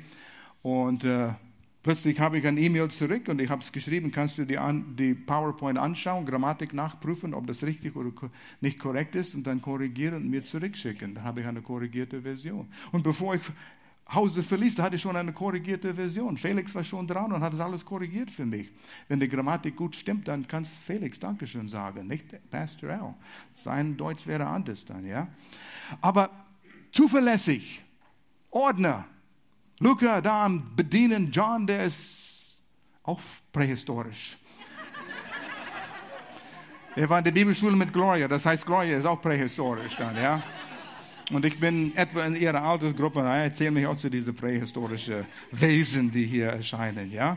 Und 0.63 1.05
äh, 1.05 1.29
plötzlich 1.81 2.19
habe 2.19 2.39
ich 2.39 2.45
ein 2.45 2.57
E-Mail 2.57 2.89
zurück 2.89 3.29
und 3.29 3.39
ich 3.39 3.49
habe 3.49 3.61
es 3.61 3.71
geschrieben, 3.71 4.11
kannst 4.11 4.37
du 4.37 4.43
die, 4.43 4.57
an, 4.57 4.97
die 4.97 5.13
PowerPoint 5.13 5.77
anschauen, 5.77 6.25
Grammatik 6.25 6.73
nachprüfen, 6.73 7.33
ob 7.33 7.47
das 7.47 7.63
richtig 7.63 7.95
oder 7.95 8.11
nicht 8.59 8.79
korrekt 8.79 9.15
ist 9.15 9.33
und 9.33 9.47
dann 9.47 9.61
korrigieren 9.61 10.15
und 10.15 10.29
mir 10.29 10.43
zurückschicken. 10.43 11.15
Dann 11.15 11.23
habe 11.23 11.39
ich 11.39 11.47
eine 11.47 11.61
korrigierte 11.61 12.21
Version. 12.23 12.67
Und 12.91 13.03
bevor 13.03 13.35
ich 13.35 13.43
Hause 14.13 14.41
verließ, 14.41 14.79
hatte 14.79 14.95
ich 14.95 15.01
schon 15.01 15.15
eine 15.17 15.33
korrigierte 15.33 15.93
Version. 15.93 16.37
Felix 16.37 16.73
war 16.73 16.83
schon 16.83 17.05
dran 17.05 17.31
und 17.33 17.41
hat 17.41 17.51
das 17.51 17.59
alles 17.59 17.83
korrigiert 17.83 18.31
für 18.31 18.45
mich. 18.45 18.71
Wenn 19.09 19.19
die 19.19 19.27
Grammatik 19.27 19.75
gut 19.75 19.95
stimmt, 19.95 20.27
dann 20.27 20.47
kannst 20.47 20.79
Felix 20.79 21.19
Dankeschön 21.19 21.67
sagen, 21.67 22.07
nicht 22.07 22.25
Pastor 22.49 22.89
L. 22.89 23.13
Sein 23.63 23.97
Deutsch 23.97 24.25
wäre 24.25 24.45
anders 24.45 24.85
dann, 24.85 25.05
ja. 25.05 25.27
Aber 25.99 26.29
zuverlässig, 26.91 27.83
Ordner, 28.49 29.05
Luca 29.79 30.21
da 30.21 30.45
am 30.45 30.75
Bedienen, 30.75 31.29
John, 31.29 31.67
der 31.67 31.83
ist 31.83 32.61
auch 33.03 33.19
prähistorisch. 33.51 34.37
er 36.95 37.09
war 37.09 37.17
in 37.17 37.25
der 37.25 37.31
Bibelschule 37.31 37.75
mit 37.75 37.91
Gloria, 37.91 38.29
das 38.29 38.45
heißt, 38.45 38.65
Gloria 38.65 38.97
ist 38.97 39.05
auch 39.05 39.21
prähistorisch 39.21 39.97
dann, 39.97 40.15
ja. 40.15 40.41
Und 41.29 41.43
ich 41.43 41.59
bin 41.59 41.95
etwa 41.97 42.25
in 42.25 42.35
ihrer 42.35 42.63
Altersgruppe, 42.63 43.19
ich 43.19 43.25
erzähle 43.25 43.71
mich 43.71 43.85
auch 43.85 43.97
zu 43.97 44.09
diesen 44.09 44.33
prähistorischen 44.33 45.25
Wesen, 45.51 46.09
die 46.09 46.25
hier 46.25 46.47
erscheinen, 46.47 47.11
ja. 47.11 47.35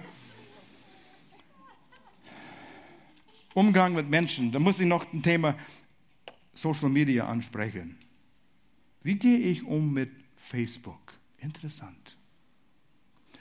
Umgang 3.52 3.94
mit 3.94 4.08
Menschen, 4.08 4.52
da 4.52 4.60
muss 4.60 4.78
ich 4.78 4.86
noch 4.86 5.12
ein 5.12 5.22
Thema 5.22 5.56
Social 6.54 6.88
Media 6.88 7.26
ansprechen. 7.26 7.98
Wie 9.02 9.16
gehe 9.16 9.38
ich 9.38 9.64
um 9.64 9.92
mit 9.92 10.12
Facebook? 10.36 11.14
Interessant. 11.38 12.16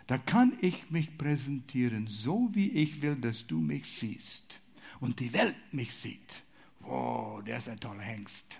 Da 0.07 0.17
kann 0.17 0.57
ich 0.61 0.89
mich 0.89 1.15
präsentieren, 1.15 2.07
so 2.07 2.49
wie 2.53 2.71
ich 2.71 3.03
will, 3.03 3.17
dass 3.17 3.45
du 3.45 3.59
mich 3.59 3.85
siehst 3.85 4.59
und 4.99 5.19
die 5.19 5.31
Welt 5.33 5.55
mich 5.71 5.93
sieht. 5.93 6.41
Wow, 6.79 7.43
der 7.43 7.59
ist 7.59 7.69
ein 7.69 7.79
toller 7.79 8.01
Hengst 8.01 8.59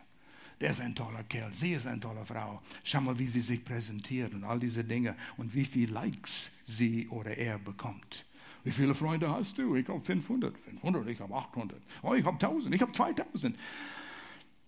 der 0.62 0.72
ist 0.72 0.82
ein 0.82 0.96
toller 0.96 1.24
Kerl, 1.24 1.54
sie 1.54 1.74
ist 1.74 1.88
eine 1.88 2.00
tolle 2.00 2.26
Frau. 2.26 2.62
Schau 2.84 3.02
mal, 3.02 3.18
wie 3.18 3.28
sie 3.28 3.40
sich 3.40 3.64
präsentiert 3.64 4.34
und 4.34 4.44
all 4.44 4.60
diese 4.60 4.84
Dinge 4.84 5.16
und 5.38 5.54
wie 5.54 5.66
viele 5.66 5.94
Likes 5.94 6.52
sie 6.66 7.08
oder 7.10 7.38
er 7.38 7.58
bekommt. 7.58 8.26
Wie 8.64 8.72
viele 8.72 8.94
Freunde 8.94 9.30
hast 9.30 9.58
du? 9.58 9.76
Ich 9.76 9.88
habe 9.88 10.02
500. 10.02 10.58
500, 10.58 11.08
ich 11.08 11.20
habe 11.20 11.34
800. 11.34 11.82
Oh, 12.02 12.14
ich 12.14 12.26
habe 12.26 12.36
1000, 12.36 12.76
ich 12.76 12.82
habe 12.82 12.92
2000. 12.92 13.58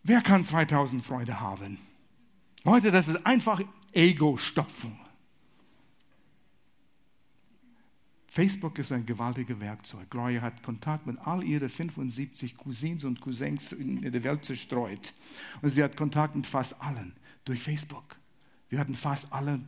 Wer 0.03 0.21
kann 0.21 0.43
2000 0.43 1.05
Freunde 1.05 1.39
haben? 1.39 1.77
Leute, 2.63 2.91
das 2.91 3.07
ist 3.07 3.25
einfach 3.25 3.61
Ego-Stopfen. 3.91 5.00
Facebook 8.33 8.79
ist 8.79 8.93
ein 8.93 9.05
gewaltiges 9.05 9.59
Werkzeug. 9.59 10.09
Gloria 10.09 10.41
hat 10.41 10.63
Kontakt 10.63 11.05
mit 11.05 11.17
all 11.19 11.43
ihren 11.43 11.67
75 11.67 12.55
Cousins 12.55 13.03
und 13.03 13.19
Cousins 13.19 13.73
in 13.73 14.01
der 14.09 14.23
Welt 14.23 14.45
zerstreut. 14.45 15.13
Und 15.61 15.71
sie 15.71 15.83
hat 15.83 15.97
Kontakt 15.97 16.33
mit 16.33 16.47
fast 16.47 16.81
allen 16.81 17.11
durch 17.43 17.61
Facebook. 17.61 18.15
Wir 18.69 18.79
hatten 18.79 18.95
fast 18.95 19.33
alle 19.33 19.59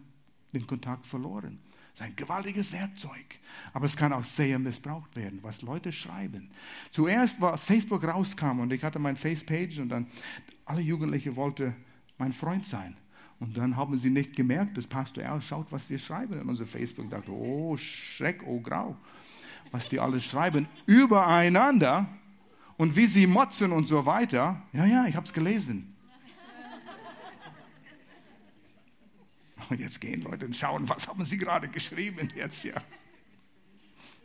den 0.53 0.65
Kontakt 0.65 1.05
verloren. 1.05 1.59
Das 1.91 1.99
ist 1.99 2.05
ein 2.05 2.15
gewaltiges 2.15 2.71
Werkzeug. 2.71 3.37
Aber 3.73 3.85
es 3.85 3.97
kann 3.97 4.13
auch 4.13 4.23
sehr 4.23 4.57
missbraucht 4.59 5.13
werden, 5.17 5.39
was 5.41 5.61
Leute 5.61 5.91
schreiben. 5.91 6.49
Zuerst, 6.91 7.41
war 7.41 7.57
Facebook 7.57 8.05
rauskam 8.05 8.61
und 8.61 8.71
ich 8.71 8.85
hatte 8.85 8.97
meine 8.97 9.17
Facepage 9.17 9.79
und 9.79 9.89
dann 9.89 10.07
alle 10.63 10.79
Jugendliche 10.79 11.35
wollten 11.35 11.75
mein 12.17 12.31
Freund 12.31 12.65
sein. 12.65 12.95
Und 13.39 13.57
dann 13.57 13.75
haben 13.75 13.99
sie 13.99 14.09
nicht 14.09 14.35
gemerkt, 14.35 14.77
dass 14.77 14.87
Pastor 14.87 15.25
Al 15.25 15.41
schaut, 15.41 15.71
was 15.71 15.89
wir 15.89 15.99
schreiben 15.99 16.39
in 16.39 16.47
unser 16.47 16.65
Facebook. 16.65 17.09
Dachte, 17.09 17.31
oh 17.31 17.75
Schreck, 17.77 18.41
oh 18.45 18.59
Grau, 18.59 18.95
was 19.71 19.87
die 19.89 19.99
alle 19.99 20.21
schreiben 20.21 20.67
übereinander 20.85 22.07
und 22.77 22.95
wie 22.95 23.07
sie 23.07 23.27
motzen 23.27 23.71
und 23.71 23.87
so 23.87 24.05
weiter. 24.05 24.61
Ja, 24.71 24.85
ja, 24.85 25.05
ich 25.07 25.15
habe 25.15 25.25
es 25.25 25.33
gelesen. 25.33 25.89
Und 29.69 29.79
jetzt 29.79 30.01
gehen 30.01 30.23
Leute 30.23 30.45
und 30.45 30.55
schauen, 30.55 30.89
was 30.89 31.07
haben 31.07 31.23
sie 31.23 31.37
gerade 31.37 31.69
geschrieben 31.69 32.27
jetzt 32.35 32.65
ja. 32.65 32.73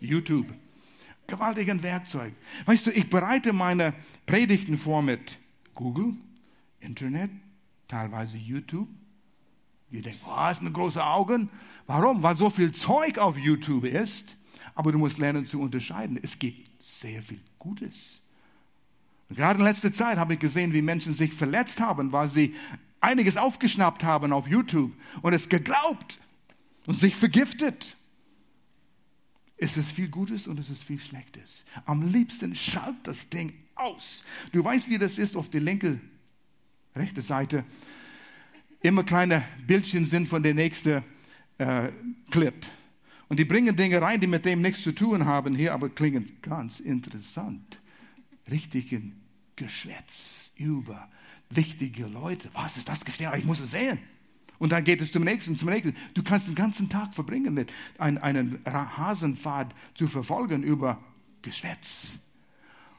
YouTube. 0.01 0.53
Gewaltigen 1.29 1.83
Werkzeug. 1.83 2.33
Weißt 2.65 2.87
du, 2.87 2.91
ich 2.91 3.09
bereite 3.09 3.53
meine 3.53 3.95
Predigten 4.27 4.79
vor 4.79 5.03
mit 5.03 5.39
Google, 5.75 6.15
Internet, 6.81 7.31
teilweise 7.89 8.37
YouTube. 8.37 8.89
Wir 9.91 10.03
denken, 10.03 10.21
oh, 10.27 10.37
hast 10.37 10.61
du 10.61 10.71
große 10.71 11.05
Augen? 11.05 11.49
Warum? 11.87 12.23
Weil 12.23 12.37
so 12.37 12.51
viel 12.51 12.73
Zeug 12.73 13.19
auf 13.19 13.39
YouTube 13.39 13.85
ist. 13.85 14.37
Aber 14.75 14.93
du 14.93 14.99
musst 14.99 15.19
lernen 15.19 15.47
zu 15.47 15.61
unterscheiden. 15.61 16.19
Es 16.23 16.39
gibt 16.39 16.71
sehr 16.83 17.23
viel 17.23 17.41
Gutes. 17.59 18.23
Und 19.29 19.37
gerade 19.37 19.59
in 19.59 19.65
letzter 19.65 19.93
Zeit 19.93 20.19
habe 20.19 20.35
ich 20.35 20.39
gesehen, 20.39 20.73
wie 20.73 20.83
Menschen 20.83 21.13
sich 21.13 21.33
verletzt 21.33 21.81
haben, 21.81 22.13
weil 22.13 22.29
sie 22.29 22.55
einiges 23.01 23.37
aufgeschnappt 23.37 24.03
haben 24.05 24.33
auf 24.33 24.47
YouTube 24.47 24.93
und 25.23 25.33
es 25.33 25.49
geglaubt 25.49 26.19
und 26.87 26.95
sich 26.95 27.15
vergiftet. 27.15 27.97
Es 29.57 29.77
ist 29.77 29.93
viel 29.93 30.09
Gutes 30.09 30.47
und 30.47 30.59
es 30.59 30.71
ist 30.71 30.85
viel 30.85 31.01
Schlechtes. 31.01 31.65
Am 31.85 32.03
liebsten 32.03 32.55
schalt 32.55 32.97
das 33.03 33.29
Ding 33.29 33.53
aus. 33.75 34.23
Du 34.53 34.65
weißt, 34.65 34.89
wie 34.89 34.99
das 34.99 35.19
ist 35.19 35.37
auf 35.37 35.51
der 35.51 35.61
linken, 35.61 36.01
rechten 36.99 37.23
Seite 37.23 37.65
immer 38.81 39.05
kleine 39.05 39.43
Bildchen 39.67 40.07
sind 40.07 40.29
von 40.29 40.43
der 40.43 40.55
nächsten 40.55 41.03
äh, 41.59 41.91
Clip. 42.31 42.55
Und 43.29 43.39
die 43.39 43.45
bringen 43.45 43.77
Dinge 43.77 44.01
rein, 44.01 44.21
die 44.21 44.27
mit 44.27 44.45
dem 44.45 44.63
nichts 44.63 44.83
zu 44.83 44.93
tun 44.93 45.27
haben 45.27 45.55
hier, 45.55 45.75
aber 45.75 45.89
klingen 45.89 46.31
ganz 46.41 46.81
interessant. 46.81 47.81
Richtigen 48.51 49.21
Geschwätz 49.57 50.53
über 50.57 51.09
wichtige 51.51 52.07
Leute. 52.07 52.49
Was 52.55 52.77
ist 52.77 52.89
das? 52.89 53.01
Ich 53.37 53.45
muss 53.45 53.61
es 53.61 53.73
sehen. 53.73 53.99
Und 54.59 54.73
dann 54.73 54.85
geht 54.85 55.01
es 55.01 55.13
zum 55.13 55.25
nächsten, 55.25 55.57
zum 55.59 55.69
nächsten. 55.69 55.95
Du 56.15 56.23
kannst 56.23 56.49
den 56.49 56.55
ganzen 56.55 56.89
Tag 56.89 57.15
verbringen 57.15 57.55
mit 57.55 57.73
ein, 57.99 58.19
einen 58.19 58.59
Hasenpfad 58.65 59.75
zu 59.95 60.09
verfolgen 60.09 60.63
über 60.63 61.03
Geschwätz. 61.43 62.19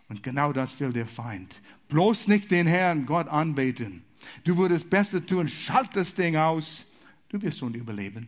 Und 0.07 0.23
genau 0.23 0.53
das 0.53 0.79
will 0.79 0.93
der 0.93 1.05
Feind. 1.05 1.61
Bloß 1.89 2.27
nicht 2.27 2.51
den 2.51 2.67
Herrn 2.67 3.05
Gott 3.05 3.27
anbeten. 3.27 4.03
Du 4.43 4.57
würdest 4.57 4.89
besser 4.89 5.25
tun, 5.25 5.49
schalt 5.49 5.95
das 5.95 6.13
Ding 6.13 6.35
aus. 6.35 6.85
Du 7.29 7.41
wirst 7.41 7.59
schon 7.59 7.73
überleben. 7.73 8.27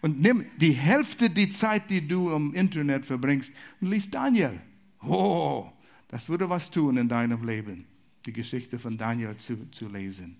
Und 0.00 0.20
nimm 0.20 0.46
die 0.56 0.72
Hälfte 0.72 1.30
die 1.30 1.48
Zeit, 1.48 1.90
die 1.90 2.06
du 2.06 2.30
im 2.30 2.54
Internet 2.54 3.04
verbringst, 3.06 3.52
und 3.80 3.90
liest 3.90 4.14
Daniel. 4.14 4.60
Oh, 5.02 5.70
das 6.08 6.28
würde 6.28 6.48
was 6.48 6.70
tun 6.70 6.96
in 6.96 7.08
deinem 7.08 7.44
Leben, 7.46 7.84
die 8.24 8.32
Geschichte 8.32 8.78
von 8.78 8.96
Daniel 8.96 9.36
zu, 9.36 9.70
zu 9.70 9.88
lesen. 9.88 10.36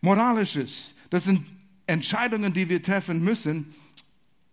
Moralisches, 0.00 0.94
das 1.10 1.24
sind 1.24 1.44
Entscheidungen, 1.86 2.52
die 2.52 2.68
wir 2.68 2.82
treffen 2.82 3.22
müssen. 3.22 3.74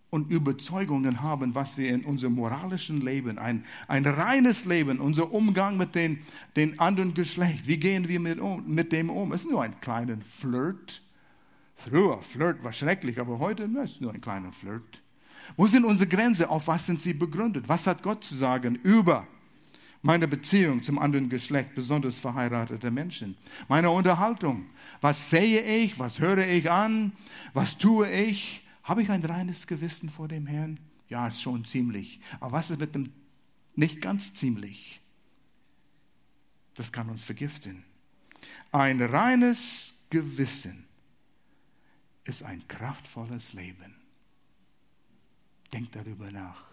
Und 0.10 0.32
Überzeugungen 0.32 1.22
haben, 1.22 1.54
was 1.54 1.78
wir 1.78 1.90
in 1.90 2.06
unserem 2.06 2.36
moralischen 2.36 3.02
Leben, 3.02 3.38
ein, 3.38 3.66
ein 3.88 4.06
reines 4.06 4.66
Leben, 4.66 5.00
unser 5.00 5.34
Umgang 5.34 5.78
mit 5.78 5.96
den, 5.96 6.20
den 6.56 6.80
anderen 6.80 7.14
Geschlecht, 7.14 7.68
wie 7.68 7.78
gehen 7.78 8.08
wir 8.08 8.20
mit, 8.20 8.40
um, 8.40 8.64
mit 8.66 8.92
dem 8.92 9.10
um? 9.10 9.34
Es 9.34 9.42
ist 9.42 9.50
nur 9.50 9.64
ein 9.64 9.80
kleiner 9.82 10.18
Flirt. 10.22 11.02
Früher, 11.76 12.22
Flirt 12.22 12.64
war 12.64 12.72
schrecklich, 12.72 13.20
aber 13.20 13.40
heute 13.40 13.64
ist 13.64 13.96
es 13.96 14.02
nur 14.02 14.14
ein 14.14 14.22
kleiner 14.22 14.52
Flirt. 14.52 15.02
Wo 15.56 15.68
sind 15.68 15.86
unsere 15.86 16.10
Grenzen? 16.10 16.46
Auf 16.46 16.68
was 16.68 16.86
sind 16.86 17.02
sie 17.02 17.14
begründet? 17.14 17.68
Was 17.68 17.86
hat 17.86 18.02
Gott 18.02 18.24
zu 18.24 18.36
sagen 18.36 18.76
über 18.84 19.28
meine 20.02 20.28
Beziehung 20.28 20.84
zum 20.84 21.00
anderen 21.00 21.30
Geschlecht, 21.30 21.76
besonders 21.76 22.18
verheiratete 22.18 22.92
Menschen? 22.92 23.38
Meine 23.68 23.90
Unterhaltung. 23.90 24.66
Was 25.02 25.30
sehe 25.30 25.62
ich? 25.62 26.00
Was 26.00 26.20
höre 26.20 26.48
ich 26.48 26.72
an? 26.72 27.12
Was 27.54 27.78
tue 27.78 28.10
ich? 28.10 28.67
Habe 28.88 29.02
ich 29.02 29.12
ein 29.12 29.24
reines 29.26 29.68
Gewissen 29.68 30.10
vor 30.10 30.30
dem 30.30 30.48
Herrn? 30.48 30.80
Ja, 31.10 31.28
ist 31.28 31.42
schon 31.42 31.66
ziemlich. 31.66 32.22
Aber 32.40 32.54
was 32.54 32.70
ist 32.70 32.80
mit 32.80 32.96
dem 32.96 33.12
nicht 33.76 34.02
ganz 34.02 34.34
ziemlich? 34.34 35.02
Das 36.74 36.94
kann 36.94 37.10
uns 37.10 37.26
vergiften. 37.26 37.84
Ein 38.72 39.02
reines 39.02 39.94
Gewissen 40.10 40.86
ist 42.24 42.44
ein 42.44 42.66
kraftvolles 42.70 43.52
Leben. 43.52 43.94
Denk 45.74 45.92
darüber 45.92 46.32
nach. 46.32 46.64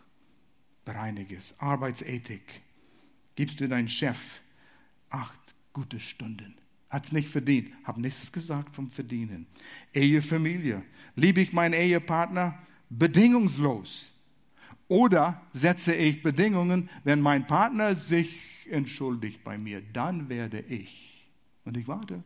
Bereinige 0.85 1.35
es. 1.35 1.53
Arbeitsethik. 1.59 2.63
Gibst 3.35 3.59
du 3.59 3.69
deinem 3.69 3.89
Chef 3.89 4.41
acht 5.11 5.57
gute 5.73 5.99
Stunden 5.99 6.55
hat 6.95 7.07
es 7.07 7.13
nicht 7.13 7.29
verdient. 7.29 7.73
Habe 7.83 8.01
nichts 8.01 8.31
gesagt 8.31 8.75
vom 8.77 8.89
Verdienen. 8.89 9.49
Ehe, 9.93 10.23
Familie. 10.23 10.85
Liebe 11.17 11.41
ich 11.41 11.53
meinen 11.53 11.75
Ehepartner 11.75 12.57
bedingungslos? 12.89 14.13
Oder 14.87 15.43
setze 15.53 15.93
ich 15.93 16.23
Bedingungen, 16.23 16.89
wenn 17.03 17.21
mein 17.21 17.49
Partner 17.49 17.97
sich 17.97 18.39
entschuldigt 18.71 19.43
bei 19.43 19.59
mir, 19.59 19.83
dann 19.93 20.29
werde 20.29 20.61
ich. 20.61 21.27
Und 21.65 21.77
ich 21.77 21.89
warte. 21.89 22.23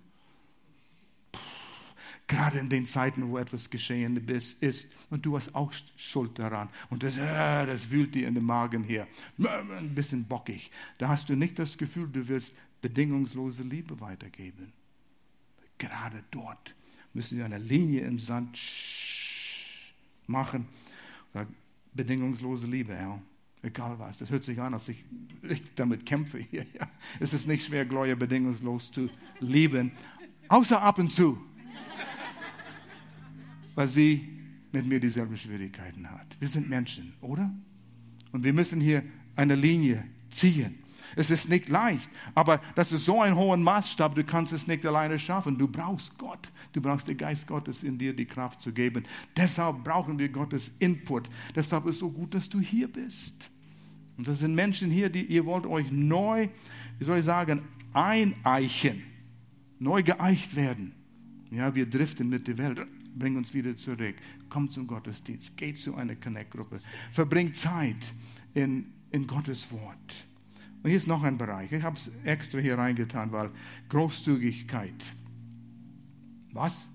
Gerade 2.26 2.58
in 2.58 2.68
den 2.68 2.84
Zeiten, 2.84 3.30
wo 3.30 3.38
etwas 3.38 3.70
geschehen 3.70 4.28
ist 4.60 4.86
und 5.08 5.24
du 5.24 5.34
hast 5.34 5.54
auch 5.54 5.72
Schuld 5.96 6.38
daran 6.38 6.68
und 6.90 7.02
das, 7.02 7.16
äh, 7.16 7.64
das 7.64 7.90
wühlt 7.90 8.14
dir 8.14 8.28
in 8.28 8.34
den 8.34 8.44
Magen 8.44 8.84
her, 8.84 9.08
ein 9.38 9.94
bisschen 9.94 10.26
bockig. 10.26 10.70
Da 10.98 11.08
hast 11.08 11.30
du 11.30 11.36
nicht 11.36 11.58
das 11.58 11.78
Gefühl, 11.78 12.06
du 12.06 12.28
willst 12.28 12.54
bedingungslose 12.80 13.62
Liebe 13.62 14.00
weitergeben. 14.00 14.72
Gerade 15.78 16.22
dort 16.30 16.74
müssen 17.12 17.38
wir 17.38 17.44
eine 17.44 17.58
Linie 17.58 18.02
im 18.02 18.18
Sand 18.18 18.58
machen. 20.26 20.66
Bedingungslose 21.94 22.66
Liebe, 22.66 22.94
Herr. 22.94 23.20
Egal 23.62 23.98
was. 23.98 24.18
Das 24.18 24.30
hört 24.30 24.44
sich 24.44 24.60
an, 24.60 24.74
als 24.74 24.88
ich, 24.88 25.04
ich 25.42 25.62
damit 25.74 26.06
kämpfe 26.06 26.38
hier. 26.38 26.64
Ja. 26.74 26.88
Es 27.18 27.32
ist 27.32 27.48
nicht 27.48 27.64
schwer, 27.64 27.84
Gloria 27.84 28.14
bedingungslos 28.14 28.92
zu 28.92 29.10
lieben. 29.40 29.92
Außer 30.48 30.80
ab 30.80 30.98
und 30.98 31.12
zu. 31.12 31.38
Weil 33.74 33.88
sie 33.88 34.28
mit 34.72 34.86
mir 34.86 35.00
dieselben 35.00 35.36
Schwierigkeiten 35.36 36.08
hat. 36.10 36.36
Wir 36.38 36.48
sind 36.48 36.68
Menschen, 36.68 37.14
oder? 37.20 37.52
Und 38.32 38.44
wir 38.44 38.52
müssen 38.52 38.80
hier 38.80 39.02
eine 39.34 39.54
Linie 39.54 40.04
ziehen. 40.30 40.78
Es 41.18 41.30
ist 41.30 41.48
nicht 41.48 41.68
leicht, 41.68 42.08
aber 42.36 42.60
das 42.76 42.92
ist 42.92 43.04
so 43.04 43.20
ein 43.20 43.34
hoher 43.34 43.56
Maßstab, 43.56 44.14
du 44.14 44.22
kannst 44.22 44.52
es 44.52 44.68
nicht 44.68 44.86
alleine 44.86 45.18
schaffen. 45.18 45.58
Du 45.58 45.66
brauchst 45.66 46.16
Gott, 46.16 46.52
du 46.72 46.80
brauchst 46.80 47.08
den 47.08 47.16
Geist 47.16 47.48
Gottes 47.48 47.82
in 47.82 47.98
dir, 47.98 48.14
die 48.14 48.24
Kraft 48.24 48.62
zu 48.62 48.72
geben. 48.72 49.02
Deshalb 49.36 49.82
brauchen 49.82 50.16
wir 50.16 50.28
Gottes 50.28 50.70
Input. 50.78 51.28
Deshalb 51.56 51.86
ist 51.86 51.94
es 51.94 51.98
so 51.98 52.08
gut, 52.08 52.34
dass 52.34 52.48
du 52.48 52.60
hier 52.60 52.86
bist. 52.86 53.50
Und 54.16 54.28
das 54.28 54.38
sind 54.38 54.54
Menschen 54.54 54.92
hier, 54.92 55.10
die 55.10 55.24
ihr 55.24 55.44
wollt 55.44 55.66
euch 55.66 55.90
neu, 55.90 56.50
wie 57.00 57.04
soll 57.04 57.18
ich 57.18 57.24
sagen, 57.24 57.62
eineichen, 57.92 59.02
neu 59.80 60.04
geeicht 60.04 60.54
werden. 60.54 60.94
Ja, 61.50 61.74
wir 61.74 61.86
driften 61.86 62.28
mit 62.28 62.46
der 62.46 62.58
Welt. 62.58 62.86
Bring 63.16 63.36
uns 63.36 63.52
wieder 63.52 63.76
zurück. 63.76 64.14
Komm 64.48 64.70
zum 64.70 64.86
Gottesdienst. 64.86 65.56
Geh 65.56 65.74
zu 65.74 65.96
einer 65.96 66.14
Connect-Gruppe. 66.14 66.78
Verbring 67.10 67.54
Zeit 67.54 68.14
in, 68.54 68.92
in 69.10 69.26
Gottes 69.26 69.66
Wort. 69.72 70.27
Und 70.82 70.90
hier 70.90 70.96
ist 70.96 71.06
noch 71.06 71.22
ein 71.22 71.36
Bereich. 71.36 71.72
Ich 71.72 71.82
habe 71.82 71.96
es 71.96 72.10
extra 72.24 72.60
hier 72.60 72.78
reingetan, 72.78 73.32
weil 73.32 73.50
Großzügigkeit. 73.88 74.94
Was? 76.52 76.88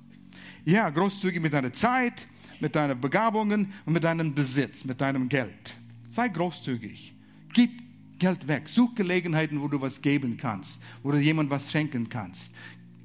Ja, 0.65 0.89
großzügig 0.89 1.41
mit 1.41 1.53
deiner 1.53 1.73
Zeit, 1.73 2.27
mit 2.59 2.75
deinen 2.75 2.99
Begabungen 2.99 3.73
und 3.85 3.93
mit 3.93 4.03
deinem 4.03 4.33
Besitz, 4.33 4.85
mit 4.85 5.01
deinem 5.01 5.27
Geld. 5.27 5.75
Sei 6.09 6.29
großzügig. 6.29 7.13
Gib 7.53 7.83
Geld 8.19 8.47
weg. 8.47 8.69
Such 8.69 8.95
Gelegenheiten, 8.95 9.61
wo 9.61 9.67
du 9.67 9.81
was 9.81 10.01
geben 10.01 10.37
kannst, 10.37 10.79
wo 11.01 11.11
du 11.11 11.17
jemand 11.17 11.49
was 11.49 11.69
schenken 11.69 12.07
kannst. 12.07 12.51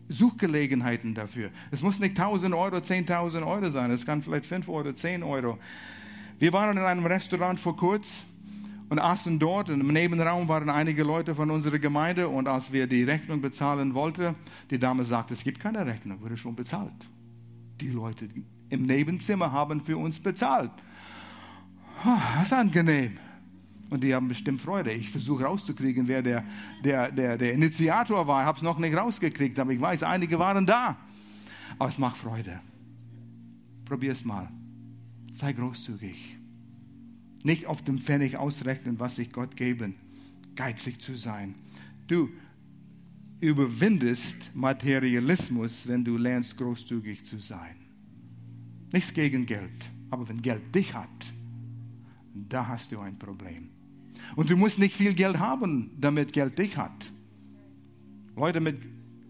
Such 0.08 0.38
Gelegenheiten 0.38 1.14
dafür. 1.14 1.50
Es 1.72 1.82
muss 1.82 1.98
nicht 1.98 2.18
1000 2.18 2.54
Euro, 2.54 2.76
10.000 2.76 3.44
Euro 3.44 3.70
sein. 3.70 3.90
Es 3.90 4.06
kann 4.06 4.22
vielleicht 4.22 4.46
5 4.46 4.68
Euro, 4.68 4.92
10 4.92 5.22
Euro. 5.24 5.58
Wir 6.38 6.52
waren 6.52 6.76
in 6.76 6.84
einem 6.84 7.04
Restaurant 7.04 7.58
vor 7.58 7.76
kurzem 7.76 8.27
und 8.88 8.98
aßen 8.98 9.38
dort. 9.38 9.70
Und 9.70 9.80
im 9.80 9.88
Nebenraum 9.88 10.48
waren 10.48 10.70
einige 10.70 11.02
Leute 11.02 11.34
von 11.34 11.50
unserer 11.50 11.78
Gemeinde. 11.78 12.28
Und 12.28 12.48
als 12.48 12.72
wir 12.72 12.86
die 12.86 13.04
Rechnung 13.04 13.40
bezahlen 13.40 13.94
wollten, 13.94 14.34
die 14.70 14.78
Dame 14.78 15.04
sagte, 15.04 15.34
es 15.34 15.44
gibt 15.44 15.60
keine 15.60 15.84
Rechnung, 15.84 16.20
wurde 16.20 16.36
schon 16.36 16.56
bezahlt. 16.56 16.92
Die 17.80 17.90
Leute 17.90 18.28
im 18.70 18.82
Nebenzimmer 18.82 19.52
haben 19.52 19.80
für 19.80 19.96
uns 19.96 20.20
bezahlt. 20.20 20.72
Das 22.04 22.46
ist 22.46 22.52
angenehm. 22.52 23.18
Und 23.90 24.04
die 24.04 24.14
haben 24.14 24.28
bestimmt 24.28 24.60
Freude. 24.60 24.92
Ich 24.92 25.10
versuche 25.10 25.44
rauszukriegen, 25.44 26.06
wer 26.08 26.22
der, 26.22 26.44
der, 26.84 27.10
der, 27.10 27.38
der 27.38 27.54
Initiator 27.54 28.26
war. 28.26 28.42
Ich 28.42 28.46
habe 28.46 28.56
es 28.58 28.62
noch 28.62 28.78
nicht 28.78 28.94
rausgekriegt, 28.94 29.58
aber 29.58 29.72
ich 29.72 29.80
weiß, 29.80 30.02
einige 30.02 30.38
waren 30.38 30.66
da. 30.66 30.96
Aber 31.78 31.88
es 31.88 31.96
macht 31.96 32.18
Freude. 32.18 32.60
Probier 33.86 34.12
es 34.12 34.24
mal. 34.24 34.48
Sei 35.32 35.52
großzügig. 35.52 36.37
Nicht 37.42 37.66
auf 37.66 37.82
dem 37.82 37.98
Pfennig 37.98 38.36
ausrechnen, 38.36 38.98
was 38.98 39.18
ich 39.18 39.32
Gott 39.32 39.56
geben. 39.56 39.94
Geizig 40.56 41.00
zu 41.00 41.14
sein. 41.14 41.54
Du 42.06 42.30
überwindest 43.40 44.50
Materialismus, 44.54 45.86
wenn 45.86 46.04
du 46.04 46.16
lernst, 46.16 46.56
großzügig 46.56 47.24
zu 47.24 47.38
sein. 47.38 47.76
Nichts 48.92 49.12
gegen 49.12 49.46
Geld, 49.46 49.90
aber 50.10 50.28
wenn 50.28 50.42
Geld 50.42 50.74
dich 50.74 50.94
hat, 50.94 51.32
da 52.34 52.66
hast 52.66 52.90
du 52.90 52.98
ein 52.98 53.18
Problem. 53.18 53.68
Und 54.34 54.50
du 54.50 54.56
musst 54.56 54.78
nicht 54.78 54.96
viel 54.96 55.14
Geld 55.14 55.38
haben, 55.38 55.90
damit 55.98 56.32
Geld 56.32 56.58
dich 56.58 56.76
hat. 56.76 57.12
Leute 58.34 58.60
mit 58.60 58.78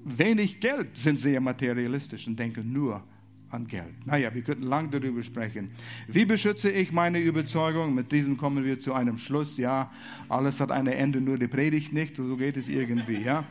wenig 0.05 0.61
Geld 0.61 0.97
sind 0.97 1.19
sehr 1.19 1.41
materialistisch 1.41 2.27
und 2.27 2.39
denken 2.39 2.73
nur 2.73 3.03
an 3.51 3.67
Geld. 3.67 4.07
Naja, 4.07 4.35
wir 4.35 4.43
könnten 4.43 4.65
lang 4.65 4.91
darüber 4.91 5.23
sprechen. 5.23 5.71
Wie 6.07 6.25
beschütze 6.25 6.71
ich 6.71 6.93
meine 6.93 7.19
Überzeugung? 7.19 7.95
Mit 7.95 8.13
diesem 8.13 8.37
kommen 8.37 8.65
wir 8.65 8.81
zu 8.81 8.93
einem 8.93 9.19
Schluss. 9.19 9.57
Ja, 9.57 9.91
alles 10.29 10.61
hat 10.61 10.71
ein 10.71 10.87
Ende, 10.87 11.21
nur 11.21 11.39
die 11.39 11.49
Predigt 11.49 11.93
nicht. 11.93 12.17
So 12.17 12.37
geht 12.37 12.57
es 12.57 12.69
irgendwie. 12.69 13.19
Ja. 13.19 13.45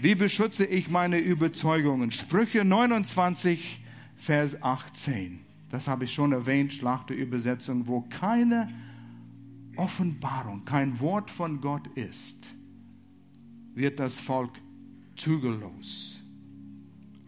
Wie 0.00 0.14
beschütze 0.14 0.64
ich 0.64 0.90
meine 0.90 1.18
Überzeugungen? 1.18 2.10
Sprüche 2.10 2.64
29, 2.64 3.80
Vers 4.16 4.62
18. 4.62 5.40
Das 5.70 5.86
habe 5.88 6.04
ich 6.04 6.14
schon 6.14 6.32
erwähnt, 6.32 6.72
Schlachterübersetzung, 6.72 7.86
wo 7.86 8.02
keine 8.02 8.72
Offenbarung, 9.76 10.64
kein 10.64 10.98
Wort 11.00 11.30
von 11.30 11.60
Gott 11.60 11.86
ist, 11.94 12.36
wird 13.74 14.00
das 14.00 14.18
Volk 14.18 14.52
zügellos 15.16 16.17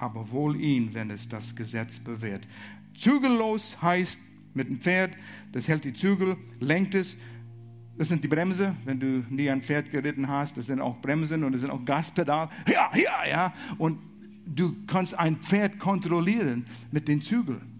aber 0.00 0.30
wohl 0.30 0.60
ihn, 0.60 0.94
wenn 0.94 1.10
es 1.10 1.28
das 1.28 1.54
Gesetz 1.54 2.00
bewährt. 2.00 2.48
Zügellos 2.96 3.80
heißt 3.80 4.18
mit 4.54 4.68
dem 4.68 4.80
Pferd, 4.80 5.14
das 5.52 5.68
hält 5.68 5.84
die 5.84 5.92
Zügel, 5.92 6.36
lenkt 6.58 6.94
es. 6.94 7.16
Das 7.98 8.08
sind 8.08 8.24
die 8.24 8.28
Bremse, 8.28 8.74
wenn 8.86 8.98
du 8.98 9.24
nie 9.28 9.50
ein 9.50 9.62
Pferd 9.62 9.90
geritten 9.90 10.26
hast, 10.26 10.56
das 10.56 10.66
sind 10.66 10.80
auch 10.80 10.96
Bremsen 11.02 11.44
und 11.44 11.52
das 11.52 11.60
sind 11.60 11.70
auch 11.70 11.84
Gaspedal. 11.84 12.48
Ja, 12.66 12.90
ja, 12.94 13.28
ja. 13.28 13.54
Und 13.76 13.98
du 14.46 14.74
kannst 14.86 15.14
ein 15.14 15.36
Pferd 15.36 15.78
kontrollieren 15.78 16.64
mit 16.90 17.06
den 17.08 17.20
Zügeln. 17.20 17.70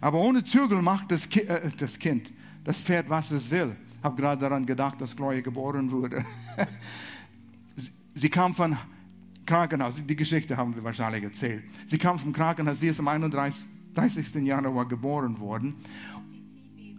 Aber 0.00 0.20
ohne 0.20 0.44
Zügel 0.44 0.82
macht 0.82 1.10
das, 1.10 1.28
Ki 1.28 1.40
äh, 1.40 1.70
das 1.76 1.98
Kind, 1.98 2.30
das 2.62 2.80
Pferd, 2.80 3.08
was 3.08 3.30
es 3.30 3.50
will. 3.50 3.74
Ich 3.98 4.04
habe 4.04 4.20
gerade 4.20 4.40
daran 4.40 4.66
gedacht, 4.66 5.00
dass 5.00 5.16
Gloria 5.16 5.40
geboren 5.40 5.90
wurde. 5.90 6.24
Sie 8.14 8.28
kam 8.28 8.54
von 8.54 8.76
Krankenhaus, 9.48 10.04
die 10.04 10.14
Geschichte 10.14 10.58
haben 10.58 10.76
wir 10.76 10.84
wahrscheinlich 10.84 11.24
erzählt. 11.24 11.64
Sie 11.86 11.96
kam 11.96 12.18
vom 12.18 12.34
Krankenhaus, 12.34 12.80
sie 12.80 12.88
ist 12.88 13.00
am 13.00 13.08
31. 13.08 13.66
30. 13.94 14.34
Januar 14.44 14.86
geboren 14.86 15.40
worden, 15.40 15.74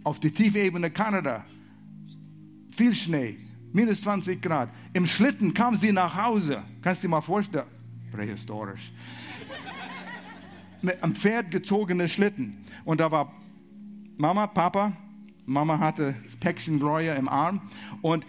auf 0.02 0.18
die 0.18 0.32
Tiefebene 0.32 0.90
Kanada. 0.90 1.44
Viel 2.72 2.94
Schnee, 2.94 3.38
minus 3.72 4.02
20 4.02 4.42
Grad. 4.42 4.68
Im 4.92 5.06
Schlitten 5.06 5.54
kam 5.54 5.78
sie 5.78 5.92
nach 5.92 6.16
Hause. 6.16 6.62
Kannst 6.82 7.02
du 7.02 7.06
dir 7.06 7.12
mal 7.12 7.20
vorstellen? 7.20 7.66
Prähistorisch. 8.10 8.92
Mit 10.82 11.02
einem 11.02 11.14
Pferd 11.14 11.52
gezogene 11.52 12.08
Schlitten. 12.08 12.64
Und 12.84 13.00
da 13.00 13.12
war 13.12 13.32
Mama, 14.16 14.48
Papa, 14.48 14.92
Mama 15.46 15.78
hatte 15.78 16.16
das 16.24 16.36
Päckchen 16.36 16.80
Gloria 16.80 17.14
im 17.14 17.28
Arm 17.28 17.62
und 18.02 18.24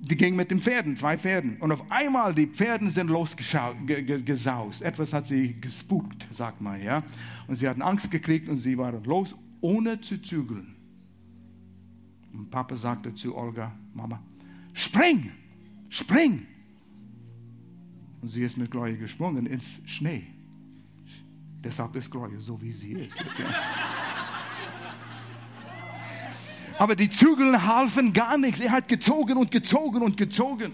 die 0.00 0.16
ging 0.16 0.34
mit 0.34 0.50
den 0.50 0.60
Pferden, 0.60 0.96
zwei 0.96 1.18
Pferden. 1.18 1.58
Und 1.58 1.72
auf 1.72 1.90
einmal, 1.90 2.34
die 2.34 2.46
Pferden 2.46 2.90
sind 2.90 3.08
losgesaust. 3.08 4.82
Etwas 4.82 5.12
hat 5.12 5.26
sie 5.26 5.60
gespukt, 5.60 6.26
sagt 6.32 6.60
man, 6.60 6.82
ja. 6.82 7.02
Und 7.46 7.56
sie 7.56 7.68
hatten 7.68 7.82
Angst 7.82 8.10
gekriegt 8.10 8.48
und 8.48 8.58
sie 8.58 8.78
waren 8.78 9.04
los, 9.04 9.34
ohne 9.60 10.00
zu 10.00 10.20
zügeln. 10.22 10.74
Und 12.32 12.50
Papa 12.50 12.76
sagte 12.76 13.14
zu 13.14 13.36
Olga, 13.36 13.72
Mama, 13.92 14.22
spring, 14.72 15.32
spring. 15.90 16.46
Und 18.22 18.28
sie 18.28 18.42
ist 18.42 18.56
mit 18.56 18.70
Gloria 18.70 18.96
gesprungen 18.96 19.46
ins 19.46 19.82
Schnee. 19.84 20.26
Deshalb 21.62 21.94
ist 21.96 22.10
Gloria 22.10 22.40
so, 22.40 22.60
wie 22.60 22.72
sie 22.72 22.92
ist. 22.92 23.16
Aber 26.80 26.96
die 26.96 27.10
Zügel 27.10 27.62
halfen 27.62 28.14
gar 28.14 28.38
nichts. 28.38 28.58
Er 28.58 28.70
hat 28.70 28.88
gezogen 28.88 29.36
und 29.36 29.50
gezogen 29.50 30.00
und 30.00 30.16
gezogen. 30.16 30.72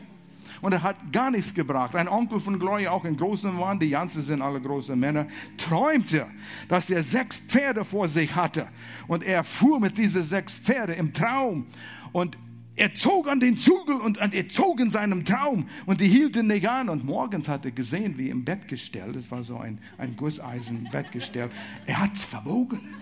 Und 0.62 0.72
er 0.72 0.84
hat 0.84 1.12
gar 1.12 1.32
nichts 1.32 1.52
gebracht. 1.52 1.96
Ein 1.96 2.06
Onkel 2.06 2.38
von 2.38 2.60
Gloria, 2.60 2.92
auch 2.92 3.04
ein 3.04 3.16
großer 3.16 3.50
Mann, 3.50 3.80
die 3.80 3.88
Janssen 3.88 4.22
sind 4.22 4.40
alle 4.40 4.60
große 4.60 4.94
Männer, 4.94 5.26
träumte, 5.56 6.28
dass 6.68 6.90
er 6.90 7.02
sechs 7.02 7.38
Pferde 7.48 7.84
vor 7.84 8.06
sich 8.06 8.36
hatte. 8.36 8.68
Und 9.08 9.24
er 9.24 9.42
fuhr 9.42 9.80
mit 9.80 9.98
diesen 9.98 10.22
sechs 10.22 10.54
Pferde 10.54 10.92
im 10.92 11.12
Traum. 11.12 11.66
Und 12.12 12.38
er 12.76 12.94
zog 12.94 13.28
an 13.28 13.40
den 13.40 13.58
Zügel 13.58 13.96
und 13.96 14.18
er 14.18 14.48
zog 14.48 14.78
in 14.78 14.92
seinem 14.92 15.24
Traum 15.24 15.66
und 15.86 16.00
die 16.00 16.08
hielten 16.08 16.46
nicht 16.46 16.68
an. 16.68 16.88
Und 16.88 17.04
morgens 17.04 17.48
hat 17.48 17.64
er 17.64 17.72
gesehen, 17.72 18.16
wie 18.16 18.30
im 18.30 18.44
Bettgestell, 18.44 19.10
das 19.12 19.28
war 19.32 19.42
so 19.42 19.58
ein, 19.58 19.80
ein 19.98 20.14
Gusseisen-Bettgestell, 20.16 21.50
er 21.84 21.98
hat 21.98 22.14
es 22.14 22.24
verbogen. 22.24 22.94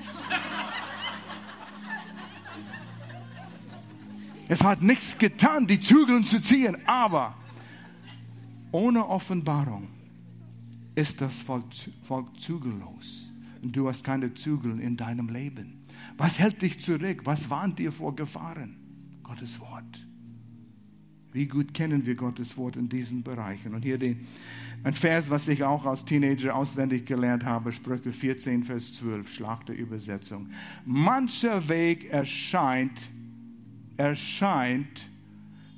Es 4.54 4.62
hat 4.62 4.82
nichts 4.82 5.18
getan, 5.18 5.66
die 5.66 5.80
Zügel 5.80 6.24
zu 6.24 6.40
ziehen, 6.40 6.76
aber 6.86 7.34
ohne 8.70 9.04
Offenbarung 9.04 9.88
ist 10.94 11.20
das 11.20 11.42
Volk, 11.42 11.64
Volk 12.04 12.40
zügellos. 12.40 13.32
Und 13.62 13.74
du 13.74 13.88
hast 13.88 14.04
keine 14.04 14.32
Zügel 14.32 14.78
in 14.78 14.96
deinem 14.96 15.28
Leben. 15.28 15.84
Was 16.16 16.38
hält 16.38 16.62
dich 16.62 16.80
zurück? 16.80 17.22
Was 17.24 17.50
warnt 17.50 17.80
dir 17.80 17.90
vor 17.90 18.14
Gefahren? 18.14 18.76
Gottes 19.24 19.58
Wort. 19.58 20.06
Wie 21.32 21.46
gut 21.48 21.74
kennen 21.74 22.06
wir 22.06 22.14
Gottes 22.14 22.56
Wort 22.56 22.76
in 22.76 22.88
diesen 22.88 23.24
Bereichen? 23.24 23.74
Und 23.74 23.82
hier 23.82 23.98
den, 23.98 24.24
ein 24.84 24.94
Vers, 24.94 25.30
was 25.30 25.48
ich 25.48 25.64
auch 25.64 25.84
als 25.84 26.04
Teenager 26.04 26.54
auswendig 26.54 27.06
gelernt 27.06 27.44
habe, 27.44 27.72
Sprüche 27.72 28.12
14, 28.12 28.62
Vers 28.62 28.92
12, 28.92 29.28
Schlag 29.28 29.66
der 29.66 29.76
Übersetzung. 29.76 30.50
Mancher 30.84 31.68
Weg 31.68 32.04
erscheint 32.04 33.10
erscheint 33.96 35.08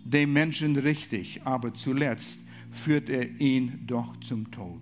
dem 0.04 0.32
Menschen 0.32 0.76
richtig, 0.76 1.42
aber 1.44 1.74
zuletzt 1.74 2.38
führt 2.70 3.08
er 3.08 3.40
ihn 3.40 3.84
doch 3.86 4.16
zum 4.20 4.50
Tod. 4.50 4.80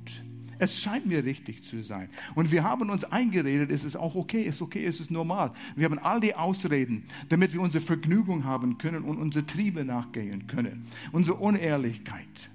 Es 0.58 0.80
scheint 0.80 1.06
mir 1.06 1.24
richtig 1.24 1.64
zu 1.68 1.82
sein. 1.82 2.08
Und 2.34 2.52
wir 2.52 2.62
haben 2.62 2.88
uns 2.90 3.04
eingeredet, 3.04 3.70
es 3.70 3.84
ist 3.84 3.96
auch 3.96 4.14
okay, 4.14 4.46
es 4.46 4.56
ist 4.56 4.62
okay, 4.62 4.84
es 4.84 5.00
ist 5.00 5.10
normal. 5.10 5.52
Wir 5.74 5.86
haben 5.86 5.98
all 5.98 6.20
die 6.20 6.34
Ausreden, 6.34 7.04
damit 7.28 7.52
wir 7.52 7.60
unsere 7.60 7.84
Vergnügung 7.84 8.44
haben 8.44 8.78
können 8.78 9.04
und 9.04 9.18
unsere 9.18 9.44
Triebe 9.44 9.84
nachgehen 9.84 10.46
können. 10.46 10.86
Unsere 11.12 11.36
Unehrlichkeit. 11.36 12.50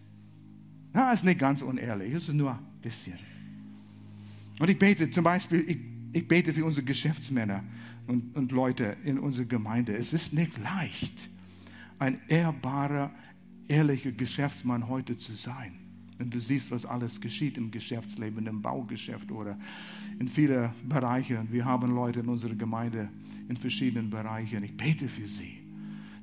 Na, 0.93 1.11
ist 1.11 1.25
nicht 1.25 1.39
ganz 1.39 1.61
unehrlich, 1.61 2.13
es 2.13 2.29
ist 2.29 2.33
nur 2.33 2.51
ein 2.51 2.59
bisschen. 2.81 3.19
Und 4.59 4.69
ich 4.69 4.77
bete 4.77 5.09
zum 5.11 5.23
Beispiel, 5.23 5.63
ich, 5.67 5.77
ich 6.13 6.27
bete 6.27 6.53
für 6.53 6.65
unsere 6.65 6.85
Geschäftsmänner 6.85 7.63
und, 8.09 8.35
und 8.35 8.51
Leute 8.51 8.97
in 9.03 9.19
unserer 9.19 9.45
Gemeinde. 9.45 9.93
Es 9.93 10.13
ist 10.13 10.33
nicht 10.33 10.57
leicht, 10.57 11.29
ein 11.99 12.19
ehrbarer, 12.27 13.11
ehrlicher 13.67 14.11
Geschäftsmann 14.11 14.89
heute 14.89 15.17
zu 15.17 15.35
sein. 15.35 15.75
Wenn 16.17 16.31
du 16.31 16.39
siehst, 16.39 16.71
was 16.71 16.85
alles 16.85 17.21
geschieht 17.21 17.57
im 17.57 17.71
Geschäftsleben, 17.71 18.45
im 18.47 18.61
Baugeschäft 18.61 19.31
oder 19.31 19.57
in 20.19 20.27
vielen 20.27 20.71
Bereichen. 20.83 21.47
Wir 21.51 21.63
haben 21.63 21.93
Leute 21.93 22.19
in 22.21 22.27
unserer 22.27 22.55
Gemeinde 22.55 23.09
in 23.47 23.55
verschiedenen 23.55 24.09
Bereichen. 24.09 24.63
Ich 24.63 24.75
bete 24.75 25.07
für 25.07 25.27
sie, 25.27 25.59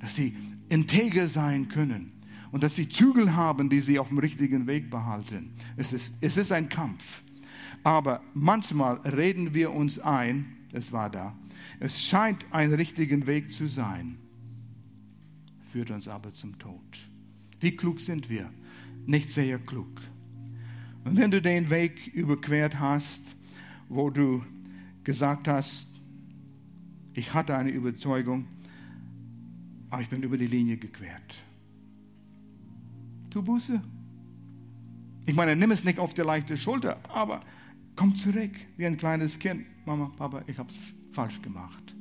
dass 0.00 0.16
sie 0.16 0.36
integer 0.68 1.28
sein 1.28 1.68
können 1.68 2.12
und 2.50 2.62
dass 2.62 2.76
sie 2.76 2.88
Zügel 2.88 3.34
haben, 3.36 3.70
die 3.70 3.80
sie 3.80 3.98
auf 3.98 4.08
dem 4.08 4.18
richtigen 4.18 4.66
Weg 4.66 4.90
behalten. 4.90 5.52
Es 5.76 5.92
ist, 5.92 6.12
es 6.20 6.36
ist 6.36 6.52
ein 6.52 6.68
Kampf. 6.68 7.22
Aber 7.84 8.20
manchmal 8.34 8.96
reden 9.06 9.54
wir 9.54 9.72
uns 9.72 9.98
ein, 10.00 10.56
es 10.76 10.92
war 10.92 11.08
da, 11.08 11.34
es 11.80 12.02
scheint 12.02 12.44
ein 12.50 12.72
richtiger 12.72 13.26
Weg 13.26 13.50
zu 13.52 13.66
sein, 13.66 14.18
führt 15.72 15.90
uns 15.90 16.06
aber 16.06 16.34
zum 16.34 16.58
Tod. 16.58 16.98
Wie 17.60 17.74
klug 17.74 18.00
sind 18.00 18.28
wir? 18.28 18.50
Nicht 19.06 19.30
sehr 19.30 19.58
klug. 19.58 20.00
Und 21.04 21.16
wenn 21.16 21.30
du 21.30 21.40
den 21.40 21.70
Weg 21.70 22.08
überquert 22.08 22.78
hast, 22.78 23.20
wo 23.88 24.10
du 24.10 24.44
gesagt 25.02 25.48
hast, 25.48 25.86
ich 27.14 27.32
hatte 27.32 27.56
eine 27.56 27.70
Überzeugung, 27.70 28.46
aber 29.88 30.02
ich 30.02 30.08
bin 30.08 30.22
über 30.22 30.36
die 30.36 30.46
Linie 30.46 30.76
gequert. 30.76 31.36
Tu 33.30 33.40
Buße. 33.42 33.80
Ich 35.24 35.34
meine, 35.34 35.56
nimm 35.56 35.70
es 35.70 35.84
nicht 35.84 35.98
auf 35.98 36.12
die 36.12 36.22
leichte 36.22 36.58
Schulter, 36.58 37.00
aber 37.08 37.40
komm 37.96 38.14
zurück 38.14 38.52
wie 38.76 38.86
ein 38.86 38.96
kleines 38.96 39.38
Kind. 39.38 39.64
Mama, 39.84 40.12
Papa, 40.16 40.42
ich 40.46 40.58
habe 40.58 40.70
es 40.70 40.76
falsch 41.12 41.40
gemacht. 41.42 41.94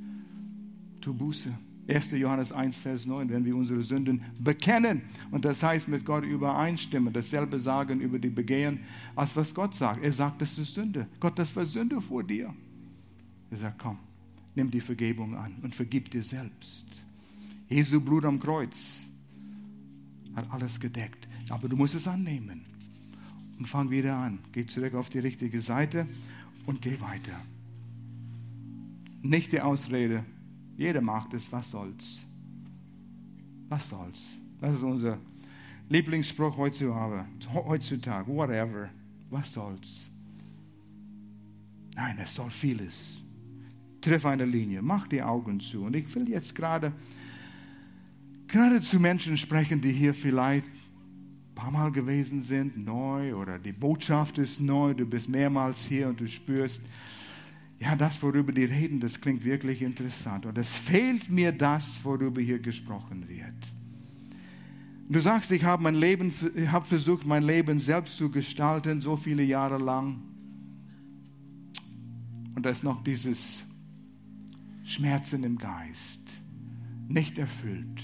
Tu 1.02 1.14
Buße. 1.14 1.54
1. 1.88 2.12
Johannes 2.12 2.52
1, 2.52 2.78
Vers 2.78 3.06
9, 3.06 3.30
wenn 3.30 3.46
wir 3.46 3.56
unsere 3.56 3.82
Sünden 3.84 4.24
bekennen 4.40 5.04
und 5.30 5.46
das 5.46 5.62
heißt 5.62 5.88
mit 5.88 6.04
Gott 6.04 6.24
übereinstimmen, 6.24 7.14
dasselbe 7.14 7.60
sagen 7.60 8.02
über 8.02 8.18
die 8.18 8.30
Begehen, 8.30 8.80
als 9.16 9.36
was 9.36 9.54
Gott 9.54 9.76
sagt. 9.76 10.04
Er 10.04 10.12
sagt, 10.12 10.42
das 10.42 10.58
ist 10.58 10.74
Sünde. 10.74 11.08
Gott, 11.20 11.38
das 11.38 11.56
war 11.56 11.64
Sünde 11.64 12.02
vor 12.02 12.24
dir. 12.24 12.52
Er 13.52 13.58
sagt, 13.58 13.78
komm, 13.78 14.00
nimm 14.56 14.72
die 14.72 14.82
Vergebung 14.82 15.36
an 15.36 15.58
und 15.62 15.76
vergib 15.76 16.10
dir 16.10 16.24
selbst. 16.24 16.86
Jesu 17.70 18.02
Blut 18.02 18.26
am 18.26 18.40
Kreuz 18.40 19.08
hat 20.36 20.52
alles 20.52 20.80
gedeckt, 20.80 21.28
aber 21.50 21.70
du 21.70 21.76
musst 21.76 21.94
es 21.94 22.08
annehmen 22.08 22.66
und 23.58 23.68
fang 23.68 23.90
wieder 23.90 24.16
an. 24.16 24.40
Geh 24.52 24.66
zurück 24.66 24.94
auf 24.96 25.10
die 25.10 25.20
richtige 25.20 25.62
Seite 25.62 26.08
und 26.66 26.82
geh 26.82 27.00
weiter. 27.00 27.40
Nicht 29.22 29.52
die 29.52 29.62
Ausrede, 29.62 30.24
jeder 30.78 31.02
macht 31.02 31.34
es, 31.34 31.52
was 31.52 31.72
soll's. 31.72 32.24
Was 33.70 33.90
soll's? 33.90 34.22
Das 34.62 34.76
ist 34.76 34.84
unser 34.84 35.18
Lieblingsspruch 35.90 36.58
heutzutage. 36.58 37.26
Whatever. 38.28 38.90
Was 39.30 39.54
soll's? 39.54 40.10
Nein, 41.96 42.18
es 42.22 42.36
soll 42.36 42.50
vieles. 42.50 43.18
Triff 44.02 44.26
eine 44.26 44.46
Linie, 44.46 44.82
mach 44.82 45.08
die 45.08 45.22
Augen 45.22 45.60
zu. 45.60 45.84
Und 45.84 45.96
ich 45.96 46.14
will 46.14 46.30
jetzt 46.30 46.54
gerade, 46.54 46.92
gerade 48.48 48.82
zu 48.82 49.00
Menschen 49.00 49.38
sprechen, 49.38 49.82
die 49.82 49.92
hier 49.92 50.14
vielleicht 50.14 50.68
paar 51.56 51.72
Mal 51.72 51.92
gewesen 51.92 52.42
sind, 52.42 52.78
neu 52.78 53.36
oder 53.36 53.58
die 53.58 53.72
Botschaft 53.72 54.38
ist 54.38 54.60
neu, 54.60 54.94
du 54.94 55.06
bist 55.06 55.30
mehrmals 55.30 55.86
hier 55.86 56.10
und 56.10 56.20
du 56.20 56.28
spürst, 56.28 56.82
ja, 57.80 57.96
das, 57.96 58.22
worüber 58.22 58.52
die 58.52 58.66
reden, 58.66 59.00
das 59.00 59.20
klingt 59.20 59.44
wirklich 59.44 59.82
interessant. 59.82 60.46
Und 60.46 60.58
es 60.58 60.70
fehlt 60.70 61.30
mir 61.30 61.52
das, 61.52 62.04
worüber 62.04 62.42
hier 62.42 62.60
gesprochen 62.60 63.28
wird. 63.28 63.54
Du 65.08 65.20
sagst, 65.20 65.52
ich 65.52 65.64
habe 65.64 65.84
mein 65.84 65.96
Leben, 65.96 66.34
ich 66.56 66.72
habe 66.72 66.86
versucht, 66.86 67.26
mein 67.26 67.44
Leben 67.44 67.80
selbst 67.80 68.18
zu 68.18 68.32
gestalten, 68.32 69.02
so 69.02 69.18
viele 69.18 69.44
Jahre 69.44 69.78
lang. 69.78 70.22
Und 72.56 72.66
da 72.66 72.70
ist 72.70 72.84
noch 72.84 73.04
dieses 73.04 73.66
Schmerzen 74.84 75.44
im 75.44 75.58
Geist, 75.58 76.22
nicht 77.08 77.38
erfüllt. 77.38 78.02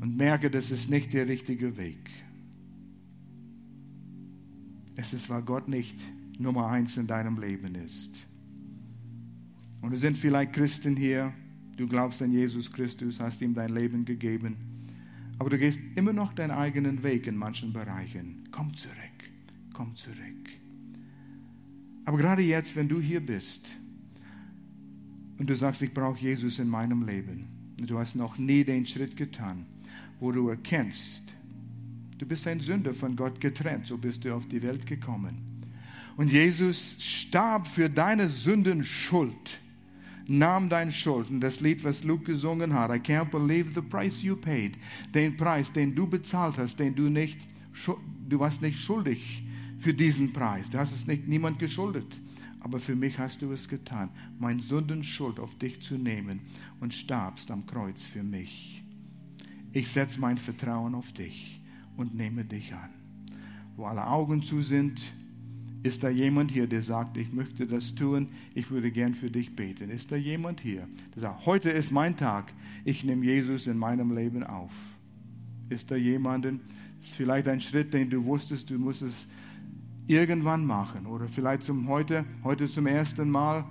Und 0.00 0.16
merke, 0.16 0.50
das 0.50 0.70
ist 0.70 0.90
nicht 0.90 1.12
der 1.14 1.28
richtige 1.28 1.76
Weg. 1.76 2.10
Es 4.98 5.12
ist, 5.12 5.30
weil 5.30 5.42
Gott 5.42 5.68
nicht 5.68 5.96
Nummer 6.40 6.66
eins 6.66 6.96
in 6.96 7.06
deinem 7.06 7.40
Leben 7.40 7.76
ist. 7.76 8.26
Und 9.80 9.92
es 9.92 10.00
sind 10.00 10.16
vielleicht 10.16 10.52
Christen 10.52 10.96
hier, 10.96 11.32
du 11.76 11.86
glaubst 11.86 12.20
an 12.20 12.32
Jesus 12.32 12.72
Christus, 12.72 13.20
hast 13.20 13.40
ihm 13.40 13.54
dein 13.54 13.68
Leben 13.68 14.04
gegeben, 14.04 14.56
aber 15.38 15.50
du 15.50 15.58
gehst 15.58 15.78
immer 15.94 16.12
noch 16.12 16.32
deinen 16.32 16.50
eigenen 16.50 17.04
Weg 17.04 17.28
in 17.28 17.36
manchen 17.36 17.72
Bereichen. 17.72 18.48
Komm 18.50 18.74
zurück, 18.74 18.96
komm 19.72 19.94
zurück. 19.94 20.16
Aber 22.04 22.18
gerade 22.18 22.42
jetzt, 22.42 22.74
wenn 22.74 22.88
du 22.88 23.00
hier 23.00 23.24
bist 23.24 23.68
und 25.38 25.48
du 25.48 25.54
sagst, 25.54 25.80
ich 25.80 25.94
brauche 25.94 26.18
Jesus 26.18 26.58
in 26.58 26.68
meinem 26.68 27.06
Leben, 27.06 27.46
und 27.80 27.88
du 27.88 28.00
hast 28.00 28.16
noch 28.16 28.36
nie 28.36 28.64
den 28.64 28.84
Schritt 28.84 29.16
getan, 29.16 29.64
wo 30.18 30.32
du 30.32 30.48
erkennst, 30.48 31.22
du 32.18 32.26
bist 32.26 32.46
ein 32.46 32.60
Sünder 32.60 32.92
von 32.92 33.16
Gott 33.16 33.40
getrennt, 33.40 33.86
so 33.86 33.96
bist 33.96 34.24
du 34.24 34.34
auf 34.34 34.46
die 34.48 34.62
Welt 34.62 34.86
gekommen. 34.86 35.38
Und 36.16 36.32
Jesus 36.32 36.96
starb 36.98 37.66
für 37.66 37.88
deine 37.88 38.28
Sünden 38.28 38.84
Schuld 38.84 39.60
nahm 40.28 40.68
deine 40.68 40.92
Schulden. 40.92 41.40
Das 41.40 41.60
Lied, 41.60 41.82
was 41.84 42.04
Luke 42.04 42.24
gesungen 42.24 42.74
hat, 42.74 42.90
I 42.90 43.00
can't 43.00 43.30
believe 43.30 43.72
the 43.74 43.80
price 43.80 44.22
you 44.22 44.36
paid. 44.36 44.76
Den 45.14 45.36
Preis, 45.36 45.72
den 45.72 45.94
du 45.94 46.06
bezahlt 46.06 46.58
hast, 46.58 46.78
den 46.78 46.94
du 46.94 47.08
nicht, 47.08 47.38
du 48.28 48.38
warst 48.38 48.60
nicht 48.60 48.78
schuldig 48.78 49.42
für 49.78 49.94
diesen 49.94 50.32
Preis. 50.32 50.68
Du 50.68 50.78
hast 50.78 50.92
es 50.92 51.06
nicht 51.06 51.26
niemand 51.26 51.58
geschuldet. 51.58 52.20
Aber 52.60 52.80
für 52.80 52.96
mich 52.96 53.18
hast 53.18 53.40
du 53.40 53.52
es 53.52 53.68
getan, 53.68 54.10
mein 54.38 54.60
Sündenschuld 54.60 55.38
auf 55.38 55.56
dich 55.56 55.80
zu 55.80 55.94
nehmen 55.94 56.40
und 56.80 56.92
starbst 56.92 57.50
am 57.50 57.64
Kreuz 57.64 58.02
für 58.02 58.22
mich. 58.22 58.82
Ich 59.72 59.88
setze 59.88 60.20
mein 60.20 60.36
Vertrauen 60.36 60.94
auf 60.94 61.12
dich 61.12 61.57
und 61.98 62.14
nehme 62.14 62.44
dich 62.44 62.72
an. 62.72 62.90
Wo 63.76 63.84
alle 63.84 64.06
Augen 64.06 64.42
zu 64.42 64.62
sind, 64.62 65.12
ist 65.82 66.02
da 66.02 66.08
jemand 66.08 66.50
hier, 66.50 66.66
der 66.66 66.82
sagt, 66.82 67.16
ich 67.16 67.32
möchte 67.32 67.66
das 67.66 67.94
tun, 67.94 68.28
ich 68.54 68.70
würde 68.70 68.90
gern 68.90 69.14
für 69.14 69.30
dich 69.30 69.54
beten? 69.54 69.90
Ist 69.90 70.10
da 70.10 70.16
jemand 70.16 70.60
hier, 70.60 70.88
der 71.14 71.22
sagt, 71.22 71.46
heute 71.46 71.70
ist 71.70 71.92
mein 71.92 72.16
Tag, 72.16 72.52
ich 72.84 73.04
nehme 73.04 73.24
Jesus 73.24 73.66
in 73.66 73.78
meinem 73.78 74.14
Leben 74.14 74.42
auf? 74.42 74.72
Ist 75.68 75.90
da 75.90 75.96
jemanden, 75.96 76.60
ist 77.00 77.16
vielleicht 77.16 77.46
ein 77.48 77.60
Schritt, 77.60 77.92
den 77.92 78.10
du 78.10 78.24
wusstest, 78.24 78.70
du 78.70 78.78
musst 78.78 79.02
es 79.02 79.28
irgendwann 80.06 80.64
machen 80.64 81.06
oder 81.06 81.28
vielleicht 81.28 81.64
zum 81.64 81.86
heute, 81.88 82.24
heute 82.42 82.68
zum 82.70 82.86
ersten 82.86 83.30
Mal 83.30 83.64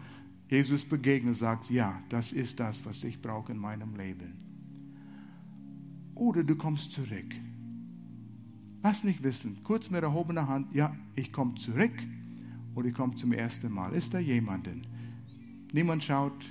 Jesus 0.50 0.86
begegnen 0.86 1.30
und 1.30 1.38
sagt, 1.38 1.70
ja, 1.70 2.02
das 2.10 2.32
ist 2.32 2.60
das, 2.60 2.86
was 2.86 3.04
ich 3.04 3.22
brauche 3.22 3.52
in 3.52 3.58
meinem 3.58 3.96
Leben. 3.96 4.34
Oder 6.16 6.44
du 6.44 6.56
kommst 6.56 6.94
zurück 6.94 7.36
Lass 8.88 9.04
nicht 9.04 9.22
wissen. 9.22 9.58
Kurz 9.66 9.90
mit 9.90 10.02
erhobener 10.02 10.48
Hand, 10.48 10.74
ja, 10.74 10.96
ich 11.14 11.34
komme 11.34 11.56
zurück 11.56 11.92
oder 12.74 12.88
ich 12.88 12.94
komme 12.94 13.14
zum 13.16 13.34
ersten 13.34 13.70
Mal. 13.70 13.92
Ist 13.92 14.14
da 14.14 14.20
jemanden? 14.20 14.84
Niemand 15.74 16.06
schaut, 16.06 16.46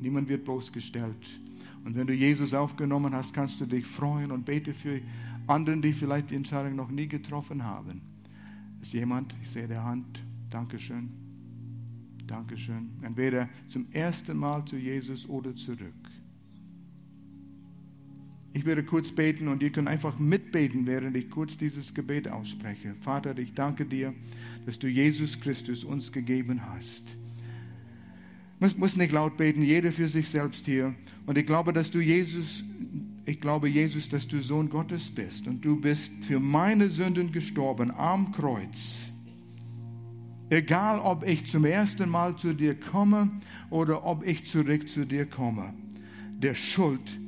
niemand 0.00 0.28
wird 0.28 0.44
bloßgestellt. 0.44 1.40
Und 1.84 1.96
wenn 1.96 2.06
du 2.06 2.12
Jesus 2.12 2.54
aufgenommen 2.54 3.12
hast, 3.12 3.34
kannst 3.34 3.60
du 3.60 3.66
dich 3.66 3.86
freuen 3.86 4.30
und 4.30 4.44
bete 4.44 4.72
für 4.72 5.00
anderen, 5.48 5.82
die 5.82 5.92
vielleicht 5.92 6.30
die 6.30 6.36
Entscheidung 6.36 6.76
noch 6.76 6.92
nie 6.92 7.08
getroffen 7.08 7.64
haben. 7.64 8.02
Ist 8.80 8.92
jemand? 8.92 9.34
Ich 9.42 9.50
sehe 9.50 9.66
der 9.66 9.82
Hand. 9.82 10.22
Dankeschön. 10.50 11.10
Dankeschön. 12.24 12.90
Entweder 13.02 13.48
zum 13.66 13.90
ersten 13.90 14.36
Mal 14.36 14.64
zu 14.64 14.76
Jesus 14.76 15.28
oder 15.28 15.56
zurück. 15.56 16.13
Ich 18.54 18.64
werde 18.64 18.84
kurz 18.84 19.10
beten 19.10 19.48
und 19.48 19.64
ihr 19.64 19.70
könnt 19.70 19.88
einfach 19.88 20.20
mitbeten, 20.20 20.86
während 20.86 21.16
ich 21.16 21.28
kurz 21.28 21.58
dieses 21.58 21.92
Gebet 21.92 22.28
ausspreche. 22.28 22.94
Vater, 23.00 23.36
ich 23.36 23.52
danke 23.52 23.84
dir, 23.84 24.14
dass 24.64 24.78
du 24.78 24.86
Jesus 24.86 25.40
Christus 25.40 25.82
uns 25.82 26.12
gegeben 26.12 26.60
hast. 26.70 27.04
Ich 28.60 28.78
muss 28.78 28.96
nicht 28.96 29.10
laut 29.10 29.36
beten, 29.36 29.62
jeder 29.62 29.90
für 29.90 30.06
sich 30.06 30.28
selbst 30.28 30.66
hier. 30.66 30.94
Und 31.26 31.36
ich 31.36 31.46
glaube, 31.46 31.72
dass 31.72 31.90
du 31.90 31.98
Jesus, 31.98 32.62
ich 33.26 33.40
glaube, 33.40 33.68
Jesus, 33.68 34.08
dass 34.08 34.28
du 34.28 34.40
Sohn 34.40 34.70
Gottes 34.70 35.10
bist 35.10 35.48
und 35.48 35.64
du 35.64 35.80
bist 35.80 36.12
für 36.22 36.38
meine 36.38 36.90
Sünden 36.90 37.32
gestorben 37.32 37.90
am 37.90 38.30
Kreuz. 38.30 39.10
Egal, 40.48 41.00
ob 41.00 41.26
ich 41.26 41.46
zum 41.46 41.64
ersten 41.64 42.08
Mal 42.08 42.36
zu 42.36 42.54
dir 42.54 42.78
komme 42.78 43.30
oder 43.68 44.04
ob 44.04 44.24
ich 44.24 44.46
zurück 44.46 44.88
zu 44.88 45.04
dir 45.04 45.26
komme. 45.26 45.74
Der 46.38 46.54
Schuld 46.54 47.18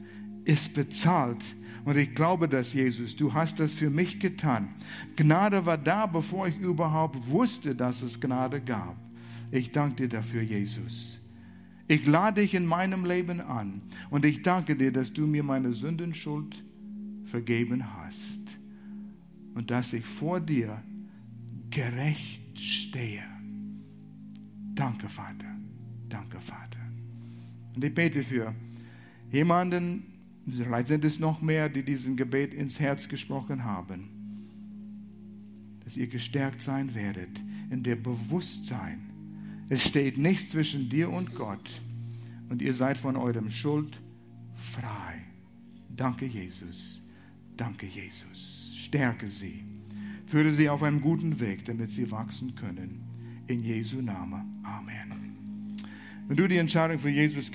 ist 0.46 0.72
bezahlt. 0.72 1.44
Und 1.84 1.96
ich 1.96 2.14
glaube 2.14 2.48
das, 2.48 2.72
Jesus. 2.72 3.14
Du 3.14 3.34
hast 3.34 3.60
das 3.60 3.72
für 3.72 3.90
mich 3.90 4.18
getan. 4.18 4.68
Gnade 5.14 5.66
war 5.66 5.78
da, 5.78 6.06
bevor 6.06 6.48
ich 6.48 6.56
überhaupt 6.58 7.28
wusste, 7.28 7.74
dass 7.74 8.02
es 8.02 8.20
Gnade 8.20 8.60
gab. 8.60 8.96
Ich 9.50 9.70
danke 9.70 10.02
dir 10.02 10.08
dafür, 10.08 10.42
Jesus. 10.42 11.20
Ich 11.88 12.06
lade 12.06 12.40
dich 12.40 12.54
in 12.54 12.66
meinem 12.66 13.04
Leben 13.04 13.40
an 13.40 13.80
und 14.10 14.24
ich 14.24 14.42
danke 14.42 14.74
dir, 14.74 14.92
dass 14.92 15.12
du 15.12 15.26
mir 15.26 15.44
meine 15.44 15.72
Sündenschuld 15.72 16.64
vergeben 17.24 17.84
hast 17.96 18.40
und 19.54 19.70
dass 19.70 19.92
ich 19.92 20.04
vor 20.04 20.40
dir 20.40 20.82
gerecht 21.70 22.58
stehe. 22.58 23.22
Danke, 24.74 25.08
Vater. 25.08 25.54
Danke, 26.08 26.40
Vater. 26.40 26.80
Und 27.76 27.84
ich 27.84 27.94
bete 27.94 28.24
für 28.24 28.52
jemanden, 29.30 30.15
Vielleicht 30.48 30.86
sind 30.86 31.04
es 31.04 31.18
noch 31.18 31.42
mehr, 31.42 31.68
die 31.68 31.82
diesen 31.82 32.16
Gebet 32.16 32.54
ins 32.54 32.78
Herz 32.78 33.08
gesprochen 33.08 33.64
haben. 33.64 34.08
Dass 35.84 35.96
ihr 35.96 36.06
gestärkt 36.06 36.62
sein 36.62 36.94
werdet 36.94 37.42
in 37.70 37.82
der 37.82 37.96
Bewusstsein. 37.96 39.00
Es 39.68 39.84
steht 39.84 40.18
nichts 40.18 40.50
zwischen 40.50 40.88
dir 40.88 41.10
und 41.10 41.34
Gott. 41.34 41.82
Und 42.48 42.62
ihr 42.62 42.74
seid 42.74 42.96
von 42.96 43.16
eurem 43.16 43.50
Schuld 43.50 44.00
frei. 44.54 45.24
Danke, 45.88 46.26
Jesus. 46.26 47.02
Danke, 47.56 47.86
Jesus. 47.86 48.72
Stärke 48.76 49.26
sie. 49.26 49.64
Führe 50.26 50.52
sie 50.52 50.68
auf 50.68 50.82
einen 50.82 51.00
guten 51.00 51.40
Weg, 51.40 51.64
damit 51.64 51.90
sie 51.90 52.10
wachsen 52.10 52.54
können. 52.54 53.00
In 53.48 53.60
Jesu 53.60 54.00
Namen. 54.00 54.60
Amen. 54.64 55.06
Wenn 56.28 56.36
du 56.36 56.48
die 56.48 56.56
Entscheidung 56.56 56.98
für 56.98 57.10
Jesus 57.10 57.46
getroffen 57.46 57.54